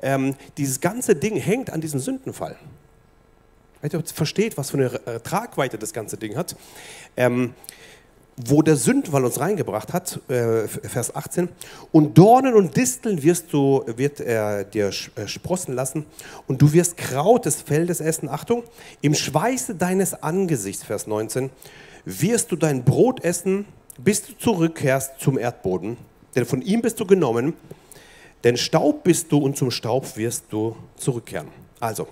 Ähm, 0.00 0.34
dieses 0.56 0.80
ganze 0.80 1.14
Ding 1.14 1.36
hängt 1.36 1.70
an 1.70 1.80
diesem 1.80 2.00
Sündenfall. 2.00 2.56
Wenn 3.82 3.90
ihr 3.90 4.02
versteht, 4.06 4.56
was 4.56 4.70
für 4.70 4.78
eine 4.78 5.06
äh, 5.06 5.20
Tragweite 5.20 5.76
das 5.78 5.92
ganze 5.92 6.16
Ding 6.16 6.36
hat. 6.36 6.56
Ähm, 7.18 7.52
wo 8.36 8.62
der 8.62 8.76
Sündwall 8.76 9.24
uns 9.24 9.38
reingebracht 9.38 9.92
hat, 9.92 10.18
äh, 10.28 10.66
Vers 10.66 11.14
18, 11.14 11.48
und 11.92 12.18
Dornen 12.18 12.54
und 12.54 12.76
Disteln 12.76 13.22
wirst 13.22 13.52
du, 13.52 13.84
wird 13.86 14.20
er 14.20 14.64
dir 14.64 14.88
äh, 14.88 15.26
sprossen 15.26 15.74
lassen 15.74 16.04
und 16.48 16.60
du 16.60 16.72
wirst 16.72 16.96
Kraut 16.96 17.46
des 17.46 17.62
Feldes 17.62 18.00
essen, 18.00 18.28
Achtung, 18.28 18.64
im 19.00 19.14
Schweiße 19.14 19.76
deines 19.76 20.22
Angesichts, 20.22 20.82
Vers 20.82 21.06
19, 21.06 21.50
wirst 22.04 22.50
du 22.50 22.56
dein 22.56 22.84
Brot 22.84 23.22
essen, 23.22 23.66
bis 23.98 24.26
du 24.26 24.32
zurückkehrst 24.36 25.20
zum 25.20 25.38
Erdboden, 25.38 25.96
denn 26.34 26.44
von 26.44 26.60
ihm 26.60 26.82
bist 26.82 26.98
du 26.98 27.06
genommen, 27.06 27.54
denn 28.42 28.56
Staub 28.56 29.04
bist 29.04 29.30
du 29.30 29.38
und 29.38 29.56
zum 29.56 29.70
Staub 29.70 30.16
wirst 30.16 30.46
du 30.50 30.76
zurückkehren. 30.96 31.48
Also, 31.78 32.08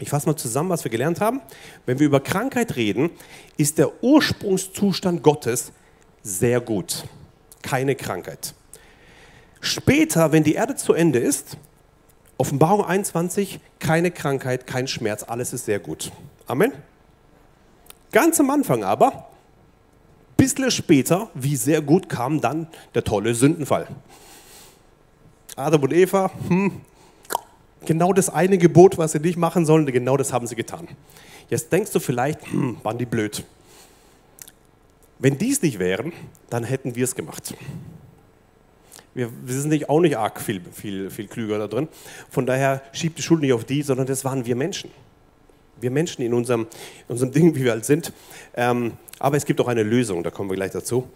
ich 0.00 0.10
fasse 0.10 0.26
mal 0.26 0.36
zusammen, 0.36 0.70
was 0.70 0.84
wir 0.84 0.90
gelernt 0.90 1.20
haben. 1.20 1.40
Wenn 1.86 1.98
wir 1.98 2.06
über 2.06 2.20
Krankheit 2.20 2.76
reden, 2.76 3.10
ist 3.56 3.78
der 3.78 4.02
Ursprungszustand 4.02 5.22
Gottes 5.22 5.72
sehr 6.22 6.60
gut. 6.60 7.04
Keine 7.62 7.94
Krankheit. 7.94 8.54
Später, 9.60 10.32
wenn 10.32 10.42
die 10.42 10.54
Erde 10.54 10.76
zu 10.76 10.94
Ende 10.94 11.18
ist, 11.18 11.56
Offenbarung 12.38 12.84
21, 12.84 13.60
keine 13.78 14.10
Krankheit, 14.10 14.66
kein 14.66 14.88
Schmerz, 14.88 15.22
alles 15.22 15.52
ist 15.52 15.66
sehr 15.66 15.78
gut. 15.78 16.10
Amen. 16.46 16.72
Ganz 18.12 18.40
am 18.40 18.48
Anfang 18.50 18.82
aber, 18.82 19.28
bisschen 20.36 20.70
später, 20.70 21.28
wie 21.34 21.54
sehr 21.54 21.82
gut 21.82 22.08
kam 22.08 22.40
dann 22.40 22.66
der 22.94 23.04
tolle 23.04 23.34
Sündenfall. 23.34 23.86
Adam 25.54 25.82
und 25.82 25.92
Eva, 25.92 26.30
hm, 26.48 26.80
genau 27.86 28.12
das 28.12 28.28
eine 28.28 28.58
Gebot, 28.58 28.98
was 28.98 29.12
sie 29.12 29.20
nicht 29.20 29.36
machen 29.36 29.66
sollen, 29.66 29.86
genau 29.86 30.16
das 30.16 30.32
haben 30.32 30.46
sie 30.46 30.56
getan. 30.56 30.88
Jetzt 31.48 31.72
denkst 31.72 31.90
du 31.92 32.00
vielleicht, 32.00 32.46
hm, 32.50 32.78
waren 32.82 32.98
die 32.98 33.06
blöd. 33.06 33.44
Wenn 35.18 35.36
dies 35.36 35.60
nicht 35.62 35.78
wären, 35.78 36.12
dann 36.48 36.64
hätten 36.64 36.94
wir 36.94 37.04
es 37.04 37.14
gemacht. 37.14 37.54
Wir, 39.12 39.28
wir 39.44 39.54
sind 39.54 39.70
nicht, 39.70 39.88
auch 39.88 40.00
nicht 40.00 40.16
arg 40.16 40.40
viel, 40.40 40.62
viel, 40.72 41.10
viel 41.10 41.26
klüger 41.26 41.58
da 41.58 41.66
drin. 41.66 41.88
Von 42.30 42.46
daher 42.46 42.82
schiebt 42.92 43.18
die 43.18 43.22
Schuld 43.22 43.40
nicht 43.40 43.52
auf 43.52 43.64
die, 43.64 43.82
sondern 43.82 44.06
das 44.06 44.24
waren 44.24 44.46
wir 44.46 44.54
Menschen. 44.54 44.90
Wir 45.80 45.90
Menschen 45.90 46.22
in 46.22 46.32
unserem, 46.32 46.62
in 47.08 47.12
unserem 47.12 47.32
Ding, 47.32 47.54
wie 47.54 47.64
wir 47.64 47.72
halt 47.72 47.84
sind. 47.84 48.12
Ähm, 48.54 48.92
aber 49.18 49.36
es 49.36 49.44
gibt 49.44 49.60
auch 49.60 49.68
eine 49.68 49.82
Lösung, 49.82 50.22
da 50.22 50.30
kommen 50.30 50.48
wir 50.48 50.56
gleich 50.56 50.70
dazu. 50.70 51.08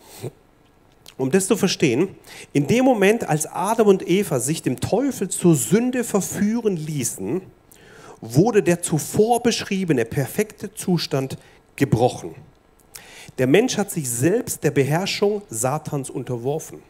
Um 1.17 1.31
das 1.31 1.47
zu 1.47 1.57
verstehen, 1.57 2.09
in 2.53 2.67
dem 2.67 2.85
Moment, 2.85 3.29
als 3.29 3.47
Adam 3.47 3.87
und 3.87 4.09
Eva 4.09 4.41
sich 4.41 4.62
dem 4.62 4.81
Teufel 4.81 5.29
zur 5.29 5.55
Sünde 5.55 6.03
verführen 6.03 6.77
ließen, 6.77 7.41
wurde 8.21 8.62
der 8.62 8.83
zuvor 8.83 9.43
beschriebene 9.43 10.05
perfekte 10.05 10.75
Zustand 10.75 11.39
gebrochen. 11.77 12.35
Der 13.39 13.47
Mensch 13.47 13.77
hat 13.77 13.91
sich 13.91 14.09
selbst 14.09 14.65
der 14.65 14.71
Beherrschung 14.71 15.43
Satans 15.51 16.11
unterworfen. 16.11 16.83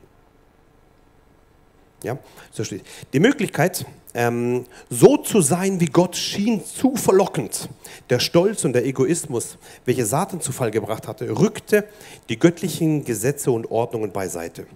Ja, 2.03 2.19
so 2.51 2.65
steht. 2.65 2.85
Die 3.13 3.21
Möglichkeit, 3.21 3.87
ähm, 4.15 4.65
so 4.89 5.17
zu 5.17 5.41
sein 5.41 5.81
wie 5.81 5.87
Gott, 5.87 6.17
schien 6.17 6.65
zu 6.65 6.97
verlockend. 6.97 7.69
Der 8.11 8.21
Stolz 8.21 8.65
und 8.65 8.73
der 8.73 8.87
Egoismus, 8.87 9.59
welche 9.85 10.07
Satan 10.07 10.41
zu 10.41 10.53
Fall 10.53 10.71
gebracht 10.71 11.09
hatte, 11.09 11.29
rückte 11.39 11.85
die 12.29 12.39
göttlichen 12.39 13.05
Gesetze 13.05 13.51
und 13.51 13.71
Ordnungen 13.71 14.13
beiseite. 14.13 14.67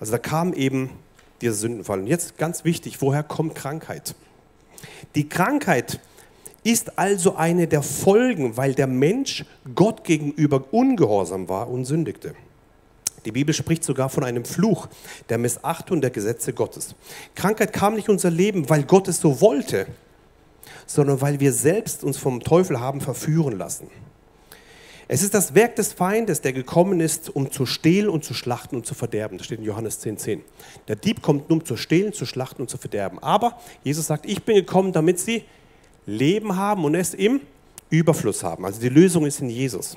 Also 0.00 0.12
da 0.12 0.18
kam 0.18 0.52
eben 0.52 0.90
dieser 1.40 1.54
Sündenfall. 1.54 2.00
Und 2.00 2.06
jetzt 2.08 2.38
ganz 2.38 2.64
wichtig, 2.64 3.00
woher 3.00 3.22
kommt 3.22 3.54
Krankheit? 3.54 4.14
Die 5.14 5.28
Krankheit 5.28 6.00
ist 6.64 6.98
also 6.98 7.36
eine 7.36 7.66
der 7.66 7.82
Folgen, 7.82 8.56
weil 8.56 8.74
der 8.74 8.86
Mensch 8.86 9.44
Gott 9.74 10.04
gegenüber 10.04 10.64
ungehorsam 10.72 11.48
war 11.48 11.68
und 11.68 11.84
sündigte. 11.84 12.34
Die 13.24 13.32
Bibel 13.32 13.54
spricht 13.54 13.84
sogar 13.84 14.08
von 14.08 14.24
einem 14.24 14.44
Fluch, 14.44 14.88
der 15.28 15.38
Missachtung 15.38 16.00
der 16.00 16.10
Gesetze 16.10 16.52
Gottes. 16.52 16.94
Krankheit 17.34 17.72
kam 17.72 17.94
nicht 17.94 18.08
in 18.08 18.14
unser 18.14 18.30
Leben, 18.30 18.68
weil 18.68 18.82
Gott 18.82 19.08
es 19.08 19.20
so 19.20 19.40
wollte, 19.40 19.86
sondern 20.86 21.20
weil 21.20 21.40
wir 21.40 21.52
selbst 21.52 22.04
uns 22.04 22.18
vom 22.18 22.40
Teufel 22.40 22.80
haben 22.80 23.00
verführen 23.00 23.56
lassen. 23.58 23.88
Es 25.08 25.22
ist 25.22 25.34
das 25.34 25.54
Werk 25.54 25.76
des 25.76 25.92
Feindes, 25.92 26.40
der 26.40 26.52
gekommen 26.52 27.00
ist, 27.00 27.28
um 27.28 27.50
zu 27.50 27.66
stehlen 27.66 28.08
und 28.08 28.24
zu 28.24 28.34
schlachten 28.34 28.76
und 28.76 28.86
zu 28.86 28.94
verderben. 28.94 29.36
Das 29.36 29.46
steht 29.46 29.58
in 29.58 29.64
Johannes 29.64 30.00
10,10. 30.00 30.16
10. 30.16 30.40
Der 30.88 30.96
Dieb 30.96 31.20
kommt 31.22 31.50
nur, 31.50 31.58
um 31.58 31.64
zu 31.64 31.76
stehlen, 31.76 32.12
zu 32.12 32.24
schlachten 32.24 32.62
und 32.62 32.70
zu 32.70 32.78
verderben. 32.78 33.18
Aber 33.18 33.58
Jesus 33.84 34.06
sagt, 34.06 34.24
ich 34.24 34.42
bin 34.44 34.54
gekommen, 34.54 34.92
damit 34.92 35.18
sie 35.20 35.44
Leben 36.06 36.56
haben 36.56 36.84
und 36.84 36.94
es 36.94 37.14
im 37.14 37.42
Überfluss 37.90 38.42
haben. 38.42 38.64
Also 38.64 38.80
die 38.80 38.88
Lösung 38.88 39.26
ist 39.26 39.40
in 39.40 39.50
Jesus. 39.50 39.96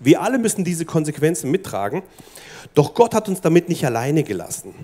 Wir 0.00 0.22
alle 0.22 0.38
müssen 0.38 0.64
diese 0.64 0.84
Konsequenzen 0.84 1.50
mittragen, 1.50 2.02
doch 2.74 2.94
Gott 2.94 3.14
hat 3.14 3.28
uns 3.28 3.40
damit 3.40 3.68
nicht 3.68 3.84
alleine 3.84 4.22
gelassen, 4.22 4.74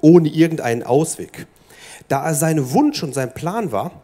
ohne 0.00 0.28
irgendeinen 0.28 0.82
Ausweg. 0.82 1.46
Da 2.08 2.24
er 2.24 2.34
sein 2.34 2.72
Wunsch 2.72 3.02
und 3.02 3.14
sein 3.14 3.34
Plan 3.34 3.72
war, 3.72 4.02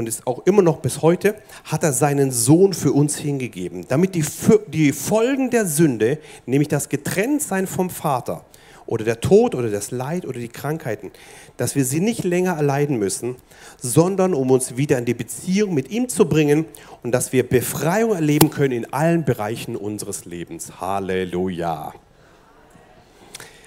und 0.00 0.08
ist 0.08 0.26
auch 0.26 0.46
immer 0.46 0.62
noch 0.62 0.78
bis 0.78 1.02
heute, 1.02 1.34
hat 1.64 1.82
er 1.82 1.92
seinen 1.92 2.32
Sohn 2.32 2.72
für 2.72 2.92
uns 2.92 3.18
hingegeben, 3.18 3.84
damit 3.86 4.14
die, 4.14 4.24
die 4.68 4.92
Folgen 4.92 5.50
der 5.50 5.66
Sünde, 5.66 6.18
nämlich 6.46 6.68
das 6.68 6.88
Getrenntsein 6.88 7.66
vom 7.66 7.90
Vater, 7.90 8.46
oder 8.90 9.04
der 9.04 9.20
Tod 9.20 9.54
oder 9.54 9.70
das 9.70 9.92
Leid 9.92 10.26
oder 10.26 10.40
die 10.40 10.48
Krankheiten, 10.48 11.12
dass 11.56 11.76
wir 11.76 11.84
sie 11.84 12.00
nicht 12.00 12.24
länger 12.24 12.56
erleiden 12.56 12.98
müssen, 12.98 13.36
sondern 13.78 14.34
um 14.34 14.50
uns 14.50 14.76
wieder 14.76 14.98
in 14.98 15.04
die 15.04 15.14
Beziehung 15.14 15.72
mit 15.74 15.90
ihm 15.90 16.08
zu 16.08 16.26
bringen 16.26 16.64
und 17.04 17.12
dass 17.12 17.32
wir 17.32 17.48
Befreiung 17.48 18.12
erleben 18.12 18.50
können 18.50 18.72
in 18.72 18.92
allen 18.92 19.24
Bereichen 19.24 19.76
unseres 19.76 20.24
Lebens. 20.24 20.80
Halleluja. 20.80 21.94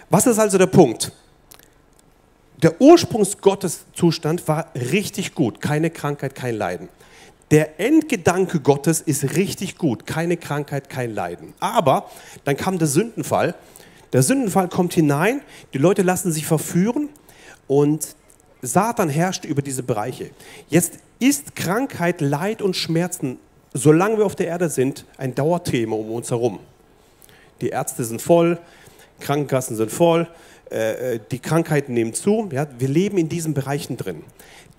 Was 0.10 0.28
ist 0.28 0.40
also 0.40 0.58
der 0.58 0.68
Punkt? 0.68 1.14
Der 2.62 2.82
Ursprungsgotteszustand 2.82 4.46
war 4.50 4.68
richtig 4.76 5.36
gut, 5.36 5.62
keine 5.62 5.90
Krankheit, 5.90 6.36
kein 6.36 6.56
Leiden. 6.56 6.90
Der 7.52 7.80
Endgedanke 7.80 8.60
Gottes 8.60 9.00
ist 9.00 9.36
richtig 9.36 9.78
gut, 9.78 10.06
keine 10.06 10.36
Krankheit, 10.38 10.90
kein 10.90 11.14
Leiden. 11.14 11.54
Aber 11.60 12.10
dann 12.44 12.58
kam 12.58 12.78
der 12.78 12.88
Sündenfall 12.88 13.56
der 14.14 14.24
Sündenfall 14.24 14.70
kommt 14.70 14.94
hinein, 14.94 15.42
die 15.74 15.80
Leute 15.80 16.04
lassen 16.04 16.32
sich 16.32 16.46
verführen 16.46 17.10
und 17.68 18.16
Satan 18.62 19.10
herrscht 19.10 19.44
über 19.44 19.62
diese 19.62 19.84
Bereiche. 19.84 20.30
Jetzt 20.70 21.00
ist 21.20 21.56
Krankheit, 21.56 22.22
Leid 22.22 22.62
und 22.62 22.76
Schmerzen, 22.76 23.40
solange 23.74 24.18
wir 24.18 24.26
auf 24.26 24.36
der 24.36 24.48
Erde 24.48 24.70
sind, 24.70 25.06
ein 25.18 25.36
Dauerthema 25.36 25.96
um 25.96 26.12
uns 26.12 26.30
herum. 26.32 26.60
Die 27.60 27.70
Ärzte 27.70 28.06
sind 28.06 28.22
voll, 28.22 28.60
Krankenkassen 29.20 29.76
sind 29.76 29.92
voll, 29.92 30.28
äh, 30.72 31.16
äh, 31.16 31.20
die 31.32 31.40
Krankheiten 31.40 31.94
nehmen 31.94 32.14
zu. 32.14 32.50
Ja? 32.52 32.68
Wir 32.78 32.88
leben 32.88 33.18
in 33.18 33.30
diesen 33.30 33.54
Bereichen 33.54 33.98
drin. 33.98 34.24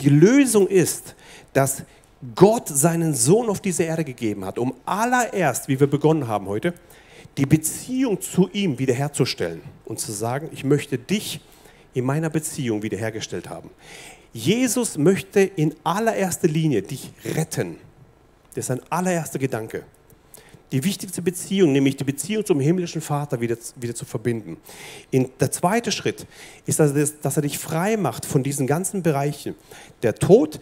Die 0.01 0.09
Lösung 0.09 0.66
ist, 0.66 1.14
dass 1.53 1.82
Gott 2.35 2.68
seinen 2.68 3.14
Sohn 3.14 3.49
auf 3.49 3.61
diese 3.61 3.82
Erde 3.82 4.05
gegeben 4.05 4.45
hat, 4.45 4.59
um 4.59 4.74
allererst, 4.87 5.68
wie 5.68 5.78
wir 5.78 5.87
begonnen 5.87 6.26
haben 6.26 6.47
heute, 6.47 6.72
die 7.37 7.47
Beziehung 7.47 8.20
zu 8.20 8.49
ihm 8.53 8.78
wiederherzustellen 8.78 9.62
und 9.85 9.99
zu 9.99 10.12
sagen, 10.12 10.49
ich 10.53 10.64
möchte 10.64 10.99
dich 10.99 11.41
in 11.93 12.05
meiner 12.05 12.30
Beziehung 12.30 12.82
wiederhergestellt 12.82 13.49
haben. 13.49 13.70
Jesus 14.32 14.99
möchte 14.99 15.41
in 15.41 15.74
allererster 15.85 16.49
Linie 16.49 16.82
dich 16.82 17.12
retten. 17.24 17.76
Das 18.51 18.64
ist 18.64 18.66
sein 18.66 18.80
allererster 18.91 19.39
Gedanke. 19.39 19.85
Die 20.72 20.82
wichtigste 20.82 21.22
Beziehung, 21.22 21.72
nämlich 21.72 21.97
die 21.97 22.05
Beziehung 22.05 22.45
zum 22.45 22.59
himmlischen 22.59 23.01
Vater 23.01 23.41
wieder, 23.41 23.57
wieder 23.76 23.95
zu 23.95 24.05
verbinden. 24.05 24.57
In, 25.12 25.30
der 25.39 25.53
zweite 25.53 25.93
Schritt 25.93 26.26
ist, 26.66 26.80
dass 26.80 26.93
er, 26.93 27.09
dass 27.22 27.37
er 27.37 27.43
dich 27.43 27.59
frei 27.59 27.97
macht 27.97 28.26
von 28.26 28.43
diesen 28.43 28.66
ganzen 28.66 29.03
Bereichen. 29.03 29.55
Der 30.03 30.16
Tod, 30.16 30.61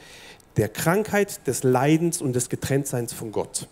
der 0.58 0.68
Krankheit, 0.68 1.46
des 1.46 1.62
Leidens 1.62 2.20
und 2.20 2.34
des 2.34 2.50
Getrenntseins 2.50 3.14
von 3.14 3.32
Gott. 3.32 3.68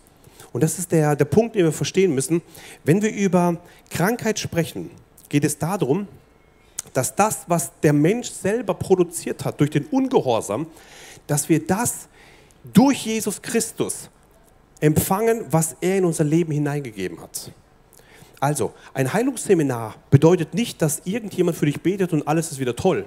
Und 0.53 0.63
das 0.63 0.77
ist 0.79 0.91
der, 0.91 1.15
der 1.15 1.25
Punkt, 1.25 1.55
den 1.55 1.65
wir 1.65 1.71
verstehen 1.71 2.13
müssen. 2.13 2.41
Wenn 2.83 3.01
wir 3.01 3.11
über 3.11 3.57
Krankheit 3.89 4.39
sprechen, 4.39 4.91
geht 5.29 5.45
es 5.45 5.57
darum, 5.57 6.07
dass 6.93 7.15
das, 7.15 7.45
was 7.47 7.71
der 7.81 7.93
Mensch 7.93 8.29
selber 8.29 8.73
produziert 8.73 9.45
hat 9.45 9.59
durch 9.59 9.69
den 9.69 9.85
Ungehorsam, 9.85 10.67
dass 11.27 11.47
wir 11.47 11.65
das 11.65 12.09
durch 12.73 13.05
Jesus 13.05 13.41
Christus 13.41 14.09
empfangen, 14.79 15.45
was 15.49 15.75
er 15.79 15.99
in 15.99 16.05
unser 16.05 16.23
Leben 16.23 16.51
hineingegeben 16.51 17.21
hat. 17.21 17.51
Also, 18.39 18.73
ein 18.93 19.13
Heilungsseminar 19.13 19.95
bedeutet 20.09 20.53
nicht, 20.55 20.81
dass 20.81 21.03
irgendjemand 21.05 21.55
für 21.55 21.67
dich 21.67 21.81
betet 21.81 22.11
und 22.11 22.27
alles 22.27 22.51
ist 22.51 22.59
wieder 22.59 22.75
toll. 22.75 23.05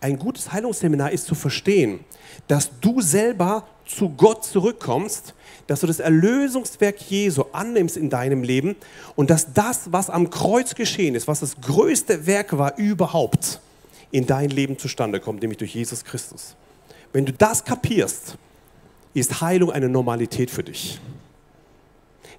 Ein 0.00 0.18
gutes 0.18 0.52
Heilungsseminar 0.52 1.12
ist 1.12 1.26
zu 1.26 1.34
verstehen, 1.34 2.00
dass 2.48 2.70
du 2.80 3.00
selber 3.00 3.66
zu 3.84 4.08
Gott 4.08 4.44
zurückkommst, 4.44 5.34
dass 5.66 5.80
du 5.80 5.86
das 5.86 6.00
Erlösungswerk 6.00 7.00
Jesu 7.10 7.44
annimmst 7.52 7.96
in 7.96 8.10
deinem 8.10 8.42
Leben 8.42 8.76
und 9.16 9.30
dass 9.30 9.52
das, 9.52 9.92
was 9.92 10.10
am 10.10 10.30
Kreuz 10.30 10.74
geschehen 10.74 11.14
ist, 11.14 11.28
was 11.28 11.40
das 11.40 11.60
größte 11.60 12.26
Werk 12.26 12.56
war 12.56 12.76
überhaupt, 12.78 13.60
in 14.10 14.26
dein 14.26 14.50
Leben 14.50 14.78
zustande 14.78 15.20
kommt, 15.20 15.42
nämlich 15.42 15.58
durch 15.58 15.74
Jesus 15.74 16.04
Christus. 16.04 16.54
Wenn 17.12 17.26
du 17.26 17.32
das 17.32 17.64
kapierst, 17.64 18.36
ist 19.14 19.40
Heilung 19.40 19.70
eine 19.70 19.88
Normalität 19.88 20.50
für 20.50 20.62
dich. 20.62 21.00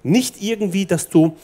Nicht 0.02 0.40
irgendwie, 0.42 0.86
dass 0.86 1.08
du 1.08 1.36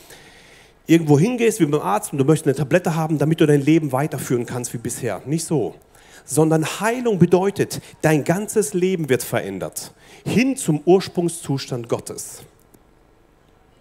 irgendwo 0.87 1.19
hingehst 1.19 1.61
wie 1.61 1.67
beim 1.67 1.81
Arzt 1.81 2.13
und 2.13 2.19
du 2.19 2.25
möchtest 2.25 2.47
eine 2.47 2.55
Tablette 2.55 2.95
haben, 2.95 3.19
damit 3.19 3.41
du 3.41 3.47
dein 3.47 3.63
Leben 3.63 3.93
weiterführen 3.93 4.47
kannst 4.47 4.73
wie 4.75 4.79
bisher. 4.79 5.23
Nicht 5.27 5.45
so 5.45 5.75
sondern 6.25 6.65
Heilung 6.81 7.19
bedeutet, 7.19 7.81
dein 8.01 8.25
ganzes 8.25 8.75
Leben 8.75 9.09
wird 9.09 9.23
verändert, 9.23 9.93
hin 10.25 10.57
zum 10.57 10.81
Ursprungszustand 10.85 11.89
Gottes, 11.89 12.43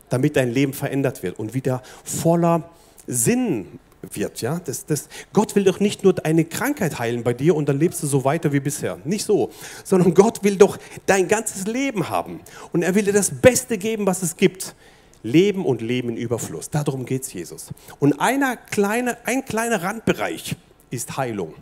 damit 0.09 0.35
dein 0.35 0.51
Leben 0.51 0.73
verändert 0.73 1.23
wird 1.23 1.39
und 1.39 1.53
wieder 1.53 1.81
voller 2.03 2.69
Sinn 3.07 3.79
wird. 4.01 4.41
Ja? 4.41 4.59
Das, 4.63 4.85
das, 4.85 5.09
Gott 5.33 5.55
will 5.55 5.63
doch 5.63 5.79
nicht 5.79 6.03
nur 6.03 6.15
eine 6.25 6.45
Krankheit 6.45 6.99
heilen 6.99 7.23
bei 7.23 7.33
dir 7.33 7.55
und 7.55 7.69
dann 7.69 7.79
lebst 7.79 8.01
du 8.03 8.07
so 8.07 8.23
weiter 8.23 8.51
wie 8.51 8.59
bisher. 8.59 8.99
Nicht 9.05 9.25
so, 9.25 9.51
sondern 9.83 10.13
Gott 10.13 10.43
will 10.43 10.57
doch 10.57 10.77
dein 11.05 11.27
ganzes 11.27 11.67
Leben 11.67 12.09
haben 12.09 12.41
und 12.71 12.83
er 12.83 12.95
will 12.95 13.03
dir 13.03 13.13
das 13.13 13.31
Beste 13.31 13.77
geben, 13.77 14.05
was 14.05 14.23
es 14.23 14.37
gibt. 14.37 14.75
Leben 15.23 15.65
und 15.67 15.81
Leben 15.81 16.09
in 16.09 16.17
Überfluss. 16.17 16.71
Darum 16.71 17.05
geht 17.05 17.21
es 17.21 17.33
Jesus. 17.33 17.67
Und 17.99 18.19
einer 18.19 18.57
kleine, 18.57 19.17
ein 19.25 19.45
kleiner 19.45 19.83
Randbereich 19.83 20.55
ist 20.89 21.15
Heilung. 21.15 21.53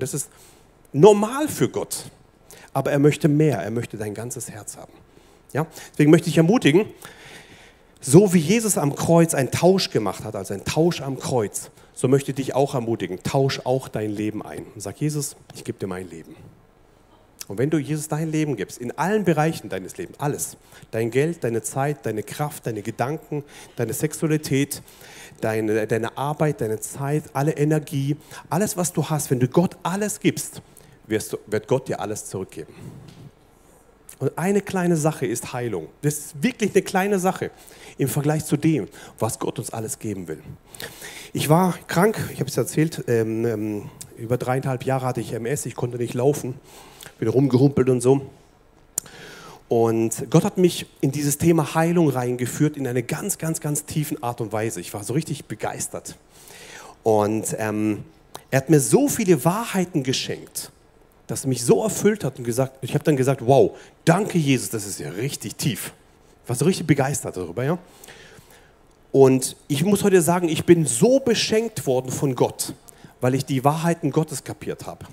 Das 0.00 0.14
ist 0.14 0.28
normal 0.92 1.48
für 1.48 1.68
Gott. 1.68 2.04
Aber 2.72 2.90
er 2.90 2.98
möchte 2.98 3.28
mehr. 3.28 3.58
Er 3.58 3.70
möchte 3.70 3.96
dein 3.96 4.14
ganzes 4.14 4.50
Herz 4.50 4.76
haben. 4.76 4.92
Ja? 5.52 5.66
Deswegen 5.92 6.10
möchte 6.10 6.28
ich 6.28 6.36
ermutigen, 6.36 6.86
so 8.00 8.32
wie 8.32 8.38
Jesus 8.38 8.78
am 8.78 8.94
Kreuz 8.94 9.34
einen 9.34 9.50
Tausch 9.50 9.90
gemacht 9.90 10.24
hat, 10.24 10.34
also 10.34 10.54
einen 10.54 10.64
Tausch 10.64 11.02
am 11.02 11.18
Kreuz, 11.18 11.70
so 11.92 12.08
möchte 12.08 12.30
ich 12.30 12.36
dich 12.36 12.54
auch 12.54 12.74
ermutigen, 12.74 13.22
tausch 13.22 13.60
auch 13.64 13.88
dein 13.88 14.10
Leben 14.10 14.42
ein. 14.42 14.64
Und 14.74 14.80
sag, 14.80 15.00
Jesus, 15.00 15.36
ich 15.54 15.64
gebe 15.64 15.78
dir 15.78 15.86
mein 15.86 16.08
Leben. 16.08 16.34
Und 17.46 17.58
wenn 17.58 17.68
du 17.68 17.78
Jesus 17.78 18.08
dein 18.08 18.30
Leben 18.30 18.56
gibst, 18.56 18.78
in 18.78 18.96
allen 18.96 19.24
Bereichen 19.24 19.68
deines 19.68 19.98
Lebens, 19.98 20.18
alles, 20.20 20.56
dein 20.92 21.10
Geld, 21.10 21.44
deine 21.44 21.62
Zeit, 21.62 22.06
deine 22.06 22.22
Kraft, 22.22 22.66
deine 22.66 22.80
Gedanken, 22.80 23.44
deine 23.76 23.92
Sexualität, 23.92 24.82
deine, 25.44 25.86
deine 25.86 26.16
Arbeit, 26.16 26.60
deine 26.60 26.80
Zeit, 26.80 27.24
alle 27.32 27.52
Energie, 27.52 28.16
alles, 28.48 28.76
was 28.76 28.92
du 28.92 29.08
hast, 29.08 29.30
wenn 29.30 29.40
du 29.40 29.48
Gott 29.48 29.76
alles 29.82 30.20
gibst, 30.20 30.62
wirst 31.06 31.36
wird 31.46 31.68
Gott 31.68 31.88
dir 31.88 32.00
alles 32.00 32.26
zurückgeben. 32.26 32.72
Und 34.20 34.36
eine 34.36 34.60
kleine 34.60 34.96
Sache 34.96 35.24
ist 35.24 35.54
Heilung. 35.54 35.88
Das 36.02 36.18
ist 36.18 36.42
wirklich 36.42 36.72
eine 36.74 36.82
kleine 36.82 37.18
Sache 37.18 37.50
im 37.96 38.06
Vergleich 38.06 38.44
zu 38.44 38.58
dem, 38.58 38.86
was 39.18 39.38
Gott 39.38 39.58
uns 39.58 39.70
alles 39.70 39.98
geben 39.98 40.28
will. 40.28 40.42
Ich 41.32 41.48
war 41.48 41.74
krank, 41.86 42.18
ich 42.32 42.40
habe 42.40 42.50
es 42.50 42.56
erzählt, 42.56 43.04
ähm, 43.08 43.46
ähm, 43.46 43.90
über 44.18 44.36
dreieinhalb 44.36 44.84
Jahre 44.84 45.06
hatte 45.06 45.22
ich 45.22 45.32
MS, 45.32 45.64
ich 45.64 45.74
konnte 45.74 45.96
nicht 45.96 46.12
laufen, 46.12 46.54
bin 47.18 47.28
rumgehumpelt 47.28 47.88
und 47.88 48.02
so. 48.02 48.20
Und 49.70 50.28
Gott 50.30 50.42
hat 50.42 50.58
mich 50.58 50.86
in 51.00 51.12
dieses 51.12 51.38
Thema 51.38 51.76
Heilung 51.76 52.08
reingeführt 52.08 52.76
in 52.76 52.88
eine 52.88 53.04
ganz, 53.04 53.38
ganz, 53.38 53.60
ganz 53.60 53.84
tiefen 53.84 54.20
Art 54.20 54.40
und 54.40 54.52
Weise. 54.52 54.80
Ich 54.80 54.92
war 54.92 55.04
so 55.04 55.12
richtig 55.12 55.44
begeistert. 55.44 56.16
Und 57.04 57.54
ähm, 57.56 58.02
er 58.50 58.56
hat 58.56 58.68
mir 58.68 58.80
so 58.80 59.06
viele 59.06 59.44
Wahrheiten 59.44 60.02
geschenkt, 60.02 60.72
dass 61.28 61.44
er 61.44 61.50
mich 61.50 61.64
so 61.64 61.84
erfüllt 61.84 62.24
hat 62.24 62.36
und 62.38 62.44
gesagt, 62.44 62.78
ich 62.80 62.94
habe 62.94 63.04
dann 63.04 63.16
gesagt, 63.16 63.46
wow, 63.46 63.78
danke 64.04 64.38
Jesus, 64.38 64.70
das 64.70 64.88
ist 64.88 64.98
ja 64.98 65.08
richtig 65.10 65.54
tief. 65.54 65.92
Ich 66.42 66.48
war 66.48 66.56
so 66.56 66.64
richtig 66.64 66.88
begeistert 66.88 67.36
darüber, 67.36 67.62
ja. 67.62 67.78
Und 69.12 69.54
ich 69.68 69.84
muss 69.84 70.02
heute 70.02 70.20
sagen, 70.20 70.48
ich 70.48 70.64
bin 70.64 70.84
so 70.84 71.20
beschenkt 71.20 71.86
worden 71.86 72.10
von 72.10 72.34
Gott, 72.34 72.74
weil 73.20 73.36
ich 73.36 73.44
die 73.44 73.62
Wahrheiten 73.62 74.10
Gottes 74.10 74.42
kapiert 74.42 74.86
habe. 74.86 75.06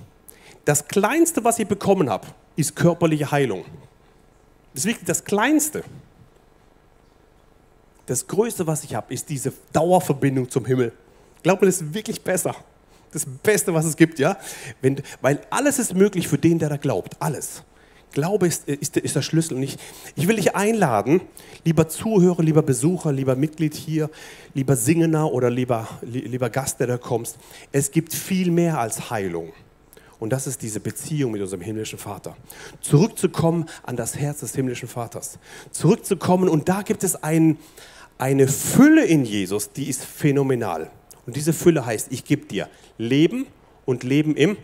Das 0.66 0.88
Kleinste, 0.88 1.44
was 1.44 1.60
ich 1.60 1.68
bekommen 1.68 2.10
habe, 2.10 2.26
ist 2.56 2.76
körperliche 2.76 3.30
Heilung. 3.30 3.64
Das 4.78 4.86
ist 4.86 4.90
wirklich 4.90 5.08
das 5.08 5.24
Kleinste. 5.24 5.84
Das 8.06 8.28
Größte, 8.28 8.68
was 8.68 8.84
ich 8.84 8.94
habe, 8.94 9.12
ist 9.12 9.28
diese 9.28 9.52
Dauerverbindung 9.74 10.52
zum 10.52 10.68
Himmel. 10.68 10.92
Glaub 11.42 11.62
mir, 11.62 11.66
das 11.66 11.82
ist 11.82 11.96
wirklich 11.96 12.22
besser. 12.22 12.56
Das 13.12 13.26
Beste, 13.26 13.74
was 13.74 13.86
es 13.86 13.98
gibt, 13.98 14.20
ja? 14.20 14.38
Wenn, 14.80 15.02
weil 15.20 15.42
alles 15.50 15.80
ist 15.80 15.96
möglich 15.96 16.28
für 16.28 16.38
den, 16.38 16.60
der 16.60 16.70
da 16.70 16.78
glaubt. 16.78 17.16
Alles. 17.20 17.64
Glaube 18.12 18.46
ist, 18.46 18.68
ist, 18.68 18.96
ist 18.98 19.16
der 19.16 19.24
Schlüssel. 19.24 19.56
Und 19.56 19.64
ich, 19.64 19.80
ich 20.16 20.28
will 20.28 20.36
dich 20.36 20.56
einladen, 20.56 21.22
lieber 21.66 21.90
Zuhörer, 21.90 22.44
lieber 22.44 22.62
Besucher, 22.62 23.12
lieber 23.12 23.36
Mitglied 23.36 23.74
hier, 23.74 24.12
lieber 24.54 24.76
Singender 24.76 25.34
oder 25.34 25.50
lieber, 25.50 25.88
lieber 26.04 26.52
Gast, 26.52 26.80
der 26.80 26.86
da 26.86 26.98
kommst. 27.00 27.40
Es 27.72 27.90
gibt 27.90 28.14
viel 28.14 28.52
mehr 28.52 28.80
als 28.80 29.10
Heilung. 29.10 29.54
Und 30.20 30.32
das 30.32 30.48
ist 30.48 30.62
diese 30.62 30.80
Beziehung 30.80 31.32
mit 31.32 31.42
unserem 31.42 31.62
himmlischen 31.62 32.00
Vater. 32.00 32.36
Zurückzukommen 32.82 33.70
an 33.84 33.96
das 33.96 34.18
Herz 34.18 34.40
des 34.40 34.56
himmlischen 34.56 34.88
Vaters. 34.88 35.38
Zurückzukommen 35.72 36.50
und 36.50 36.70
da 36.70 36.82
gibt 36.82 37.04
es 37.04 37.22
ein, 37.24 37.58
eine 38.18 38.48
Fülle 38.48 39.06
in 39.06 39.26
Jesus, 39.26 39.72
die 39.72 39.90
ist 39.90 40.04
phänomenal. 40.04 40.90
Und 41.26 41.36
diese 41.36 41.54
Fülle 41.54 41.86
heißt, 41.86 42.08
ich 42.12 42.24
gebe 42.24 42.46
dir 42.46 42.70
Leben 42.98 43.46
und 43.86 44.04
Leben 44.04 44.36
im 44.36 44.58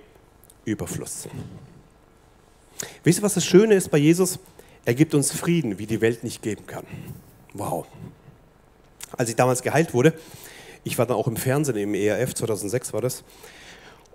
Überfluss. 0.65 1.27
Wisst 3.03 3.19
ihr, 3.19 3.23
was 3.23 3.35
das 3.35 3.45
Schöne 3.45 3.75
ist 3.75 3.91
bei 3.91 3.97
Jesus? 3.97 4.39
Er 4.85 4.95
gibt 4.95 5.13
uns 5.13 5.31
Frieden, 5.31 5.77
wie 5.77 5.85
die 5.85 6.01
Welt 6.01 6.23
nicht 6.23 6.41
geben 6.41 6.65
kann. 6.65 6.85
Wow. 7.53 7.85
Als 9.15 9.29
ich 9.29 9.35
damals 9.35 9.61
geheilt 9.61 9.93
wurde, 9.93 10.13
ich 10.83 10.97
war 10.97 11.05
dann 11.05 11.17
auch 11.17 11.27
im 11.27 11.37
Fernsehen, 11.37 11.77
im 11.77 11.93
ERF, 11.93 12.33
2006 12.33 12.93
war 12.93 13.01
das, 13.01 13.23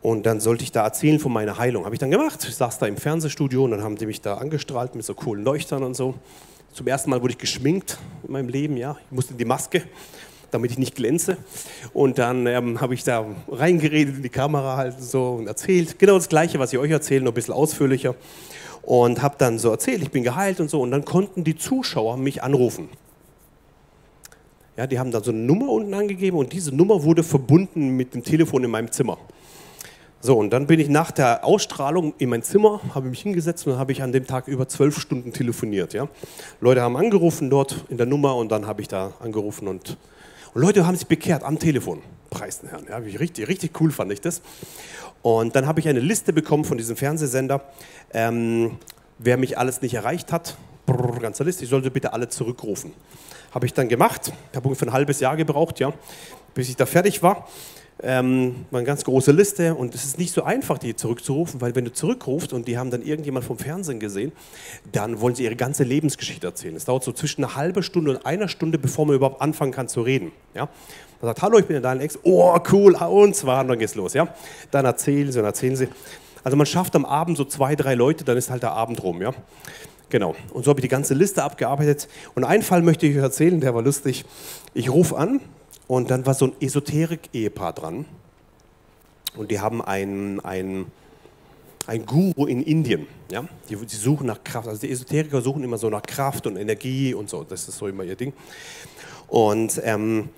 und 0.01 0.27
dann 0.27 0.41
sollte 0.41 0.63
ich 0.63 0.73
da 0.73 0.85
erzählen 0.85 1.19
von 1.19 1.33
meiner 1.33 1.59
Heilung. 1.59 1.85
Habe 1.85 1.95
ich 1.95 1.99
dann 1.99 2.11
gemacht. 2.11 2.45
Ich 2.49 2.55
saß 2.55 2.79
da 2.79 2.87
im 2.87 2.97
Fernsehstudio 2.97 3.65
und 3.65 3.73
dann 3.73 3.83
haben 3.83 3.97
die 3.97 4.07
mich 4.07 4.21
da 4.21 4.37
angestrahlt 4.37 4.95
mit 4.95 5.05
so 5.05 5.15
coolen 5.15 5.45
Leuchtern 5.45 5.83
und 5.83 5.95
so. 5.95 6.15
Zum 6.73 6.87
ersten 6.87 7.11
Mal 7.11 7.21
wurde 7.21 7.33
ich 7.33 7.39
geschminkt 7.39 7.99
in 8.25 8.33
meinem 8.33 8.49
Leben, 8.49 8.77
ja. 8.77 8.97
Ich 9.07 9.13
musste 9.13 9.33
in 9.33 9.39
die 9.39 9.45
Maske, 9.45 9.83
damit 10.53 10.71
ich 10.71 10.79
nicht 10.79 10.95
glänze. 10.95 11.37
Und 11.93 12.19
dann 12.19 12.47
ähm, 12.47 12.81
habe 12.81 12.95
ich 12.95 13.03
da 13.03 13.27
reingeredet 13.51 14.17
in 14.17 14.23
die 14.23 14.29
Kamera 14.29 14.77
halt 14.77 15.03
so 15.03 15.31
und 15.31 15.49
erzählt. 15.49 15.99
Genau 15.99 16.15
das 16.15 16.29
Gleiche, 16.29 16.61
was 16.61 16.73
ich 16.73 16.79
euch 16.79 16.93
erzähle, 16.93 17.23
nur 17.23 17.33
ein 17.33 17.35
bisschen 17.35 17.55
ausführlicher. 17.55 18.15
Und 18.83 19.21
habe 19.21 19.35
dann 19.39 19.59
so 19.59 19.71
erzählt, 19.71 20.03
ich 20.03 20.11
bin 20.11 20.23
geheilt 20.23 20.61
und 20.61 20.71
so. 20.71 20.81
Und 20.81 20.93
dann 20.93 21.05
konnten 21.05 21.43
die 21.43 21.57
Zuschauer 21.57 22.17
mich 22.17 22.43
anrufen. 22.43 22.89
Ja, 24.77 24.87
die 24.87 25.01
haben 25.01 25.11
dann 25.11 25.25
so 25.25 25.33
eine 25.33 25.41
Nummer 25.41 25.71
unten 25.71 25.93
angegeben 25.93 26.37
und 26.37 26.53
diese 26.53 26.73
Nummer 26.73 27.03
wurde 27.03 27.25
verbunden 27.25 27.97
mit 27.97 28.15
dem 28.15 28.23
Telefon 28.23 28.63
in 28.63 28.71
meinem 28.71 28.93
Zimmer. 28.93 29.19
So, 30.21 30.37
und 30.37 30.51
dann 30.51 30.66
bin 30.66 30.81
ich 30.81 30.89
nach 30.89 31.12
der 31.12 31.45
Ausstrahlung 31.45 32.12
in 32.19 32.31
mein 32.31 32.43
Zimmer, 32.43 32.81
habe 32.93 33.09
mich 33.09 33.23
hingesetzt 33.23 33.64
und 33.69 33.79
habe 33.79 33.93
ich 33.93 34.03
an 34.03 34.11
dem 34.11 34.27
Tag 34.27 34.49
über 34.49 34.66
zwölf 34.66 34.99
Stunden 34.99 35.33
telefoniert. 35.33 35.93
Ja? 35.93 36.09
Leute 36.61 36.83
haben 36.83 36.97
angerufen 36.97 37.51
dort 37.51 37.85
in 37.89 37.99
der 37.99 38.07
Nummer 38.07 38.35
und 38.35 38.51
dann 38.51 38.66
habe 38.66 38.81
ich 38.81 38.89
da 38.89 39.12
angerufen 39.21 39.69
und, 39.69 39.97
und 40.55 40.61
Leute 40.61 40.85
haben 40.89 40.97
sich 40.97 41.07
bekehrt 41.07 41.45
am 41.45 41.61
Telefon. 41.61 42.03
Preis 42.31 42.61
den 42.61 42.71
Herrn. 42.71 42.87
Ja, 42.89 42.97
richtig, 42.97 43.47
richtig 43.47 43.81
cool 43.81 43.93
fand 43.93 44.11
ich 44.11 44.21
das. 44.21 44.43
Und 45.23 45.55
dann 45.55 45.69
habe 45.69 45.79
ich 45.79 45.89
eine 45.89 46.01
Liste 46.01 46.33
bekommen 46.33 46.64
von 46.64 46.79
diesem 46.79 46.97
Fernsehsender, 46.97 47.62
ähm, 48.12 48.77
wer 49.19 49.37
mich 49.37 49.57
alles 49.57 49.83
nicht 49.83 49.95
erreicht 49.95 50.33
hat. 50.33 50.57
Brrr, 50.85 51.21
ganze 51.21 51.45
Liste, 51.45 51.62
ich 51.62 51.71
sollte 51.71 51.93
bitte 51.93 52.12
alle 52.12 52.29
zurückrufen. 52.29 52.93
Habe 53.53 53.66
ich 53.66 53.73
dann 53.73 53.89
gemacht. 53.89 54.33
Habe 54.55 54.66
ungefähr 54.66 54.89
ein 54.89 54.93
halbes 54.93 55.21
Jahr 55.21 55.37
gebraucht, 55.37 55.79
ja, 55.79 55.93
bis 56.55 56.69
ich 56.69 56.77
da 56.77 56.87
fertig 56.87 57.23
war 57.23 57.47
ähm, 58.03 58.67
eine 58.71 58.85
ganz 58.85 59.05
große 59.05 59.33
Liste 59.33 59.75
und 59.75 59.95
es 59.95 60.05
ist 60.05 60.19
nicht 60.19 60.33
so 60.33 60.43
einfach, 60.45 60.79
die 60.79 60.95
zurückzurufen, 60.95 61.61
weil 61.61 61.75
wenn 61.75 61.85
du 61.85 61.93
zurückrufst 61.93 62.53
und 62.53 62.69
die 62.69 62.79
haben 62.79 62.91
dann 62.91 63.03
irgendjemand 63.03 63.45
vom 63.45 63.59
Fernsehen 63.59 63.99
gesehen, 63.99 64.33
dann 64.93 65.21
wollen 65.21 65.35
sie 65.35 65.45
ihre 65.45 65.57
ganze 65.57 65.83
Lebensgeschichte 65.83 66.47
erzählen. 66.47 66.77
Es 66.77 66.85
dauert 66.85 67.03
so 67.03 67.13
zwischen 67.13 67.45
einer 67.45 67.57
halben 67.57 67.83
Stunde 67.83 68.13
und 68.13 68.25
einer 68.25 68.49
Stunde, 68.49 68.79
bevor 68.79 69.07
man 69.07 69.17
überhaupt 69.17 69.43
anfangen 69.43 69.73
kann 69.73 69.89
zu 69.89 70.03
reden. 70.03 70.31
Ja? 70.55 70.69
Man 71.21 71.31
sagt, 71.31 71.43
hallo, 71.43 71.59
ich 71.59 71.67
bin 71.67 71.83
dein 71.83 72.01
Ex. 72.01 72.19
Oh, 72.23 72.57
cool, 72.71 72.95
und 72.95 73.35
zwar, 73.35 73.65
dann 73.65 73.79
geht's 73.79 73.97
los. 73.97 74.15
Ja? 74.15 74.33
Dann 74.71 74.85
erzählen 74.85 75.33
sie 75.33 75.41
und 75.41 75.45
erzählen 75.45 75.75
sie. 75.75 75.89
Also 76.45 76.57
man 76.57 76.67
schafft 76.67 76.95
am 76.95 77.05
Abend 77.05 77.37
so 77.37 77.45
zwei, 77.45 77.75
drei 77.75 77.95
Leute, 77.95 78.25
dann 78.25 78.37
ist 78.37 78.51
halt 78.51 78.63
der 78.63 78.73
Abend 78.73 79.03
rum. 79.03 79.21
Ja? 79.21 79.33
Genau. 80.09 80.37
Und 80.53 80.65
so 80.65 80.71
habe 80.71 80.81
ich 80.81 80.83
die 80.83 80.89
ganze 80.89 81.15
Liste 81.15 81.43
abgearbeitet. 81.43 82.09
Und 82.37 82.45
einen 82.45 82.63
Fall 82.63 82.83
möchte 82.83 83.07
ich 83.07 83.17
euch 83.17 83.23
erzählen, 83.23 83.61
der 83.61 83.75
war 83.75 83.83
lustig. 83.83 84.25
Ich 84.73 84.89
rufe 84.91 85.17
an, 85.17 85.41
und 85.89 86.11
dann 86.11 86.26
war 86.26 86.34
so 86.34 86.45
ein 86.47 86.53
Esoterik-Ehepaar 86.61 87.72
dran. 87.72 88.05
Und 89.36 89.51
die 89.51 89.59
haben 89.59 89.82
einen, 89.82 90.39
einen, 90.41 90.86
einen 91.86 92.05
Guru 92.05 92.47
in 92.47 92.62
Indien. 92.62 93.07
Ja? 93.30 93.45
Die, 93.68 93.76
die 93.76 93.97
suchen 93.97 94.26
nach 94.26 94.45
Kraft. 94.45 94.68
Also 94.68 94.82
die 94.82 94.91
Esoteriker 94.91 95.41
suchen 95.41 95.64
immer 95.64 95.78
so 95.78 95.89
nach 95.89 96.03
Kraft 96.03 96.47
und 96.47 96.57
Energie 96.57 97.14
und 97.14 97.30
so. 97.30 97.43
Das 97.43 97.66
ist 97.66 97.78
so 97.78 97.89
immer 97.89 98.05
ihr 98.05 98.16
Ding. 98.16 98.34
Und, 99.28 99.80
ähm, 99.82 100.28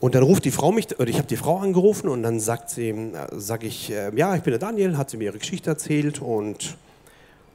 und 0.00 0.14
dann 0.14 0.22
ruft 0.22 0.44
die 0.44 0.50
Frau 0.50 0.70
mich, 0.70 0.98
oder 0.98 1.08
ich 1.08 1.16
habe 1.16 1.26
die 1.26 1.36
Frau 1.36 1.58
angerufen 1.58 2.08
und 2.08 2.22
dann 2.22 2.38
sagt 2.38 2.70
sie, 2.70 3.12
sage 3.32 3.66
ich, 3.66 3.90
äh, 3.90 4.14
ja, 4.14 4.36
ich 4.36 4.42
bin 4.42 4.52
der 4.52 4.60
Daniel, 4.60 4.96
hat 4.98 5.10
sie 5.10 5.16
mir 5.16 5.24
ihre 5.24 5.38
Geschichte 5.38 5.70
erzählt 5.70 6.20
und, 6.20 6.76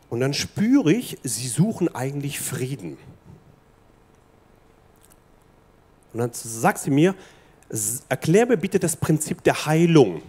und 0.10 0.20
dann 0.20 0.34
spüre 0.34 0.92
ich, 0.92 1.18
sie 1.24 1.48
suchen 1.48 1.94
eigentlich 1.94 2.40
Frieden. 2.40 2.98
Und 6.14 6.20
dann 6.20 6.30
sagt 6.34 6.80
sie 6.80 6.92
mir, 6.92 7.16
erklär 8.08 8.46
mir 8.46 8.58
bitte 8.58 8.80
das 8.80 8.96
Prinzip 8.96 9.44
der 9.44 9.66
Heilung. 9.66 10.22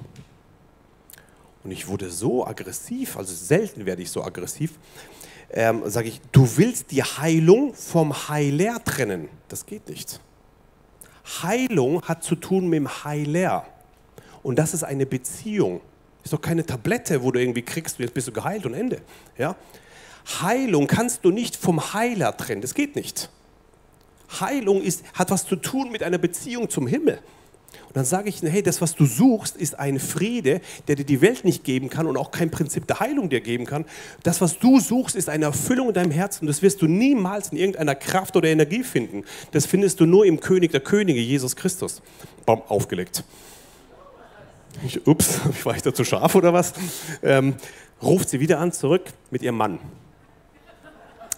Und 1.63 1.71
ich 1.71 1.87
wurde 1.89 2.11
so 2.11 2.47
aggressiv, 2.47 3.17
also 3.17 3.35
selten 3.35 3.87
werde 3.87 4.03
ich 4.03 4.11
so 4.11 4.23
aggressiv, 4.23 4.73
ähm, 5.51 5.83
sage 5.87 6.09
ich, 6.09 6.21
du 6.33 6.49
willst 6.57 6.91
die 6.91 7.03
Heilung 7.03 7.75
vom 7.75 8.29
Heiler 8.29 8.83
trennen. 8.85 9.29
Das 9.49 9.65
geht 9.65 9.89
nicht. 9.89 10.21
Heilung 11.43 12.03
hat 12.03 12.23
zu 12.23 12.35
tun 12.35 12.69
mit 12.69 12.79
dem 12.79 13.05
Heiler. 13.05 13.67
Und 14.43 14.59
das 14.59 14.75
ist 14.75 14.85
eine 14.85 15.07
Beziehung. 15.07 15.81
Ist 16.23 16.33
doch 16.33 16.41
keine 16.41 16.65
Tablette, 16.67 17.23
wo 17.23 17.31
du 17.31 17.41
irgendwie 17.41 17.63
kriegst, 17.63 17.99
jetzt 17.99 18.15
bist 18.15 18.29
du 18.29 18.33
geheilt 18.33 18.67
und 18.67 18.75
Ende. 18.75 19.01
Ja? 19.39 19.57
Heilung 20.43 20.87
kannst 20.87 21.25
du 21.25 21.31
nicht 21.31 21.57
vom 21.57 21.95
Heiler 21.95 22.37
trennen. 22.37 22.61
Das 22.61 22.75
geht 22.75 22.97
nicht. 22.97 23.31
Heilung 24.41 24.83
ist, 24.83 25.05
hat 25.15 25.31
was 25.31 25.47
zu 25.47 25.57
tun 25.57 25.91
mit 25.91 26.03
einer 26.03 26.19
Beziehung 26.19 26.71
zum 26.71 26.87
Himmel. 26.87 27.19
Und 27.95 27.97
dann 27.97 28.05
sage 28.05 28.29
ich, 28.29 28.43
hey, 28.43 28.63
das, 28.63 28.81
was 28.81 28.95
du 28.95 29.07
suchst, 29.07 29.57
ist 29.57 29.79
ein 29.79 30.01
Friede, 30.01 30.61
der 30.89 30.97
dir 30.97 31.05
die 31.05 31.21
Welt 31.21 31.45
nicht 31.45 31.65
geben 31.65 31.91
kann 31.91 32.07
und 32.07 32.17
auch 32.17 32.31
kein 32.31 32.51
Prinzip 32.51 32.87
der 32.87 33.01
Heilung 33.01 33.29
dir 33.29 33.41
geben 33.41 33.67
kann. 33.67 33.85
Das, 34.23 34.41
was 34.41 34.59
du 34.59 34.81
suchst, 34.81 35.17
ist 35.17 35.29
eine 35.29 35.47
Erfüllung 35.47 35.89
in 35.89 35.95
deinem 35.95 36.11
Herzen. 36.11 36.47
Das 36.47 36.63
wirst 36.63 36.83
du 36.83 36.87
niemals 36.87 37.51
in 37.53 37.59
irgendeiner 37.59 37.95
Kraft 37.95 38.37
oder 38.37 38.49
Energie 38.49 38.83
finden. 38.83 39.25
Das 39.53 39.67
findest 39.67 40.01
du 40.01 40.07
nur 40.07 40.27
im 40.27 40.41
König 40.41 40.73
der 40.73 40.81
Könige, 40.81 41.21
Jesus 41.21 41.57
Christus. 41.57 42.03
Bam, 42.47 42.63
aufgelegt. 42.69 43.23
Ich, 44.85 45.07
ups, 45.07 45.41
war 45.65 45.77
ich 45.77 45.83
da 45.83 45.95
zu 45.95 46.05
scharf 46.05 46.35
oder 46.35 46.53
was? 46.53 46.73
Ähm, 47.23 47.55
ruft 48.03 48.29
sie 48.29 48.41
wieder 48.41 48.59
an, 48.59 48.73
zurück 48.73 49.05
mit 49.31 49.43
ihrem 49.43 49.57
Mann. 49.57 49.79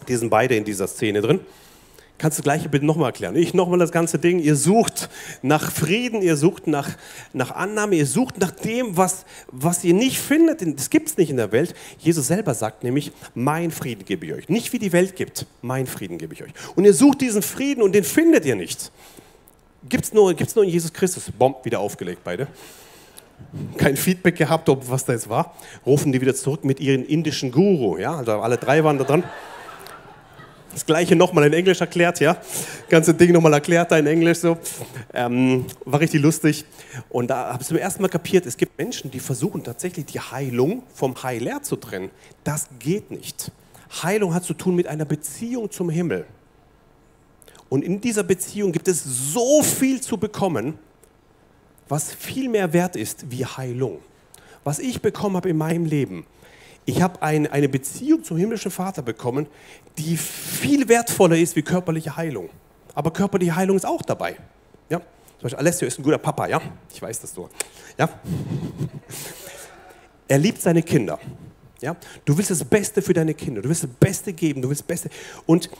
Die 0.08 0.16
sind 0.16 0.30
beide 0.30 0.56
in 0.56 0.64
dieser 0.64 0.86
Szene 0.86 1.20
drin. 1.20 1.40
Kannst 2.18 2.38
du 2.38 2.42
gleich 2.42 2.66
bitte 2.70 2.86
nochmal 2.86 3.08
erklären? 3.08 3.36
Ich 3.36 3.52
nochmal 3.52 3.78
das 3.78 3.92
ganze 3.92 4.18
Ding. 4.18 4.38
Ihr 4.38 4.56
sucht 4.56 5.10
nach 5.42 5.70
Frieden, 5.70 6.22
ihr 6.22 6.36
sucht 6.36 6.66
nach, 6.66 6.88
nach 7.34 7.50
Annahme, 7.50 7.96
ihr 7.96 8.06
sucht 8.06 8.38
nach 8.38 8.52
dem, 8.52 8.96
was, 8.96 9.26
was 9.48 9.84
ihr 9.84 9.92
nicht 9.92 10.18
findet. 10.18 10.62
Das 10.78 10.88
gibt 10.88 11.08
es 11.08 11.18
nicht 11.18 11.28
in 11.28 11.36
der 11.36 11.52
Welt. 11.52 11.74
Jesus 11.98 12.28
selber 12.28 12.54
sagt 12.54 12.84
nämlich, 12.84 13.12
mein 13.34 13.70
Frieden 13.70 14.06
gebe 14.06 14.24
ich 14.24 14.32
euch. 14.32 14.48
Nicht 14.48 14.72
wie 14.72 14.78
die 14.78 14.92
Welt 14.92 15.14
gibt, 15.14 15.44
mein 15.60 15.86
Frieden 15.86 16.16
gebe 16.16 16.32
ich 16.32 16.42
euch. 16.42 16.52
Und 16.74 16.86
ihr 16.86 16.94
sucht 16.94 17.20
diesen 17.20 17.42
Frieden 17.42 17.82
und 17.82 17.94
den 17.94 18.04
findet 18.04 18.46
ihr 18.46 18.56
nicht. 18.56 18.90
Gibt 19.86 20.04
es 20.04 20.14
nur, 20.14 20.32
gibt's 20.32 20.54
nur 20.54 20.64
in 20.64 20.70
Jesus 20.70 20.92
Christus. 20.94 21.30
Bomb, 21.38 21.64
wieder 21.66 21.80
aufgelegt 21.80 22.22
beide. 22.24 22.46
Kein 23.76 23.98
Feedback 23.98 24.36
gehabt, 24.36 24.70
ob 24.70 24.88
was 24.88 25.04
da 25.04 25.12
jetzt 25.12 25.28
war. 25.28 25.54
Rufen 25.84 26.12
die 26.12 26.22
wieder 26.22 26.34
zurück 26.34 26.64
mit 26.64 26.80
ihren 26.80 27.04
indischen 27.04 27.52
Guru. 27.52 27.98
Ja, 27.98 28.16
also 28.16 28.32
alle 28.32 28.56
drei 28.56 28.82
waren 28.82 28.96
da 28.96 29.04
dran 29.04 29.24
das 30.76 30.84
Gleiche 30.84 31.16
nochmal 31.16 31.46
in 31.46 31.54
Englisch 31.54 31.80
erklärt, 31.80 32.20
ja. 32.20 32.36
Ganze 32.90 33.14
Ding 33.14 33.32
nochmal 33.32 33.54
erklärt 33.54 33.90
da 33.90 33.96
in 33.96 34.06
Englisch 34.06 34.40
so. 34.40 34.58
Ähm, 35.14 35.64
war 35.86 36.00
richtig 36.00 36.20
lustig. 36.20 36.66
Und 37.08 37.28
da 37.28 37.50
habe 37.54 37.62
ich 37.62 37.68
zum 37.68 37.78
ersten 37.78 38.02
Mal 38.02 38.08
kapiert, 38.08 38.44
es 38.44 38.58
gibt 38.58 38.76
Menschen, 38.76 39.10
die 39.10 39.20
versuchen 39.20 39.64
tatsächlich 39.64 40.04
die 40.04 40.20
Heilung 40.20 40.82
vom 40.92 41.14
Heiler 41.22 41.62
zu 41.62 41.76
trennen. 41.76 42.10
Das 42.44 42.68
geht 42.78 43.10
nicht. 43.10 43.50
Heilung 44.02 44.34
hat 44.34 44.44
zu 44.44 44.52
tun 44.52 44.76
mit 44.76 44.86
einer 44.86 45.06
Beziehung 45.06 45.70
zum 45.70 45.88
Himmel. 45.88 46.26
Und 47.70 47.82
in 47.82 48.02
dieser 48.02 48.22
Beziehung 48.22 48.70
gibt 48.70 48.86
es 48.86 49.02
so 49.02 49.62
viel 49.62 50.02
zu 50.02 50.18
bekommen, 50.18 50.78
was 51.88 52.12
viel 52.12 52.50
mehr 52.50 52.74
wert 52.74 52.96
ist 52.96 53.30
wie 53.30 53.46
Heilung. 53.46 54.00
Was 54.62 54.78
ich 54.78 55.00
bekommen 55.00 55.36
habe 55.36 55.48
in 55.48 55.56
meinem 55.56 55.86
Leben, 55.86 56.26
ich 56.86 57.02
habe 57.02 57.20
ein, 57.20 57.48
eine 57.48 57.68
Beziehung 57.68 58.22
zum 58.24 58.36
himmlischen 58.36 58.70
Vater 58.70 59.02
bekommen, 59.02 59.46
die 59.98 60.16
viel 60.16 60.88
wertvoller 60.88 61.36
ist 61.36 61.56
wie 61.56 61.62
körperliche 61.62 62.16
Heilung. 62.16 62.48
Aber 62.94 63.12
körperliche 63.12 63.56
Heilung 63.56 63.76
ist 63.76 63.84
auch 63.84 64.02
dabei. 64.02 64.36
Ja? 64.88 65.00
Zum 65.00 65.42
Beispiel 65.42 65.58
Alessio 65.58 65.88
ist 65.88 65.98
ein 65.98 66.04
guter 66.04 66.18
Papa, 66.18 66.46
ja? 66.46 66.62
Ich 66.94 67.02
weiß 67.02 67.20
das 67.20 67.34
so. 67.34 67.50
Ja? 67.98 68.08
Er 70.28 70.38
liebt 70.38 70.60
seine 70.60 70.82
Kinder. 70.82 71.20
Ja? 71.80 71.94
Du 72.24 72.36
willst 72.36 72.50
das 72.50 72.64
Beste 72.64 73.00
für 73.00 73.12
deine 73.12 73.32
Kinder. 73.32 73.62
Du 73.62 73.68
willst 73.68 73.84
das 73.84 73.90
Beste 73.90 74.32
geben. 74.32 74.60
Du 74.60 74.68
willst 74.68 74.80
das 74.82 74.86
Beste. 74.88 75.08
Und 75.46 75.70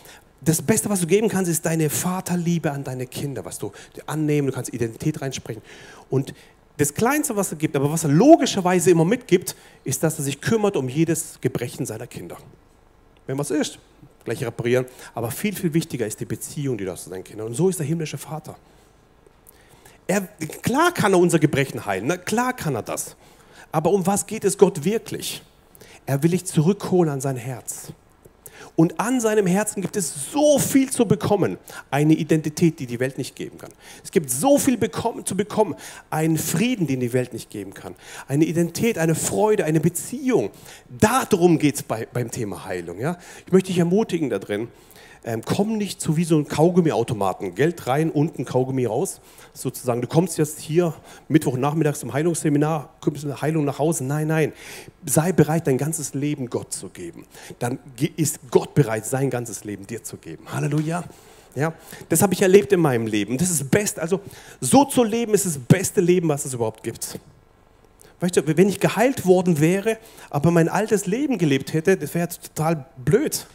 das 0.41 0.63
Beste, 0.63 0.89
was 0.89 1.01
du 1.01 1.09
geben 1.09 1.29
kannst, 1.29 1.51
ist 1.51 1.67
deine 1.67 1.91
Vaterliebe 1.91 2.71
an 2.71 2.85
deine 2.85 3.09
Kinder, 3.09 3.45
was 3.45 3.59
du 3.59 3.73
annehmen. 4.07 4.47
Du 4.47 4.55
kannst 4.55 4.73
Identität 4.73 5.21
reinsprechen. 5.21 5.63
Und 6.09 6.33
das 6.79 6.93
Kleinste, 6.93 7.37
was 7.37 7.53
er 7.53 7.59
gibt, 7.59 7.75
aber 7.77 7.91
was 7.91 8.05
er 8.05 8.11
logischerweise 8.11 8.91
immer 8.91 9.05
mitgibt, 9.05 9.57
ist, 9.85 10.03
dass 10.03 10.19
er 10.19 10.25
sich 10.25 10.41
kümmert 10.41 10.77
um 10.77 10.89
jedes 10.89 11.39
Gebrechen 11.41 11.87
seiner 11.87 12.07
Kinder. 12.07 12.37
Wenn 13.27 13.39
was 13.39 13.51
ist, 13.51 13.79
gleich 14.25 14.45
reparieren. 14.45 14.85
Aber 15.15 15.31
viel, 15.31 15.55
viel 15.55 15.73
wichtiger 15.73 16.07
ist 16.07 16.21
die 16.21 16.27
Beziehung, 16.27 16.77
die 16.77 16.85
du 16.85 16.93
hast 16.93 17.05
zu 17.05 17.11
deinen 17.11 17.25
Kindern. 17.25 17.49
Und 17.49 17.55
so 17.55 17.69
ist 17.69 17.79
der 17.79 17.87
himmlische 17.87 18.19
Vater. 18.19 18.57
Er, 20.07 20.21
klar 20.63 20.93
kann 20.93 21.15
er 21.15 21.19
unser 21.19 21.39
Gebrechen 21.39 21.85
heilen, 21.87 22.07
na, 22.07 22.17
klar 22.17 22.53
kann 22.53 22.75
er 22.75 22.83
das. 22.83 23.17
Aber 23.73 23.91
um 23.91 24.07
was 24.07 24.27
geht 24.27 24.45
es 24.45 24.57
Gott 24.57 24.85
wirklich? 24.85 25.43
Er 26.05 26.23
will 26.23 26.31
dich 26.31 26.45
zurückholen 26.45 27.13
an 27.13 27.21
sein 27.21 27.37
Herz. 27.37 27.93
Und 28.77 29.01
an 29.01 29.21
seinem 29.21 29.47
Herzen 29.47 29.81
gibt 29.81 29.97
es 29.97 30.31
so 30.31 30.59
viel 30.59 30.91
zu 30.91 31.07
bekommen. 31.07 31.57
Eine 31.91 32.15
Identität, 32.15 32.79
die 32.79 32.87
die 32.87 33.01
Welt 33.01 33.17
nicht 33.17 33.35
geben 33.35 33.57
kann. 33.57 33.71
Es 34.05 34.11
gibt 34.11 34.31
so 34.31 34.59
viel 34.59 34.77
bekommen, 34.77 35.25
zu 35.25 35.35
bekommen. 35.35 35.75
Einen 36.11 36.37
Frieden, 36.37 36.87
den 36.87 37.01
die 37.01 37.15
Welt 37.15 37.33
nicht 37.33 37.51
geben 37.51 37.73
kann. 37.73 37.95
Eine 38.29 38.45
Identität, 38.45 38.99
eine 38.99 39.15
Freude, 39.15 39.65
eine 39.65 39.81
Beziehung. 39.81 40.51
Darum 40.89 41.59
geht 41.59 41.77
es 41.77 41.83
bei, 41.83 42.07
beim 42.13 42.31
Thema 42.31 42.67
Heilung. 42.67 43.01
Ja? 43.01 43.19
Ich 43.47 43.53
möchte 43.53 43.69
dich 43.69 43.79
ermutigen 43.79 44.29
da 44.29 44.39
drin 44.39 44.69
ähm, 45.27 45.43
komm 45.45 45.77
nicht 45.77 46.01
zu 46.01 46.17
wie 46.17 46.25
so 46.25 46.39
ein 46.39 46.47
Kaugummiautomaten. 46.47 47.57
Geld 47.57 47.89
rein, 47.89 48.11
unten 48.11 48.45
Kaugummi 48.45 48.87
raus. 48.87 49.21
Sozusagen, 49.53 50.01
du 50.01 50.07
kommst 50.07 50.39
jetzt 50.39 50.61
hier 50.61 50.95
Mittwochnachmittags 51.29 51.99
zum 51.99 52.13
Heilungsseminar, 52.13 52.95
kommst 53.01 53.25
eine 53.25 53.43
Heilung 53.43 53.65
nach 53.65 53.81
Hause. 53.81 54.05
Nein, 54.05 54.29
nein. 54.29 54.53
Sei 55.05 55.33
bereit, 55.33 55.67
dein 55.67 55.79
ganzes 55.79 56.15
Leben 56.15 56.49
Gott 56.49 56.73
zu 56.73 56.89
geben. 56.89 57.27
Dann 57.59 57.81
ist 58.17 58.39
Gott 58.53 58.75
bereit, 58.75 59.05
sein 59.05 59.29
ganzes 59.29 59.65
Leben 59.65 59.87
dir 59.87 60.05
zu 60.05 60.17
geben. 60.17 60.45
Halleluja. 60.53 61.03
Ja, 61.57 61.73
das 62.09 62.23
habe 62.23 62.35
ich 62.35 62.43
erlebt 62.43 62.73
in 62.73 62.81
meinem 62.81 63.09
Leben. 63.09 63.37
Das 63.37 63.51
ist 63.51 63.63
das 63.63 63.69
Beste. 63.69 64.01
Also, 64.03 64.21
so 64.61 64.85
zu 64.85 65.03
leben 65.03 65.35
ist 65.35 65.47
das 65.47 65.59
beste 65.59 66.01
Leben, 66.01 66.29
was 66.29 66.45
es 66.45 66.55
überhaupt 66.55 66.85
gibt. 66.85 67.19
Weißt 68.21 68.37
du, 68.37 68.47
wenn 68.47 68.69
ich 68.69 68.79
geheilt 68.79 69.27
worden 69.27 69.59
wäre, 69.59 69.99
aber 70.31 70.51
mein 70.51 70.69
altes 70.69 71.07
Leben 71.07 71.37
gelebt 71.37 71.73
hätte, 71.73 71.97
das 71.97 72.15
wäre 72.15 72.29
total 72.29 72.87
blöd. 72.97 73.47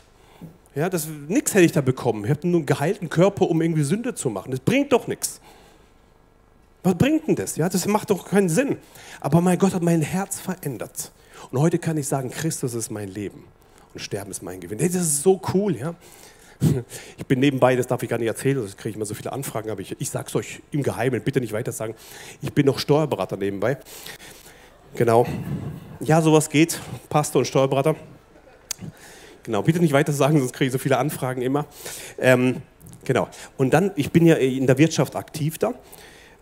Ja, 0.74 0.90
das, 0.90 1.08
nichts 1.28 1.54
hätte 1.54 1.66
ich 1.66 1.74
da 1.74 1.82
bekommen. 1.82 2.24
Ich 2.24 2.30
habe 2.30 2.48
nur 2.48 2.60
einen 2.60 2.66
geheilten 2.66 3.10
Körper, 3.10 3.50
um 3.50 3.62
irgendwie 3.62 3.84
Sünde 3.84 4.16
zu 4.16 4.30
machen. 4.30 4.52
Das 4.52 4.62
bringt 4.62 4.94
doch 4.94 5.08
nichts. 5.08 5.42
Was 6.84 6.96
bringt 6.96 7.28
denn 7.28 7.36
das? 7.36 7.58
Ja, 7.58 7.70
das 7.70 7.86
macht 7.86 8.10
doch 8.10 8.26
keinen 8.26 8.50
Sinn. 8.50 8.78
Aber 9.20 9.42
mein 9.42 9.58
Gott 9.58 9.74
hat 9.74 9.84
mein 9.84 10.02
Herz 10.02 10.40
verändert. 10.40 11.12
Und 11.52 11.60
heute 11.60 11.78
kann 11.78 11.98
ich 11.98 12.08
sagen, 12.08 12.32
Christus 12.32 12.74
ist 12.74 12.90
mein 12.90 13.10
Leben 13.10 13.44
und 13.94 14.00
Sterben 14.00 14.32
ist 14.32 14.42
mein 14.42 14.60
Gewinn. 14.60 14.80
Hey, 14.80 14.90
das 14.90 15.02
ist 15.02 15.24
so 15.24 15.40
cool, 15.54 15.76
ja. 15.76 15.96
Ich 17.18 17.26
bin 17.26 17.40
nebenbei, 17.40 17.76
das 17.76 17.88
darf 17.88 18.02
ich 18.04 18.10
gar 18.10 18.18
nicht 18.18 18.28
erzählen, 18.28 18.62
das 18.62 18.78
kriege 18.78 18.90
ich 18.90 18.96
immer 18.96 19.06
so 19.06 19.14
viele 19.14 19.32
Anfragen, 19.34 19.70
aber 19.70 19.82
ich, 19.82 19.96
ich 20.00 20.10
sage 20.10 20.28
es 20.28 20.36
euch 20.36 20.62
im 20.72 20.84
Geheimen, 20.84 21.22
bitte 21.22 21.42
nicht 21.42 21.54
weiter 21.54 21.72
sagen. 21.72 21.96
Ich 22.42 22.54
bin 22.54 22.66
noch 22.66 22.80
Steuerberater 22.80 23.36
nebenbei. 23.36 23.78
Genau. 24.96 25.26
Ja, 26.00 26.22
sowas 26.22 26.50
geht, 26.50 26.80
Pastor 27.10 27.40
und 27.40 27.46
Steuerberater. 27.46 27.96
Genau, 29.44 29.64
bitte 29.64 29.80
nicht 29.80 29.94
weiter 29.94 30.14
sagen, 30.14 30.40
sonst 30.40 30.54
kriege 30.54 30.68
ich 30.68 30.72
so 30.72 30.78
viele 30.78 30.98
Anfragen 30.98 31.42
immer. 31.42 31.66
Ähm, 32.20 32.62
genau. 33.04 33.28
Und 33.58 33.74
dann, 33.74 33.92
ich 33.96 34.12
bin 34.12 34.26
ja 34.26 34.36
in 34.36 34.68
der 34.68 34.78
Wirtschaft 34.78 35.16
aktiv 35.16 35.58
da. 35.58 35.74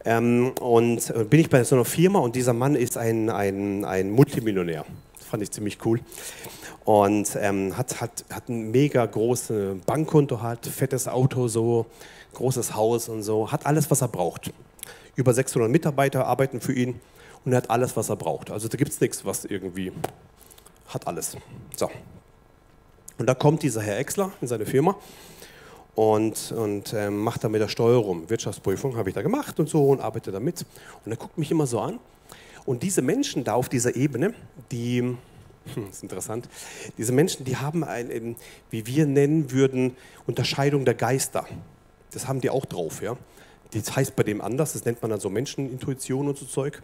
Ähm, 0.06 0.52
und 0.62 1.10
äh, 1.10 1.24
bin 1.24 1.40
ich 1.40 1.50
bei 1.50 1.64
so 1.64 1.76
einer 1.76 1.86
Firma 1.86 2.20
und 2.20 2.36
dieser 2.36 2.54
Mann 2.54 2.76
ist 2.76 2.98
ein, 2.98 3.30
ein, 3.30 3.86
ein 3.86 4.12
Multimillionär. 4.12 4.86
Das 5.18 5.28
fand 5.28 5.44
ich 5.44 5.52
ziemlich 5.52 5.78
cool. 5.86 6.00
Und 6.86 7.38
ähm, 7.40 7.78
hat, 7.78 8.02
hat, 8.02 8.26
hat 8.32 8.50
ein 8.50 8.72
mega 8.72 9.06
großes 9.06 9.82
Bankkonto, 9.86 10.42
hat 10.42 10.66
fettes 10.66 11.08
Auto, 11.08 11.48
so 11.48 11.86
großes 12.34 12.76
Haus 12.76 13.10
und 13.10 13.24
so, 13.24 13.52
hat 13.52 13.66
alles, 13.66 13.92
was 13.92 14.02
er 14.02 14.08
braucht. 14.08 14.52
Über 15.16 15.34
600 15.34 15.70
Mitarbeiter 15.70 16.26
arbeiten 16.26 16.62
für 16.62 16.74
ihn 16.74 17.00
und 17.44 17.52
er 17.52 17.58
hat 17.58 17.70
alles, 17.70 17.96
was 17.98 18.10
er 18.10 18.16
braucht. 18.16 18.52
Also 18.52 18.68
da 18.68 18.78
gibt 18.78 18.92
es 18.92 19.02
nichts, 19.02 19.26
was 19.26 19.46
irgendwie 19.46 19.92
hat 20.88 21.08
alles. 21.08 21.38
So. 21.76 21.90
Und 23.20 23.26
da 23.26 23.36
kommt 23.36 23.64
dieser 23.64 23.82
Herr 23.82 24.00
Exler 24.00 24.32
in 24.40 24.48
seine 24.48 24.66
Firma 24.66 24.96
und, 25.94 26.54
und 26.54 26.94
ähm, 26.94 27.20
macht 27.20 27.44
da 27.44 27.50
mit 27.50 27.62
der 27.62 27.68
Steuerung, 27.68 28.30
Wirtschaftsprüfung 28.30 28.96
habe 28.96 29.10
ich 29.10 29.16
da 29.16 29.22
gemacht 29.22 29.60
und 29.60 29.68
so 29.68 29.90
und 29.90 30.00
arbeite 30.00 30.32
damit. 30.32 30.66
Und 31.04 31.12
er 31.12 31.18
guckt 31.18 31.38
mich 31.38 31.52
immer 31.52 31.68
so 31.68 31.82
an. 31.82 32.00
Und 32.66 32.82
diese 32.82 33.02
Menschen 33.02 33.44
da 33.44 33.56
auf 33.56 33.68
dieser 33.68 33.98
Ebene, 33.98 34.34
die, 34.72 35.00
hm, 35.00 35.18
das 35.76 35.98
ist 35.98 36.04
interessant, 36.04 36.48
diese 36.98 37.12
Menschen, 37.12 37.44
die 37.44 37.58
haben 37.58 37.84
ein, 37.84 38.38
wie 38.70 38.88
wir 38.88 39.06
nennen 39.06 39.52
würden, 39.52 39.98
Unterscheidung 40.26 40.86
der 40.86 40.94
Geister. 40.94 41.46
Das 42.12 42.26
haben 42.26 42.40
die 42.40 42.50
auch 42.50 42.66
drauf, 42.66 43.02
ja. 43.02 43.18
Das 43.72 43.96
heißt 43.98 44.16
bei 44.16 44.24
dem 44.24 44.40
anders, 44.40 44.74
das 44.74 44.86
nennt 44.86 45.02
man 45.02 45.12
dann 45.12 45.20
so 45.20 45.30
Menschenintuition 45.30 46.30
und 46.30 46.38
so 46.38 46.46
Zeug. 46.46 46.82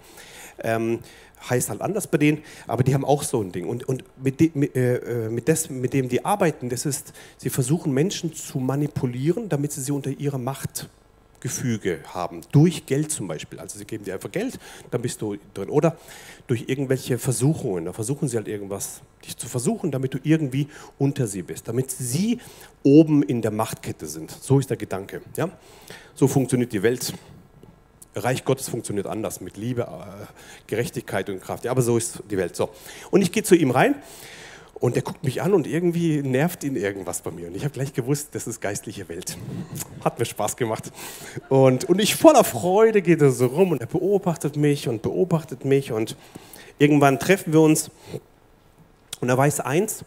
Ähm, 0.60 1.00
heißt 1.50 1.70
halt 1.70 1.82
anders 1.82 2.08
bei 2.08 2.18
denen, 2.18 2.44
aber 2.68 2.84
die 2.84 2.94
haben 2.94 3.06
auch 3.06 3.24
so 3.24 3.42
ein 3.42 3.52
Ding. 3.52 3.68
Und, 3.68 3.88
und 3.88 4.04
mit, 4.22 4.40
de, 4.40 4.52
mit, 4.54 4.76
äh, 4.76 5.30
mit, 5.30 5.48
des, 5.48 5.70
mit 5.70 5.94
dem 5.94 6.10
die 6.10 6.26
arbeiten, 6.26 6.70
das 6.70 6.86
ist, 6.86 7.14
sie 7.38 7.50
versuchen 7.50 7.94
Menschen 7.94 8.34
zu 8.34 8.60
manipulieren, 8.60 9.50
damit 9.50 9.72
sie 9.72 9.82
sie 9.82 9.92
unter 9.92 10.12
ihrer 10.12 10.38
Machtgefüge 10.38 12.00
haben. 12.14 12.42
Durch 12.52 12.86
Geld 12.86 13.12
zum 13.12 13.28
Beispiel. 13.28 13.60
Also 13.60 13.78
sie 13.78 13.86
geben 13.86 14.04
dir 14.04 14.16
einfach 14.16 14.32
Geld, 14.32 14.60
dann 14.92 15.02
bist 15.02 15.22
du 15.22 15.38
drin. 15.54 15.70
Oder 15.70 15.98
durch 16.48 16.66
irgendwelche 16.68 17.18
Versuchungen. 17.18 17.86
Da 17.86 17.94
versuchen 17.94 18.28
sie 18.28 18.38
halt 18.38 18.48
irgendwas, 18.48 19.02
dich 19.26 19.38
zu 19.38 19.48
versuchen, 19.48 19.92
damit 19.92 20.14
du 20.14 20.20
irgendwie 20.24 20.68
unter 20.98 21.28
sie 21.28 21.42
bist. 21.42 21.68
Damit 21.68 21.92
sie 21.92 22.40
oben 22.84 23.24
in 23.24 23.42
der 23.42 23.52
Machtkette 23.52 24.06
sind. 24.06 24.32
So 24.32 24.60
ist 24.60 24.70
der 24.70 24.78
Gedanke. 24.78 25.22
Ja? 25.36 25.50
So 26.14 26.28
funktioniert 26.28 26.72
die 26.72 26.84
Welt. 26.84 27.14
Reich 28.16 28.46
Gottes 28.46 28.70
funktioniert 28.70 29.08
anders, 29.08 29.42
mit 29.42 29.58
Liebe, 29.58 29.84
äh, 29.84 30.26
Gerechtigkeit 30.68 31.30
und 31.30 31.42
Kraft. 31.42 31.66
Ja, 31.66 31.72
aber 31.72 31.82
so 31.82 31.98
ist 31.98 32.24
die 32.30 32.38
Welt. 32.38 32.56
So. 32.56 32.70
Und 33.12 33.22
ich 33.22 33.32
gehe 33.32 33.44
zu 33.44 33.56
ihm 33.56 33.72
rein 33.72 33.96
und 34.76 34.96
er 34.96 35.02
guckt 35.02 35.24
mich 35.24 35.42
an 35.42 35.54
und 35.54 35.68
irgendwie 35.68 36.22
nervt 36.22 36.64
ihn 36.64 36.76
irgendwas 36.76 37.22
bei 37.22 37.32
mir. 37.32 37.48
Und 37.48 37.56
ich 37.56 37.64
habe 37.64 37.74
gleich 37.74 37.94
gewusst, 37.94 38.30
das 38.34 38.48
ist 38.48 38.62
geistliche 38.62 39.08
Welt. 39.10 39.38
Hat 40.04 40.20
mir 40.20 40.26
Spaß 40.26 40.58
gemacht. 40.58 40.92
Und, 41.50 41.86
und 41.86 42.00
ich 42.00 42.16
voller 42.16 42.44
Freude 42.44 43.02
geht 43.02 43.22
er 43.22 43.32
so 43.32 43.48
rum 43.48 43.72
und 43.72 43.82
er 43.82 43.88
beobachtet 43.88 44.58
mich 44.58 44.88
und 44.88 45.02
beobachtet 45.02 45.66
mich. 45.66 45.92
Und 45.92 46.16
irgendwann 46.78 47.20
treffen 47.20 47.54
wir 47.54 47.62
uns 47.62 47.90
und 49.22 49.30
er 49.30 49.38
weiß 49.38 49.62
eins, 49.62 50.04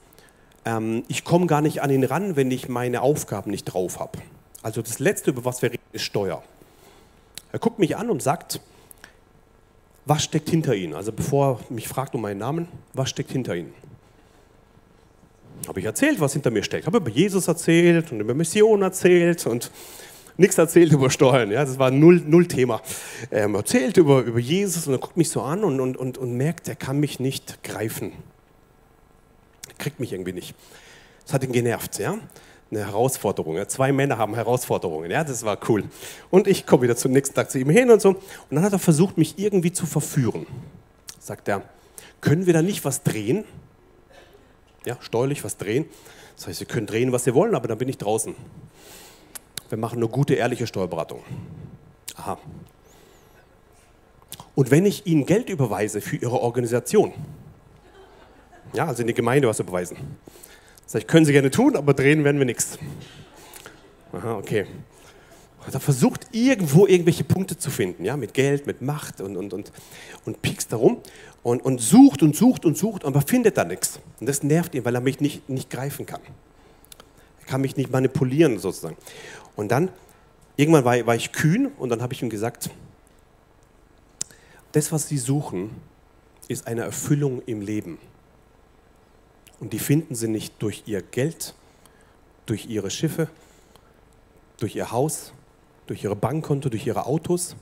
ähm, 0.65 1.05
ich 1.09 1.25
komme 1.25 1.47
gar 1.47 1.61
nicht 1.61 1.83
an 1.83 1.91
ihn 1.91 2.05
ran, 2.05 2.37
wenn 2.37 2.51
ich 2.51 2.69
meine 2.69 3.03
Aufgaben 3.03 3.51
nicht 3.51 3.65
drauf 3.65 3.99
habe. 3.99 4.19
Also 4.63 4.83
das 4.83 4.99
Letzte, 4.99 5.31
über 5.31 5.45
was 5.45 5.63
wir 5.63 5.73
reden, 5.73 5.83
ist 5.93 6.03
Steuer. 6.03 6.43
Er 7.53 7.59
guckt 7.59 7.79
mich 7.79 7.97
an 7.97 8.11
und 8.11 8.23
sagt, 8.23 8.61
was 10.05 10.25
steckt 10.25 10.49
hinter 10.49 10.75
Ihnen? 10.75 10.95
Also 10.95 11.13
bevor 11.13 11.61
er 11.71 11.73
mich 11.73 11.89
fragt 11.89 12.15
um 12.15 12.23
meinen 12.23 12.39
Namen, 12.39 12.69
was 12.95 13.11
steckt 13.11 13.31
hinter 13.31 13.55
Ihnen? 13.55 13.73
Habe 15.67 15.81
ich 15.81 15.87
erzählt, 15.87 16.21
was 16.21 16.33
hinter 16.33 16.51
mir 16.51 16.63
steckt. 16.63 16.87
Habe 16.87 16.99
über 16.99 17.11
Jesus 17.11 17.49
erzählt 17.49 18.13
und 18.13 18.21
über 18.21 18.35
Mission 18.35 18.83
erzählt 18.83 19.47
und 19.47 19.71
nichts 20.37 20.57
erzählt 20.57 20.93
über 20.93 21.11
Steuern. 21.11 21.51
Ja, 21.51 21.65
das 21.65 21.79
war 21.79 21.91
null, 21.91 22.23
null 22.25 22.47
Thema. 22.47 22.81
Ähm, 23.31 23.55
erzählt 23.55 23.97
über, 23.97 24.21
über 24.23 24.39
Jesus 24.39 24.87
und 24.87 24.95
er 24.95 24.99
guckt 24.99 25.17
mich 25.17 25.29
so 25.29 25.43
an 25.43 25.65
und, 25.65 25.81
und, 25.81 25.97
und, 25.97 26.17
und 26.17 26.37
merkt, 26.37 26.69
er 26.69 26.77
kann 26.77 27.01
mich 27.01 27.21
nicht 27.21 27.63
greifen. 27.63 28.13
Er 29.69 29.75
kriegt 29.75 30.01
mich 30.01 30.13
irgendwie 30.13 30.33
nicht. 30.33 30.55
Das 31.25 31.35
hat 31.35 31.45
ihn 31.45 31.53
genervt. 31.53 31.99
Ja? 31.99 32.19
Eine 32.71 32.81
Herausforderung. 32.81 33.57
Ja. 33.57 33.67
Zwei 33.69 33.93
Männer 33.93 34.19
haben 34.19 34.35
Herausforderungen. 34.35 35.11
Ja, 35.11 35.25
das 35.25 35.45
war 35.45 35.59
cool. 35.69 35.85
Und 36.31 36.47
ich 36.47 36.67
komme 36.67 36.83
wieder 36.83 36.97
zum 36.97 37.13
nächsten 37.13 37.35
Tag 37.35 37.51
zu 37.51 37.59
ihm 37.59 37.71
hin 37.71 37.91
und 37.91 38.01
so. 38.03 38.11
Und 38.11 38.21
dann 38.51 38.63
hat 38.63 38.73
er 38.73 38.79
versucht, 38.79 39.17
mich 39.17 39.39
irgendwie 39.39 39.73
zu 39.73 39.87
verführen. 39.87 40.47
Sagt 41.19 41.49
er, 41.49 41.63
können 42.21 42.47
wir 42.47 42.53
da 42.53 42.63
nicht 42.63 42.85
was 42.85 43.03
drehen? 43.03 43.45
Ja, 44.85 44.97
steuerlich 45.01 45.45
was 45.45 45.57
drehen. 45.57 45.87
Das 46.37 46.47
heißt, 46.47 46.59
Sie 46.61 46.67
können 46.67 46.87
drehen, 46.87 47.13
was 47.13 47.25
Sie 47.25 47.35
wollen, 47.35 47.55
aber 47.55 47.69
dann 47.69 47.79
bin 47.79 47.89
ich 47.89 47.99
draußen. 47.99 48.35
Wir 49.69 49.79
machen 49.79 49.99
eine 49.99 50.09
gute, 50.09 50.35
ehrliche 50.35 50.67
Steuerberatung. 50.67 51.23
Aha. 52.17 52.39
Und 54.55 54.71
wenn 54.71 54.87
ich 54.87 55.07
Ihnen 55.07 55.27
Geld 55.27 55.51
überweise 55.51 56.01
für 56.01 56.17
Ihre 56.17 56.41
Organisation, 56.41 57.13
ja, 58.73 58.87
also 58.87 59.03
in 59.03 59.07
die 59.09 59.15
Gemeinde 59.15 59.49
was 59.49 59.61
überweisen, 59.61 59.97
Sag 60.91 61.03
ich, 61.03 61.07
können 61.07 61.27
Sie 61.27 61.33
gerne 61.33 61.51
tun, 61.51 61.77
aber 61.77 61.93
drehen 61.93 62.25
werden 62.25 62.39
wir 62.39 62.47
nichts. 62.47 62.79
Aha, 64.11 64.39
okay. 64.39 64.65
Hat 65.61 65.75
er 65.75 65.81
versucht, 65.81 66.29
irgendwo 66.33 66.87
irgendwelche 66.87 67.25
Punkte 67.25 67.59
zu 67.59 67.71
finden, 67.71 68.07
ja, 68.07 68.17
mit 68.17 68.33
Geld, 68.33 68.67
mit 68.67 68.81
Macht 68.81 69.21
und, 69.21 69.37
und, 69.37 69.53
und, 69.53 69.71
und 70.25 70.41
piekst 70.41 70.73
darum 70.73 71.03
und, 71.43 71.63
und 71.63 71.83
sucht 71.83 72.23
und 72.23 72.35
sucht 72.35 72.65
und 72.65 72.79
sucht, 72.79 73.05
aber 73.05 73.21
findet 73.21 73.59
da 73.59 73.65
nichts. 73.65 74.01
Und 74.19 74.31
das 74.31 74.43
nervt 74.43 74.75
ihn, 74.75 74.87
weil 74.87 74.95
er 74.95 75.03
mich 75.03 75.21
nicht, 75.21 75.47
nicht 75.51 75.69
greifen 75.69 76.07
kann. 76.07 76.23
Er 77.41 77.47
kann 77.47 77.61
mich 77.61 77.77
nicht 77.77 77.93
manipulieren, 77.93 78.59
sozusagen. 78.59 78.97
Und 79.57 79.69
dann, 79.69 79.91
irgendwann 80.57 80.87
war, 80.87 81.07
war 81.07 81.17
ich 81.17 81.33
kühn 81.33 81.67
und 81.67 81.91
dann 81.91 82.01
habe 82.01 82.15
ich 82.15 82.23
ihm 82.23 82.31
gesagt, 82.31 82.71
das, 84.73 84.91
was 84.91 85.07
Sie 85.07 85.19
suchen, 85.19 85.69
ist 86.49 86.67
eine 86.67 86.81
Erfüllung 86.81 87.43
im 87.45 87.61
Leben. 87.61 87.99
Und 89.61 89.73
die 89.73 89.79
finden 89.79 90.15
sie 90.15 90.29
nicht 90.29 90.55
durch 90.61 90.85
ihr 90.87 91.03
Geld, 91.03 91.55
durch 92.47 92.67
ihre 92.67 92.91
Schiffe, 92.91 93.29
durch 94.59 94.77
ihr 94.77 94.91
Haus, 94.91 95.33
durch 95.87 96.05
ihre 96.05 96.17
Bankkonto, 96.17 96.69
durch 96.69 96.87
ihre 96.87 97.07
Autos. 97.07 97.57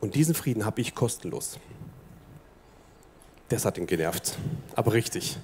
Und 0.00 0.14
diesen 0.14 0.34
Frieden 0.34 0.64
habe 0.64 0.80
ich 0.80 0.94
kostenlos. 0.94 1.58
Das 3.48 3.64
hat 3.64 3.76
ihn 3.78 3.86
genervt, 3.86 4.38
aber 4.74 4.92
richtig. 4.92 5.36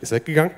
Ist 0.00 0.12
weggegangen. 0.12 0.54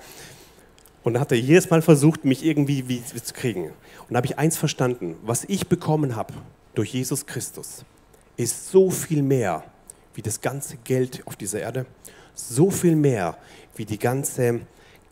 Und 1.03 1.15
dann 1.15 1.21
hat 1.21 1.33
er 1.33 1.39
jedes 1.39 1.71
Mal 1.71 1.83
versucht, 1.83 2.25
mich 2.25 2.45
irgendwie 2.45 2.89
wie, 2.89 3.03
wie 3.13 3.23
zu 3.23 3.35
kriegen. 3.35 3.65
Und 3.65 4.11
da 4.11 4.17
habe 4.17 4.27
ich 4.27 4.39
eins 4.39 4.57
verstanden, 4.57 5.17
was 5.23 5.45
ich 5.45 5.67
bekommen 5.67 6.15
habe 6.15 6.35
durch 6.75 6.93
Jesus 6.93 7.27
Christus, 7.27 7.85
ist 8.37 8.71
so 8.71 8.91
viel 8.91 9.23
mehr 9.23 9.65
wie 10.15 10.23
das 10.23 10.41
ganze 10.41 10.77
Geld 10.77 11.27
auf 11.27 11.37
dieser 11.37 11.61
Erde 11.61 11.87
so 12.35 12.71
viel 12.71 12.97
mehr 12.97 13.37
wie 13.77 13.85
die 13.85 13.99
ganze 13.99 14.61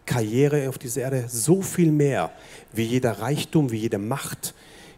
Karriere 0.06 0.68
auf 0.68 0.78
dieser 0.78 1.02
Erde, 1.02 1.24
so 1.28 1.62
viel 1.62 1.92
mehr 1.92 2.32
wie 2.72 2.82
jeder 2.82 3.12
Reichtum, 3.12 3.70
wie 3.70 3.78
jede 3.78 3.98
Macht, 3.98 4.54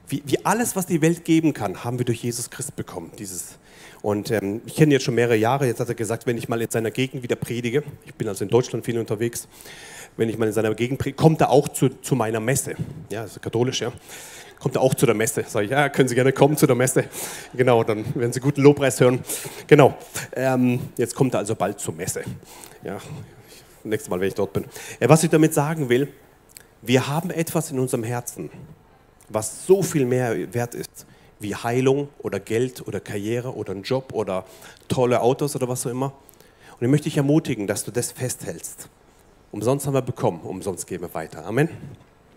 wie, 0.08 0.22
wie 0.26 0.44
alles, 0.44 0.74
was 0.74 0.86
die 0.86 1.02
Welt 1.02 1.24
geben 1.24 1.52
kann, 1.52 1.84
haben 1.84 1.98
wir 1.98 2.04
durch 2.04 2.22
Jesus 2.22 2.50
Christ 2.50 2.76
bekommen. 2.76 3.12
Dieses 3.18 3.58
und 4.02 4.32
ähm, 4.32 4.62
ich 4.66 4.74
kenne 4.74 4.94
jetzt 4.94 5.04
schon 5.04 5.14
mehrere 5.14 5.36
Jahre. 5.36 5.66
Jetzt 5.66 5.78
hat 5.78 5.88
er 5.88 5.94
gesagt, 5.94 6.26
wenn 6.26 6.36
ich 6.36 6.48
mal 6.48 6.60
in 6.60 6.68
seiner 6.68 6.90
Gegend 6.90 7.22
wieder 7.22 7.36
predige, 7.36 7.84
ich 8.04 8.14
bin 8.14 8.26
also 8.26 8.44
in 8.44 8.50
Deutschland 8.50 8.84
viel 8.84 8.98
unterwegs, 8.98 9.46
wenn 10.16 10.28
ich 10.28 10.38
mal 10.38 10.46
in 10.46 10.52
seiner 10.52 10.74
Gegend 10.74 10.98
predige, 10.98 11.16
kommt 11.16 11.40
er 11.40 11.50
auch 11.50 11.68
zu, 11.68 11.88
zu 11.88 12.14
meiner 12.14 12.40
Messe. 12.40 12.74
Ja, 13.10 13.24
ist 13.24 13.40
katholisch, 13.40 13.80
ja 13.80 13.92
kommt 14.62 14.76
er 14.76 14.82
auch 14.82 14.94
zu 14.94 15.06
der 15.06 15.16
Messe. 15.16 15.44
Sage 15.46 15.64
ich, 15.66 15.72
ja, 15.72 15.88
können 15.88 16.08
Sie 16.08 16.14
gerne 16.14 16.32
kommen 16.32 16.56
zu 16.56 16.68
der 16.68 16.76
Messe. 16.76 17.06
Genau, 17.52 17.82
dann 17.82 18.04
werden 18.14 18.32
Sie 18.32 18.38
guten 18.38 18.62
Lobpreis 18.62 19.00
hören. 19.00 19.20
Genau, 19.66 19.96
ähm, 20.34 20.78
jetzt 20.96 21.16
kommt 21.16 21.34
er 21.34 21.40
also 21.40 21.56
bald 21.56 21.80
zur 21.80 21.94
Messe. 21.94 22.22
Ja, 22.84 22.98
nächstes 23.82 24.08
Mal, 24.08 24.20
wenn 24.20 24.28
ich 24.28 24.34
dort 24.34 24.52
bin. 24.52 24.64
Ja, 25.00 25.08
was 25.08 25.24
ich 25.24 25.30
damit 25.30 25.52
sagen 25.52 25.88
will, 25.88 26.06
wir 26.80 27.08
haben 27.08 27.30
etwas 27.30 27.72
in 27.72 27.80
unserem 27.80 28.04
Herzen, 28.04 28.50
was 29.28 29.66
so 29.66 29.82
viel 29.82 30.06
mehr 30.06 30.54
wert 30.54 30.76
ist 30.76 31.06
wie 31.40 31.56
Heilung 31.56 32.08
oder 32.18 32.38
Geld 32.38 32.86
oder 32.86 33.00
Karriere 33.00 33.56
oder 33.56 33.72
ein 33.72 33.82
Job 33.82 34.12
oder 34.12 34.44
tolle 34.86 35.20
Autos 35.20 35.56
oder 35.56 35.68
was 35.68 35.84
auch 35.86 35.90
immer. 35.90 36.12
Und 36.78 36.86
ich 36.86 36.88
möchte 36.88 37.04
dich 37.04 37.16
ermutigen, 37.16 37.66
dass 37.66 37.82
du 37.84 37.90
das 37.90 38.12
festhältst. 38.12 38.88
Umsonst 39.52 39.86
haben 39.86 39.92
wir 39.92 40.00
bekommen, 40.00 40.40
umsonst 40.40 40.86
geben 40.86 41.04
wir 41.04 41.12
weiter. 41.12 41.44
Amen. 41.44 41.68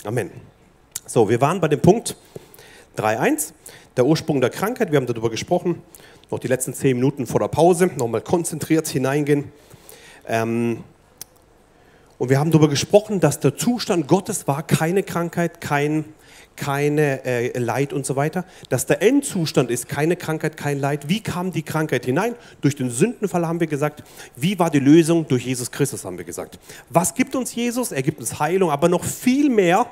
Amen. 0.03 0.31
So, 1.05 1.29
wir 1.29 1.39
waren 1.39 1.61
bei 1.61 1.69
dem 1.69 1.79
Punkt 1.79 2.17
3.1, 2.97 3.53
der 3.95 4.05
Ursprung 4.05 4.41
der 4.41 4.49
Krankheit. 4.49 4.91
Wir 4.91 4.97
haben 4.97 5.05
darüber 5.07 5.29
gesprochen. 5.29 5.81
Noch 6.29 6.39
die 6.39 6.49
letzten 6.49 6.73
zehn 6.73 6.97
Minuten 6.97 7.25
vor 7.25 7.39
der 7.39 7.47
Pause, 7.47 7.89
nochmal 7.95 8.19
konzentriert 8.19 8.89
hineingehen. 8.89 9.51
Ähm, 10.27 10.83
Und 12.17 12.29
wir 12.29 12.37
haben 12.37 12.51
darüber 12.51 12.67
gesprochen, 12.67 13.21
dass 13.21 13.39
der 13.39 13.55
Zustand 13.55 14.09
Gottes 14.09 14.45
war 14.47 14.63
keine 14.63 15.01
Krankheit, 15.01 15.61
kein, 15.61 16.05
keine 16.55 17.23
äh, 17.25 17.57
Leid 17.57 17.93
und 17.93 18.05
so 18.05 18.15
weiter. 18.15 18.45
Dass 18.69 18.85
der 18.85 19.01
Endzustand 19.01 19.71
ist 19.71 19.87
keine 19.87 20.15
Krankheit, 20.15 20.57
kein 20.57 20.79
Leid. 20.79 21.09
Wie 21.09 21.21
kam 21.21 21.51
die 21.51 21.63
Krankheit 21.63 22.05
hinein? 22.05 22.35
Durch 22.61 22.75
den 22.75 22.89
Sündenfall 22.89 23.47
haben 23.47 23.59
wir 23.59 23.67
gesagt. 23.67 24.03
Wie 24.35 24.57
war 24.59 24.69
die 24.69 24.79
Lösung? 24.79 25.27
Durch 25.27 25.45
Jesus 25.45 25.71
Christus 25.71 26.05
haben 26.05 26.17
wir 26.17 26.25
gesagt. 26.25 26.59
Was 26.89 27.13
gibt 27.13 27.35
uns 27.35 27.53
Jesus? 27.53 27.91
Er 27.91 28.03
gibt 28.03 28.19
uns 28.19 28.39
Heilung, 28.39 28.71
aber 28.71 28.89
noch 28.89 29.03
viel 29.03 29.49
mehr. 29.49 29.87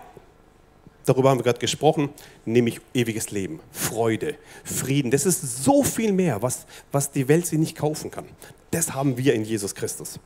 Darüber 1.05 1.30
haben 1.30 1.39
wir 1.39 1.43
gerade 1.43 1.59
gesprochen, 1.59 2.09
nämlich 2.45 2.80
ewiges 2.93 3.32
Leben, 3.32 3.59
Freude, 3.72 4.36
Frieden. 4.64 5.11
Das 5.11 5.26
ist 5.26 5.64
so 5.64 5.84
viel 5.84 6.14
mehr, 6.14 6.41
was, 6.41 6.66
was 6.93 7.11
die 7.11 7.28
Welt 7.28 7.45
sie 7.45 7.57
nicht 7.57 7.76
kaufen 7.76 8.09
kann. 8.09 8.26
Das 8.72 8.93
haben 8.93 9.18
wir 9.18 9.34
in 9.34 9.43
Jesus 9.43 9.76
Christus. 9.76 10.20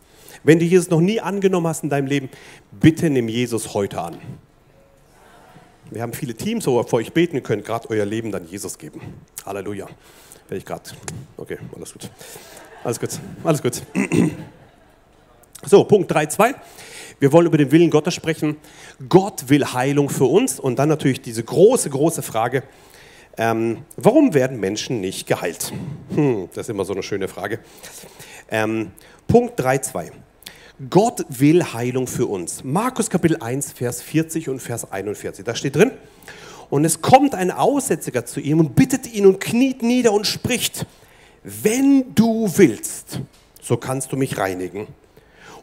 Wenn 0.43 0.59
du 0.59 0.65
Jesus 0.65 0.89
noch 0.89 1.01
nie 1.01 1.19
angenommen 1.19 1.67
hast 1.67 1.83
in 1.83 1.89
deinem 1.89 2.07
Leben, 2.07 2.29
bitte 2.71 3.09
nimm 3.09 3.27
Jesus 3.27 3.73
heute 3.73 3.99
an. 3.99 4.17
Wir 5.89 6.01
haben 6.01 6.13
viele 6.13 6.33
Teams, 6.33 6.67
wo 6.67 6.79
ihr 6.79 6.83
vor 6.83 6.99
euch 6.99 7.13
beten 7.13 7.41
könnt, 7.43 7.65
gerade 7.65 7.89
euer 7.89 8.05
Leben 8.05 8.31
dann 8.31 8.47
Jesus 8.47 8.77
geben. 8.77 9.01
Halleluja. 9.45 9.88
Werde 10.47 10.57
ich 10.57 10.65
gerade. 10.65 10.83
Okay, 11.38 11.57
alles 11.75 11.93
gut. 11.93 12.09
Alles 12.83 12.99
gut. 12.99 13.19
Alles 13.43 13.61
gut. 13.61 13.81
So, 15.65 15.83
Punkt 15.85 16.11
3.2. 16.13 16.53
Wir 17.19 17.31
wollen 17.33 17.47
über 17.47 17.57
den 17.57 17.71
Willen 17.71 17.89
Gottes 17.89 18.13
sprechen. 18.13 18.57
Gott 19.09 19.49
will 19.49 19.65
Heilung 19.65 20.07
für 20.07 20.25
uns. 20.25 20.59
Und 20.59 20.77
dann 20.77 20.88
natürlich 20.88 21.19
diese 21.19 21.43
große, 21.43 21.89
große 21.89 22.21
Frage, 22.21 22.61
ähm, 23.38 23.79
warum 23.95 24.35
werden 24.35 24.59
Menschen 24.59 25.01
nicht 25.01 25.25
geheilt? 25.25 25.73
Hm, 26.13 26.49
das 26.53 26.67
ist 26.67 26.69
immer 26.69 26.85
so 26.85 26.93
eine 26.93 27.01
schöne 27.01 27.27
Frage. 27.27 27.59
Ähm, 28.49 28.91
Punkt 29.27 29.59
3.2. 29.59 30.11
Gott 30.89 31.25
will 31.30 31.63
Heilung 31.73 32.05
für 32.05 32.28
uns. 32.28 32.63
Markus 32.63 33.09
Kapitel 33.09 33.38
1, 33.38 33.73
Vers 33.73 34.01
40 34.03 34.47
und 34.49 34.61
Vers 34.61 34.91
41. 34.91 35.43
Da 35.43 35.55
steht 35.55 35.75
drin, 35.75 35.91
und 36.69 36.86
es 36.86 37.01
kommt 37.01 37.34
ein 37.34 37.49
Aussätziger 37.49 38.25
zu 38.25 38.39
ihm 38.39 38.59
und 38.59 38.75
bittet 38.75 39.11
ihn 39.11 39.25
und 39.25 39.39
kniet 39.39 39.82
nieder 39.82 40.11
und 40.11 40.28
spricht, 40.28 40.86
wenn 41.43 42.13
du 42.13 42.51
willst, 42.57 43.21
so 43.61 43.78
kannst 43.78 44.11
du 44.11 44.17
mich 44.17 44.38
reinigen. 44.38 44.88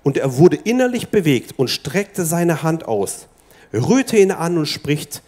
Und 0.03 0.17
er 0.17 0.37
wurde 0.37 0.57
innerlich 0.57 1.09
bewegt 1.11 1.59
und 1.59 1.69
streckte 1.69 2.25
seine 2.25 2.62
Hand 2.62 2.87
aus, 2.87 3.29
rührte 3.73 4.17
ihn 4.17 4.33
an 4.33 4.59
und 4.59 4.67
spricht, 4.67 5.23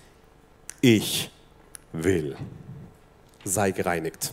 ich 0.81 1.31
will, 1.93 2.37
sei 3.45 3.71
gereinigt. 3.71 4.33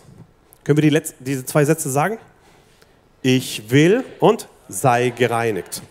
Können 0.63 0.77
wir 0.77 0.81
die 0.83 0.89
letzten, 0.89 1.23
diese 1.23 1.45
zwei 1.45 1.63
Sätze 1.65 1.91
sagen? 1.91 2.17
Ich 3.21 3.69
will 3.69 4.03
und 4.19 4.47
sei 4.73 5.09
gereinigt. 5.09 5.81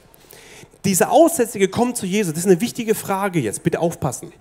Diese 0.85 1.11
Aussätzige 1.11 1.68
kommt 1.68 1.97
zu 1.97 2.07
Jesus. 2.07 2.33
Das 2.33 2.45
ist 2.45 2.51
eine 2.51 2.61
wichtige 2.61 2.95
Frage 2.95 3.39
jetzt. 3.41 3.62
Bitte 3.62 3.80
aufpassen. 3.80 4.33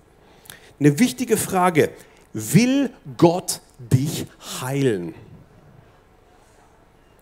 Eine 0.80 0.98
wichtige 1.00 1.38
Frage. 1.38 1.92
Will 2.34 2.90
Gott 3.18 3.62
dich 3.78 4.26
heilen? 4.62 5.14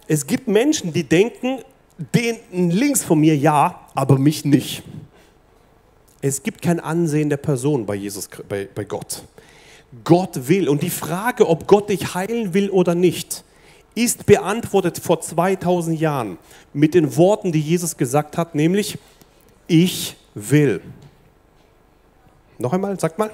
Es 0.07 0.25
gibt 0.25 0.47
Menschen, 0.47 0.93
die 0.93 1.03
denken, 1.03 1.59
den 2.15 2.71
links 2.71 3.03
von 3.03 3.19
mir 3.19 3.35
ja, 3.35 3.87
aber 3.93 4.17
mich 4.17 4.45
nicht. 4.45 4.83
Es 6.21 6.41
gibt 6.43 6.61
kein 6.61 6.79
Ansehen 6.79 7.29
der 7.29 7.37
Person 7.37 7.85
bei 7.85 7.95
Jesus, 7.95 8.29
bei, 8.47 8.67
bei 8.73 8.85
Gott. 8.85 9.23
Gott 10.03 10.47
will. 10.47 10.69
Und 10.69 10.83
die 10.83 10.89
Frage, 10.89 11.47
ob 11.47 11.67
Gott 11.67 11.89
dich 11.89 12.13
heilen 12.13 12.53
will 12.53 12.69
oder 12.69 12.95
nicht, 12.95 13.43
ist 14.03 14.25
beantwortet 14.25 14.97
vor 14.97 15.19
2000 15.19 15.99
Jahren 15.99 16.37
mit 16.73 16.93
den 16.93 17.17
Worten, 17.17 17.51
die 17.51 17.59
Jesus 17.59 17.97
gesagt 17.97 18.37
hat, 18.37 18.55
nämlich, 18.55 18.97
ich 19.67 20.15
will. 20.33 20.81
Noch 22.57 22.71
einmal, 22.71 22.97
sagt 22.99 23.19
mal. 23.19 23.29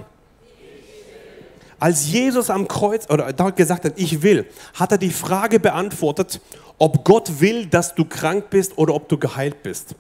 Als 1.80 2.10
Jesus 2.12 2.50
am 2.50 2.68
Kreuz 2.68 3.08
oder 3.10 3.32
gesagt 3.52 3.86
hat, 3.86 3.94
ich 3.98 4.24
will, 4.24 4.48
hat 4.74 4.92
er 4.92 4.98
die 4.98 5.12
Frage 5.12 5.60
beantwortet, 5.60 6.42
ob 6.80 7.04
Gott 7.04 7.40
will, 7.40 7.68
dass 7.68 7.94
du 7.94 8.06
krank 8.06 8.50
bist 8.50 8.78
oder 8.78 8.96
ob 8.96 9.08
du 9.08 9.18
geheilt 9.18 9.62
bist. 9.62 9.96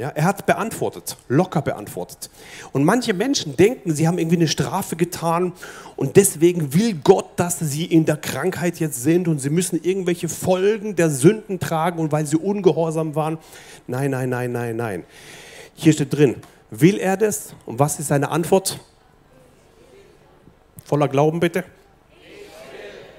Ja, 0.00 0.08
er 0.14 0.24
hat 0.24 0.46
beantwortet, 0.46 1.18
locker 1.28 1.60
beantwortet. 1.60 2.30
Und 2.72 2.84
manche 2.84 3.12
Menschen 3.12 3.54
denken, 3.58 3.94
sie 3.94 4.08
haben 4.08 4.16
irgendwie 4.16 4.38
eine 4.38 4.48
Strafe 4.48 4.96
getan 4.96 5.52
und 5.94 6.16
deswegen 6.16 6.72
will 6.72 6.94
Gott, 7.04 7.26
dass 7.36 7.58
sie 7.58 7.84
in 7.84 8.06
der 8.06 8.16
Krankheit 8.16 8.80
jetzt 8.80 9.02
sind 9.02 9.28
und 9.28 9.40
sie 9.40 9.50
müssen 9.50 9.78
irgendwelche 9.84 10.30
Folgen 10.30 10.96
der 10.96 11.10
Sünden 11.10 11.60
tragen 11.60 11.98
und 11.98 12.12
weil 12.12 12.24
sie 12.24 12.38
ungehorsam 12.38 13.14
waren. 13.14 13.36
Nein, 13.86 14.12
nein, 14.12 14.30
nein, 14.30 14.50
nein, 14.52 14.74
nein. 14.74 15.04
Hier 15.74 15.92
steht 15.92 16.14
drin, 16.14 16.36
will 16.70 16.96
er 16.96 17.18
das? 17.18 17.54
Und 17.66 17.78
was 17.78 18.00
ist 18.00 18.08
seine 18.08 18.30
Antwort? 18.30 18.80
Voller 20.86 21.08
Glauben 21.08 21.40
bitte. 21.40 21.62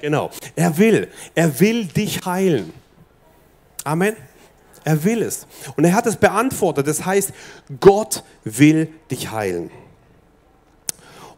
Genau, 0.02 0.32
er 0.56 0.76
will, 0.80 1.10
er 1.36 1.60
will 1.60 1.86
dich 1.86 2.26
heilen. 2.26 2.74
Amen. 3.84 4.16
Er 4.84 5.04
will 5.04 5.22
es. 5.22 5.48
Und 5.76 5.86
er 5.86 5.94
hat 5.94 6.06
es 6.06 6.16
beantwortet. 6.16 6.88
Das 6.88 7.06
heißt, 7.06 7.34
Gott 7.80 8.24
will 8.44 8.90
dich 9.10 9.32
heilen. 9.32 9.70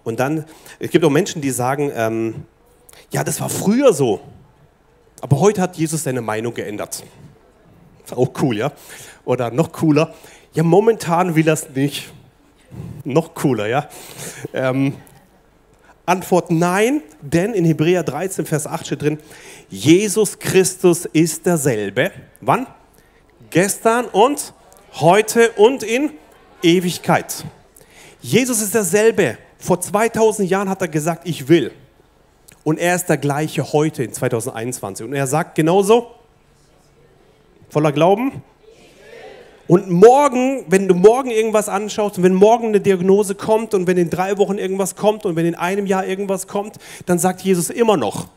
Und 0.03 0.19
dann, 0.19 0.45
es 0.79 0.89
gibt 0.89 1.03
auch 1.05 1.09
Menschen, 1.09 1.41
die 1.41 1.51
sagen, 1.51 1.91
ähm, 1.95 2.45
ja, 3.11 3.23
das 3.23 3.39
war 3.39 3.49
früher 3.49 3.93
so. 3.93 4.19
Aber 5.21 5.39
heute 5.39 5.61
hat 5.61 5.77
Jesus 5.77 6.03
seine 6.03 6.21
Meinung 6.21 6.53
geändert. 6.53 7.03
Auch 8.11 8.31
cool, 8.41 8.57
ja? 8.57 8.73
Oder 9.23 9.51
noch 9.51 9.71
cooler, 9.71 10.13
ja, 10.53 10.63
momentan 10.63 11.35
will 11.35 11.47
er 11.47 11.53
es 11.53 11.69
nicht. 11.69 12.11
Noch 13.03 13.33
cooler, 13.33 13.67
ja? 13.67 13.87
Ähm, 14.53 14.95
Antwort 16.05 16.51
nein, 16.51 17.01
denn 17.21 17.53
in 17.53 17.63
Hebräer 17.63 18.03
13, 18.03 18.45
Vers 18.45 18.67
8 18.67 18.85
steht 18.85 19.01
drin, 19.01 19.19
Jesus 19.69 20.37
Christus 20.37 21.05
ist 21.05 21.45
derselbe. 21.45 22.11
Wann? 22.41 22.67
Gestern 23.53 24.05
und 24.05 24.51
heute 24.99 25.51
und 25.51 25.83
in 25.83 26.11
Ewigkeit. 26.63 27.45
Jesus 28.19 28.61
ist 28.61 28.73
derselbe. 28.73 29.37
Vor 29.59 29.79
2000 29.79 30.49
Jahren 30.49 30.67
hat 30.69 30.81
er 30.81 30.87
gesagt, 30.87 31.27
ich 31.27 31.47
will. 31.47 31.71
Und 32.63 32.79
er 32.79 32.95
ist 32.95 33.05
der 33.05 33.17
gleiche 33.17 33.71
heute 33.71 34.03
in 34.03 34.11
2021. 34.11 35.05
Und 35.05 35.13
er 35.13 35.27
sagt 35.27 35.55
genauso, 35.55 36.07
voller 37.69 37.91
Glauben. 37.91 38.41
Und 39.67 39.89
morgen, 39.89 40.65
wenn 40.67 40.87
du 40.87 40.95
morgen 40.95 41.29
irgendwas 41.29 41.69
anschaust 41.69 42.17
und 42.17 42.23
wenn 42.23 42.33
morgen 42.33 42.69
eine 42.69 42.81
Diagnose 42.81 43.35
kommt 43.35 43.75
und 43.75 43.85
wenn 43.85 43.97
in 43.97 44.09
drei 44.09 44.37
Wochen 44.39 44.57
irgendwas 44.57 44.95
kommt 44.95 45.25
und 45.25 45.35
wenn 45.35 45.45
in 45.45 45.55
einem 45.55 45.85
Jahr 45.85 46.05
irgendwas 46.05 46.47
kommt, 46.47 46.77
dann 47.05 47.19
sagt 47.19 47.41
Jesus 47.41 47.69
immer 47.69 47.97
noch, 47.97 48.27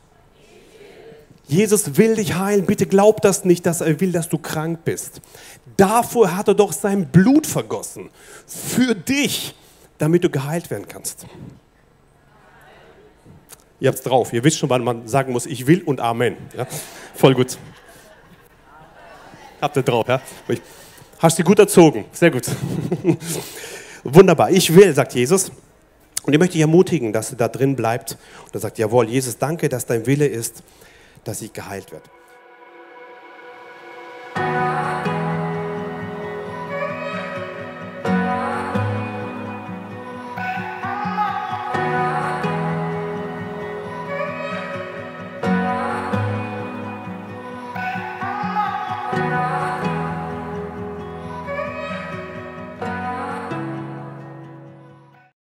Jesus 1.49 1.97
will 1.97 2.17
dich 2.17 2.35
heilen. 2.35 2.67
Bitte 2.67 2.87
glaub 2.87 3.23
das 3.23 3.45
nicht, 3.45 3.67
dass 3.67 3.81
er 3.81 4.01
will, 4.01 4.13
dass 4.13 4.29
du 4.29 4.39
krank 4.39 4.81
bist. 4.85 5.21
Dafür 5.77 6.37
hat 6.37 6.49
er 6.49 6.55
doch 6.55 6.73
sein 6.73 7.07
Blut 7.07 7.47
vergossen. 7.47 8.11
Für 8.47 8.95
dich, 8.95 9.55
damit 9.99 10.25
du 10.25 10.31
geheilt 10.31 10.71
werden 10.71 10.87
kannst. 10.89 11.27
Ihr 13.79 13.89
habt 13.89 13.99
es 13.99 14.05
drauf. 14.05 14.33
Ihr 14.33 14.43
wisst 14.43 14.59
schon, 14.59 14.71
wann 14.71 14.83
man 14.83 15.07
sagen 15.07 15.33
muss, 15.33 15.47
ich 15.47 15.67
will 15.67 15.83
und 15.83 16.01
Amen. 16.01 16.37
Ja? 16.57 16.67
Voll 17.15 17.35
gut. 17.35 17.59
Habt 19.61 19.77
ihr 19.77 19.83
drauf, 19.83 20.09
ja? 20.09 20.21
Hast 21.19 21.39
du 21.39 21.45
gut 21.45 21.59
erzogen. 21.59 22.07
Sehr 22.13 22.31
gut. 22.31 22.47
Wunderbar. 24.05 24.51
Ich 24.51 24.75
will, 24.75 24.93
sagt 24.95 25.15
Jesus. 25.15 25.51
Und 26.23 26.33
ich 26.33 26.39
möchte 26.39 26.55
dich 26.55 26.63
ermutigen, 26.63 27.13
dass 27.13 27.31
du 27.31 27.37
da 27.37 27.49
drin 27.49 27.77
bleibst. 27.77 28.17
Und 28.45 28.55
er 28.55 28.61
sagt, 28.61 28.79
jawohl, 28.79 29.09
Jesus, 29.09 29.39
danke, 29.39 29.69
dass 29.69 29.87
dein 29.87 30.07
Wille 30.07 30.27
ist, 30.27 30.63
dass 31.27 31.43
ich 31.43 31.53
geheilt 31.53 31.93
werde. 31.93 32.09